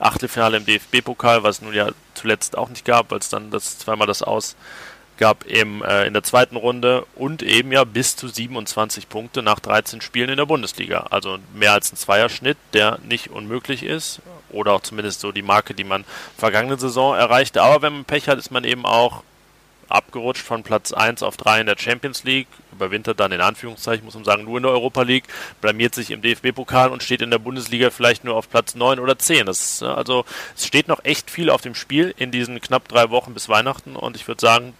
Achtelfinale 0.00 0.56
im 0.56 0.66
DFB-Pokal, 0.66 1.42
was 1.42 1.56
es 1.56 1.62
nun 1.62 1.74
ja 1.74 1.88
zuletzt 2.14 2.56
auch 2.56 2.68
nicht 2.68 2.84
gab, 2.84 3.10
weil 3.10 3.18
es 3.18 3.28
dann 3.28 3.50
das 3.50 3.78
zweimal 3.78 4.06
das 4.06 4.22
Aus 4.22 4.56
gab 5.18 5.44
im, 5.44 5.82
äh, 5.82 6.06
in 6.06 6.14
der 6.14 6.22
zweiten 6.22 6.56
Runde 6.56 7.06
und 7.14 7.42
eben 7.42 7.70
ja 7.72 7.84
bis 7.84 8.16
zu 8.16 8.26
27 8.26 9.08
Punkte 9.08 9.42
nach 9.42 9.60
13 9.60 10.00
Spielen 10.00 10.30
in 10.30 10.38
der 10.38 10.46
Bundesliga. 10.46 11.06
Also 11.10 11.38
mehr 11.54 11.74
als 11.74 11.92
ein 11.92 11.96
Zweierschnitt, 11.96 12.56
der 12.72 12.98
nicht 13.04 13.28
unmöglich 13.28 13.82
ist 13.82 14.20
oder 14.48 14.72
auch 14.72 14.80
zumindest 14.80 15.20
so 15.20 15.30
die 15.30 15.42
Marke, 15.42 15.74
die 15.74 15.84
man 15.84 16.04
vergangene 16.36 16.78
Saison 16.78 17.14
erreichte. 17.14 17.62
Aber 17.62 17.82
wenn 17.82 17.92
man 17.92 18.04
Pech 18.06 18.28
hat, 18.28 18.38
ist 18.38 18.50
man 18.50 18.64
eben 18.64 18.86
auch 18.86 19.22
abgerutscht 19.90 20.42
von 20.44 20.62
Platz 20.62 20.92
1 20.92 21.22
auf 21.22 21.36
3 21.36 21.60
in 21.60 21.66
der 21.66 21.76
Champions 21.78 22.24
League, 22.24 22.48
überwintert 22.72 23.20
dann 23.20 23.32
in 23.32 23.40
Anführungszeichen, 23.40 24.04
muss 24.04 24.14
man 24.14 24.24
sagen, 24.24 24.44
nur 24.44 24.56
in 24.56 24.62
der 24.62 24.72
Europa 24.72 25.02
League, 25.02 25.24
blamiert 25.60 25.94
sich 25.94 26.10
im 26.10 26.22
DFB-Pokal 26.22 26.90
und 26.90 27.02
steht 27.02 27.22
in 27.22 27.30
der 27.30 27.38
Bundesliga 27.38 27.90
vielleicht 27.90 28.24
nur 28.24 28.36
auf 28.36 28.48
Platz 28.48 28.74
9 28.74 28.98
oder 28.98 29.18
10. 29.18 29.46
Das 29.46 29.82
also 29.82 30.24
es 30.56 30.66
steht 30.66 30.88
noch 30.88 31.04
echt 31.04 31.30
viel 31.30 31.50
auf 31.50 31.60
dem 31.60 31.74
Spiel 31.74 32.14
in 32.16 32.30
diesen 32.30 32.60
knapp 32.60 32.88
drei 32.88 33.10
Wochen 33.10 33.34
bis 33.34 33.48
Weihnachten 33.48 33.96
und 33.96 34.16
ich 34.16 34.26
würde 34.26 34.40
sagen, 34.40 34.74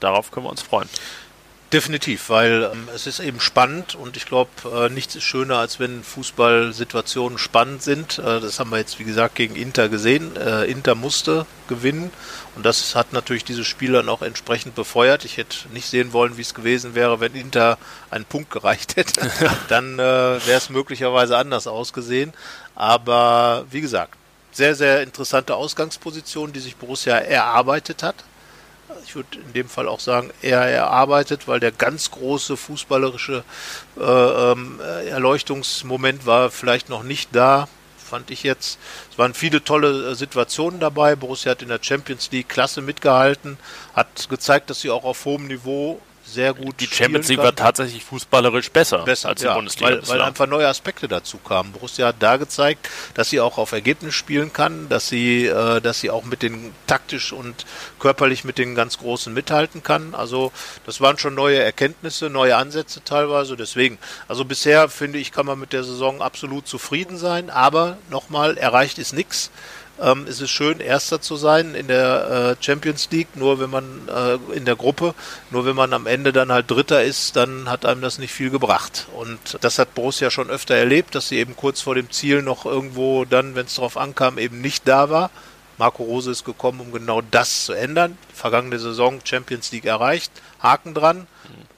darauf 0.00 0.30
können 0.30 0.46
wir 0.46 0.50
uns 0.50 0.62
freuen. 0.62 0.88
Definitiv, 1.72 2.30
weil 2.30 2.70
ähm, 2.72 2.88
es 2.94 3.08
ist 3.08 3.18
eben 3.18 3.40
spannend 3.40 3.96
und 3.96 4.16
ich 4.16 4.24
glaube, 4.24 4.50
äh, 4.72 4.88
nichts 4.88 5.16
ist 5.16 5.24
schöner, 5.24 5.58
als 5.58 5.80
wenn 5.80 6.04
Fußballsituationen 6.04 7.38
spannend 7.38 7.82
sind. 7.82 8.20
Äh, 8.20 8.38
das 8.38 8.60
haben 8.60 8.70
wir 8.70 8.78
jetzt, 8.78 9.00
wie 9.00 9.04
gesagt, 9.04 9.34
gegen 9.34 9.56
Inter 9.56 9.88
gesehen. 9.88 10.36
Äh, 10.36 10.66
Inter 10.66 10.94
musste 10.94 11.44
gewinnen 11.66 12.12
und 12.54 12.64
das 12.64 12.94
hat 12.94 13.12
natürlich 13.12 13.44
diese 13.44 13.64
Spieler 13.64 13.98
dann 13.98 14.08
auch 14.08 14.22
entsprechend 14.22 14.76
befeuert. 14.76 15.24
Ich 15.24 15.38
hätte 15.38 15.56
nicht 15.72 15.90
sehen 15.90 16.12
wollen, 16.12 16.36
wie 16.36 16.42
es 16.42 16.54
gewesen 16.54 16.94
wäre, 16.94 17.18
wenn 17.18 17.34
Inter 17.34 17.78
einen 18.10 18.26
Punkt 18.26 18.52
gereicht 18.52 18.94
hätte. 18.94 19.28
Dann 19.68 19.98
äh, 19.98 20.02
wäre 20.46 20.58
es 20.58 20.70
möglicherweise 20.70 21.36
anders 21.36 21.66
ausgesehen. 21.66 22.32
Aber 22.76 23.66
wie 23.72 23.80
gesagt, 23.80 24.14
sehr, 24.52 24.76
sehr 24.76 25.02
interessante 25.02 25.56
Ausgangsposition, 25.56 26.52
die 26.52 26.60
sich 26.60 26.76
Borussia 26.76 27.16
erarbeitet 27.16 28.04
hat 28.04 28.22
ich 29.04 29.14
würde 29.14 29.38
in 29.38 29.52
dem 29.52 29.68
Fall 29.68 29.88
auch 29.88 30.00
sagen, 30.00 30.30
eher 30.42 30.60
erarbeitet, 30.60 31.48
weil 31.48 31.60
der 31.60 31.72
ganz 31.72 32.10
große 32.10 32.56
fußballerische 32.56 33.44
äh, 33.98 34.02
ähm, 34.02 34.80
Erleuchtungsmoment 34.80 36.26
war 36.26 36.50
vielleicht 36.50 36.88
noch 36.88 37.02
nicht 37.02 37.30
da, 37.34 37.68
fand 38.06 38.30
ich 38.30 38.42
jetzt. 38.42 38.78
Es 39.10 39.18
waren 39.18 39.34
viele 39.34 39.62
tolle 39.62 40.10
äh, 40.10 40.14
Situationen 40.14 40.80
dabei. 40.80 41.16
Borussia 41.16 41.50
hat 41.50 41.62
in 41.62 41.68
der 41.68 41.80
Champions 41.82 42.30
League 42.30 42.48
klasse 42.48 42.80
mitgehalten, 42.80 43.58
hat 43.94 44.28
gezeigt, 44.28 44.70
dass 44.70 44.80
sie 44.80 44.90
auch 44.90 45.04
auf 45.04 45.24
hohem 45.24 45.46
Niveau 45.46 46.00
sehr 46.26 46.54
gut 46.54 46.80
Die 46.80 46.86
Champions 46.86 47.28
League 47.28 47.38
war 47.38 47.54
tatsächlich 47.54 48.04
fußballerisch 48.04 48.70
besser, 48.70 49.04
besser 49.04 49.30
als 49.30 49.40
die 49.40 49.46
ja, 49.46 49.54
Bundesliga. 49.54 49.90
Weil, 49.90 50.08
weil 50.08 50.22
einfach 50.22 50.46
neue 50.46 50.66
Aspekte 50.66 51.08
dazu 51.08 51.38
kamen. 51.38 51.72
Borussia 51.72 52.08
hat 52.08 52.16
da 52.18 52.36
gezeigt, 52.36 52.88
dass 53.14 53.30
sie 53.30 53.40
auch 53.40 53.58
auf 53.58 53.72
Ergebnis 53.72 54.14
spielen 54.14 54.52
kann, 54.52 54.88
dass 54.88 55.08
sie, 55.08 55.46
äh, 55.46 55.80
dass 55.80 56.00
sie 56.00 56.10
auch 56.10 56.24
mit 56.24 56.42
den 56.42 56.72
taktisch 56.86 57.32
und 57.32 57.64
körperlich 57.98 58.44
mit 58.44 58.58
den 58.58 58.74
ganz 58.74 58.98
Großen 58.98 59.32
mithalten 59.32 59.82
kann. 59.82 60.14
Also 60.14 60.52
das 60.84 61.00
waren 61.00 61.18
schon 61.18 61.34
neue 61.34 61.58
Erkenntnisse, 61.58 62.28
neue 62.28 62.56
Ansätze 62.56 63.02
teilweise. 63.04 63.56
Deswegen, 63.56 63.98
also 64.28 64.44
bisher 64.44 64.88
finde 64.88 65.18
ich, 65.18 65.32
kann 65.32 65.46
man 65.46 65.58
mit 65.58 65.72
der 65.72 65.84
Saison 65.84 66.22
absolut 66.22 66.66
zufrieden 66.66 67.16
sein. 67.16 67.50
Aber 67.50 67.98
nochmal, 68.10 68.56
erreicht 68.58 68.98
ist 68.98 69.12
nichts 69.12 69.50
ähm, 70.00 70.26
ist 70.26 70.40
es 70.40 70.50
schön, 70.50 70.80
Erster 70.80 71.20
zu 71.20 71.36
sein 71.36 71.74
in 71.74 71.88
der 71.88 72.56
äh, 72.58 72.64
Champions 72.64 73.08
League, 73.10 73.34
nur 73.34 73.60
wenn 73.60 73.70
man 73.70 74.08
äh, 74.08 74.56
in 74.56 74.64
der 74.64 74.76
Gruppe, 74.76 75.14
nur 75.50 75.64
wenn 75.66 75.76
man 75.76 75.92
am 75.92 76.06
Ende 76.06 76.32
dann 76.32 76.52
halt 76.52 76.70
Dritter 76.70 77.02
ist, 77.02 77.36
dann 77.36 77.70
hat 77.70 77.86
einem 77.86 78.00
das 78.00 78.18
nicht 78.18 78.32
viel 78.32 78.50
gebracht. 78.50 79.06
Und 79.14 79.38
das 79.60 79.78
hat 79.78 79.94
Borussia 79.94 80.30
schon 80.30 80.50
öfter 80.50 80.74
erlebt, 80.74 81.14
dass 81.14 81.28
sie 81.28 81.38
eben 81.38 81.56
kurz 81.56 81.80
vor 81.80 81.94
dem 81.94 82.10
Ziel 82.10 82.42
noch 82.42 82.66
irgendwo 82.66 83.24
dann, 83.24 83.54
wenn 83.54 83.66
es 83.66 83.76
darauf 83.76 83.96
ankam, 83.96 84.38
eben 84.38 84.60
nicht 84.60 84.86
da 84.86 85.10
war. 85.10 85.30
Marco 85.78 86.04
Rose 86.04 86.30
ist 86.30 86.44
gekommen, 86.44 86.80
um 86.80 86.92
genau 86.92 87.20
das 87.20 87.66
zu 87.66 87.72
ändern. 87.72 88.16
Vergangene 88.32 88.78
Saison 88.78 89.20
Champions 89.24 89.72
League 89.72 89.84
erreicht, 89.84 90.32
Haken 90.60 90.94
dran. 90.94 91.26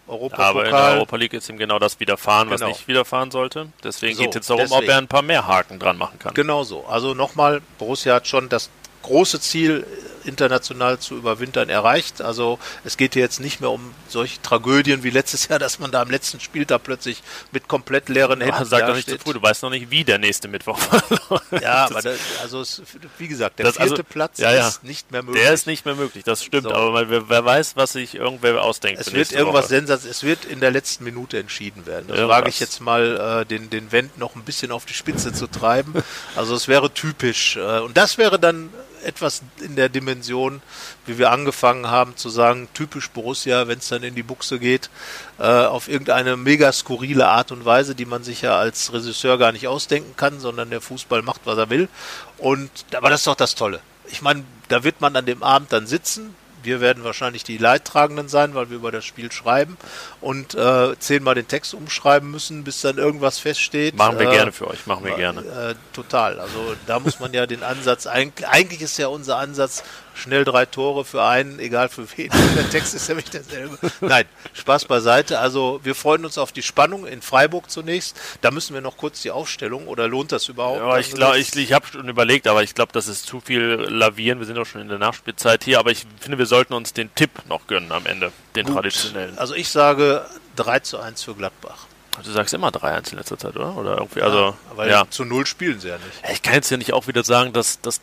Europapokal. 0.09 0.51
Aber 0.51 0.64
in 0.66 0.73
der 0.73 0.97
Europa 0.97 1.16
League 1.16 1.35
ist 1.35 1.49
ihm 1.49 1.59
genau 1.59 1.79
das 1.79 2.01
widerfahren, 2.01 2.49
genau. 2.49 2.61
was 2.61 2.68
nicht 2.68 2.88
widerfahren 2.88 3.31
sollte. 3.31 3.68
Deswegen 3.83 4.16
so, 4.16 4.23
geht 4.23 4.31
es 4.31 4.35
jetzt 4.37 4.51
darum, 4.51 4.62
deswegen. 4.62 4.83
ob 4.83 4.88
er 4.88 4.99
ein 4.99 5.09
paar 5.09 5.23
mehr 5.23 5.47
Haken 5.47 5.79
dran 5.79 5.97
machen 5.97 6.18
kann. 6.18 6.35
Genau 6.35 6.64
so. 6.64 6.85
Also 6.87 7.14
nochmal, 7.14 7.61
Borussia 7.79 8.14
hat 8.14 8.27
schon 8.27 8.49
das 8.49 8.71
große 9.03 9.40
Ziel, 9.40 9.87
international 10.29 10.99
zu 10.99 11.17
überwintern, 11.17 11.69
erreicht. 11.69 12.23
Also 12.23 12.59
es 12.85 12.97
geht 12.97 13.14
hier 13.14 13.23
jetzt 13.23 13.41
nicht 13.41 13.61
mehr 13.61 13.71
um 13.71 13.95
solche 14.09 14.41
Tragödien 14.43 15.03
wie 15.03 15.11
letztes 15.11 15.49
Jahr, 15.49 15.59
dass 15.59 15.79
man 15.79 15.91
da 15.91 16.03
am 16.03 16.11
letzten 16.11 16.38
Spieltag 16.41 16.83
plötzlich 16.85 17.23
mit 17.53 17.67
komplett 17.67 18.09
leeren 18.09 18.41
Händen 18.41 18.64
Sag 18.64 18.87
doch 18.87 18.95
nicht 18.95 19.09
zu 19.09 19.19
früh, 19.19 19.33
du 19.33 19.43
weißt 19.43 19.62
noch 19.62 19.71
nicht, 19.71 19.91
wie 19.91 20.05
der 20.05 20.19
nächste 20.19 20.49
Mittwoch 20.49 20.79
war. 21.31 21.43
ja, 21.61 21.87
aber 21.87 22.03
das, 22.03 22.19
also 22.43 22.61
es, 22.61 22.83
wie 23.19 23.29
gesagt, 23.29 23.59
der 23.59 23.67
das, 23.67 23.77
vierte 23.77 23.93
also, 23.93 24.05
Platz 24.05 24.38
ja, 24.38 24.53
ja. 24.53 24.69
ist 24.69 24.85
nicht 24.85 25.11
mehr 25.11 25.23
möglich. 25.23 25.43
Der 25.43 25.53
ist 25.53 25.67
nicht 25.67 25.85
mehr 25.85 25.95
möglich, 25.95 26.25
das 26.25 26.45
stimmt, 26.45 26.64
so. 26.64 26.75
aber 26.75 27.09
wer, 27.09 27.29
wer, 27.29 27.45
weiß, 27.45 27.77
was 27.77 27.93
sich 27.93 28.14
irgendwer 28.14 28.62
ausdenkt. 28.62 29.01
Es 29.01 29.12
wird 29.12 29.33
irgendwas 29.33 29.69
Sensats, 29.69 30.05
es 30.05 30.23
wird 30.23 30.45
in 30.45 30.61
der 30.61 30.71
letzten 30.71 31.05
Minute 31.05 31.38
entschieden 31.38 31.87
werden. 31.87 32.07
Das 32.09 32.19
Irgendwas. 32.19 32.38
wage 32.38 32.49
ich 32.51 32.61
jetzt 32.61 32.81
mal, 32.81 33.43
äh, 33.43 33.47
den, 33.47 33.71
den 33.71 33.91
Wendt 33.93 34.19
noch 34.19 34.35
ein 34.35 34.43
bisschen 34.43 34.71
auf 34.71 34.85
die 34.85 34.95
Spitze 34.95 35.33
zu 35.33 35.47
treiben. 35.47 35.95
Also 36.37 36.55
es 36.55 36.69
wäre 36.69 36.93
typisch. 36.93 37.57
Äh, 37.57 37.81
und 37.81 37.97
das 37.97 38.19
wäre 38.19 38.38
dann 38.38 38.71
etwas 39.09 39.42
in 39.61 39.75
der 39.75 39.88
Dimension, 39.88 40.62
wie 41.07 41.18
wir 41.18 41.31
angefangen 41.33 41.88
haben 41.88 42.16
zu 42.16 42.29
sagen, 42.29 42.68
typisch 42.75 43.11
Borussia, 43.11 43.66
wenn 43.66 43.79
es 43.79 43.88
dann 43.88 44.03
in 44.03 44.14
die 44.14 44.23
Buchse 44.23 44.59
geht, 44.59 44.90
äh, 45.38 45.42
auf 45.42 45.88
irgendeine 45.88 46.37
mega 46.37 46.71
skurrile 46.71 47.27
Art 47.27 47.51
und 47.51 47.64
Weise, 47.64 47.94
die 47.94 48.05
man 48.05 48.23
sich 48.23 48.42
ja 48.42 48.59
als 48.59 48.92
Regisseur 48.92 49.38
gar 49.38 49.53
nicht 49.53 49.66
ausdenken 49.66 50.14
kann, 50.16 50.38
sondern 50.38 50.71
der 50.71 50.81
Fußball 50.81 51.23
macht, 51.23 51.40
was 51.44 51.59
er 51.59 51.71
will. 51.71 51.88
Und 52.37 52.71
aber 52.94 53.11
das 53.11 53.21
ist 53.21 53.27
doch 53.27 53.35
das 53.35 53.55
Tolle. 53.55 53.81
Ich 54.11 54.23
meine, 54.23 54.44
da 54.68 54.85
wird 54.85 55.01
man 55.01 55.16
an 55.16 55.27
dem 55.27 55.42
Abend 55.42 55.73
dann 55.73 55.87
sitzen, 55.87 56.35
wir 56.69 56.83
werden 56.83 57.03
wahrscheinlich 57.03 57.45
die 57.45 57.57
Leidtragenden 57.57 58.29
sein, 58.29 58.55
weil 58.55 58.69
wir 58.69 58.77
über 58.77 58.93
das 58.93 59.07
Spiel 59.07 59.33
schreiben 59.33 59.79
und 60.21 60.55
äh, 60.55 60.99
zehnmal 60.99 61.35
den 61.35 61.49
Text 61.49 61.73
umschreiben 61.73 62.31
müssen, 62.31 62.63
bis 62.63 62.83
dann 62.83 62.99
irgendwas 62.99 63.39
feststeht. 63.39 63.97
Machen 63.97 64.19
wir 64.19 64.29
äh, 64.29 64.35
gerne 64.35 64.53
für 64.53 64.69
euch, 64.69 64.87
machen 64.87 65.07
wir 65.07 65.17
gerne. 65.17 65.41
Äh, 65.41 65.75
total. 65.95 66.39
Also 66.39 66.75
da 66.87 67.01
muss 67.01 67.21
man 67.21 67.33
ja 67.33 67.47
den 67.47 67.63
Ansatz, 67.63 68.07
eigentlich, 68.07 68.47
eigentlich 68.47 68.83
ist 68.83 68.99
ja 68.99 69.07
unser 69.07 69.39
Ansatz, 69.39 69.83
schnell 70.19 70.45
drei 70.45 70.67
Tore 70.67 71.05
für 71.05 71.23
einen, 71.23 71.59
egal 71.59 71.89
für 71.89 72.07
wen. 72.17 72.31
Der 72.57 72.69
Text 72.71 72.95
ist 72.95 73.09
nämlich 73.09 73.31
derselbe. 73.31 73.79
Nein, 74.01 74.27
Spaß 74.53 74.85
beiseite. 74.87 75.39
Also 75.39 75.81
wir 75.83 75.95
freuen 75.95 76.25
uns 76.25 76.39
auf 76.39 76.53
die 76.53 76.63
Spannung 76.63 77.07
in 77.07 77.23
Freiburg 77.23 77.71
zunächst. 77.71 78.21
Da 78.41 78.51
müssen 78.51 78.75
wir 78.75 78.81
noch 78.81 78.97
kurz 78.97 79.23
die 79.23 79.31
Aufstellung 79.31 79.87
oder 79.87 80.09
lohnt 80.09 80.33
das 80.33 80.49
überhaupt? 80.49 80.81
Ja, 80.81 80.99
ich 80.99 81.13
glaube, 81.13 81.39
ich, 81.39 81.55
ich 81.57 81.73
habe 81.73 81.87
schon 81.87 82.09
überlegt, 82.09 82.47
aber 82.47 82.63
ich 82.63 82.75
glaube, 82.75 82.93
das 82.93 83.09
ist 83.09 83.27
zu 83.27 83.41
viel 83.41 83.63
Lavieren. 83.89 84.39
Wir 84.39 84.47
sind 84.47 84.59
auch 84.59 84.67
schon 84.67 84.81
in 84.81 84.89
der 84.89 84.99
Nachspielzeit 84.99 85.65
hier, 85.65 85.79
aber 85.79 85.91
ich 85.91 86.07
finde, 86.21 86.39
wir 86.39 86.47
sollten 86.47 86.75
uns 86.75 86.93
den 86.93 87.15
Tipp 87.15 87.31
noch 87.49 87.67
gönnen 87.67 87.93
am 87.93 88.07
Ende, 88.07 88.33
den 88.57 88.67
Gut. 88.67 88.75
traditionellen. 88.75 89.39
Also 89.39 89.55
ich 89.55 89.69
sage 89.69 90.27
3 90.57 90.81
zu 90.81 90.99
1 90.99 91.23
für 91.23 91.35
Gladbach. 91.35 91.87
Du 92.25 92.33
sagst 92.33 92.53
immer 92.53 92.69
3-1 92.69 93.13
in 93.13 93.19
letzter 93.19 93.39
Zeit, 93.39 93.57
oder? 93.57 93.77
Oder 93.77 93.99
irgendwie, 93.99 94.23
also, 94.23 94.39
ja, 94.39 94.55
weil 94.75 94.91
ja. 94.91 95.05
zu 95.09 95.25
null 95.25 95.47
spielen 95.47 95.79
sie 95.79 95.89
ja 95.89 95.99
nicht. 95.99 96.33
Ich 96.33 96.43
kann 96.43 96.55
jetzt 96.55 96.71
ja 96.71 96.77
nicht 96.77 96.93
auch 96.93 97.07
wieder 97.07 97.23
sagen, 97.23 97.53
dass, 97.53 97.81
dass 97.81 98.01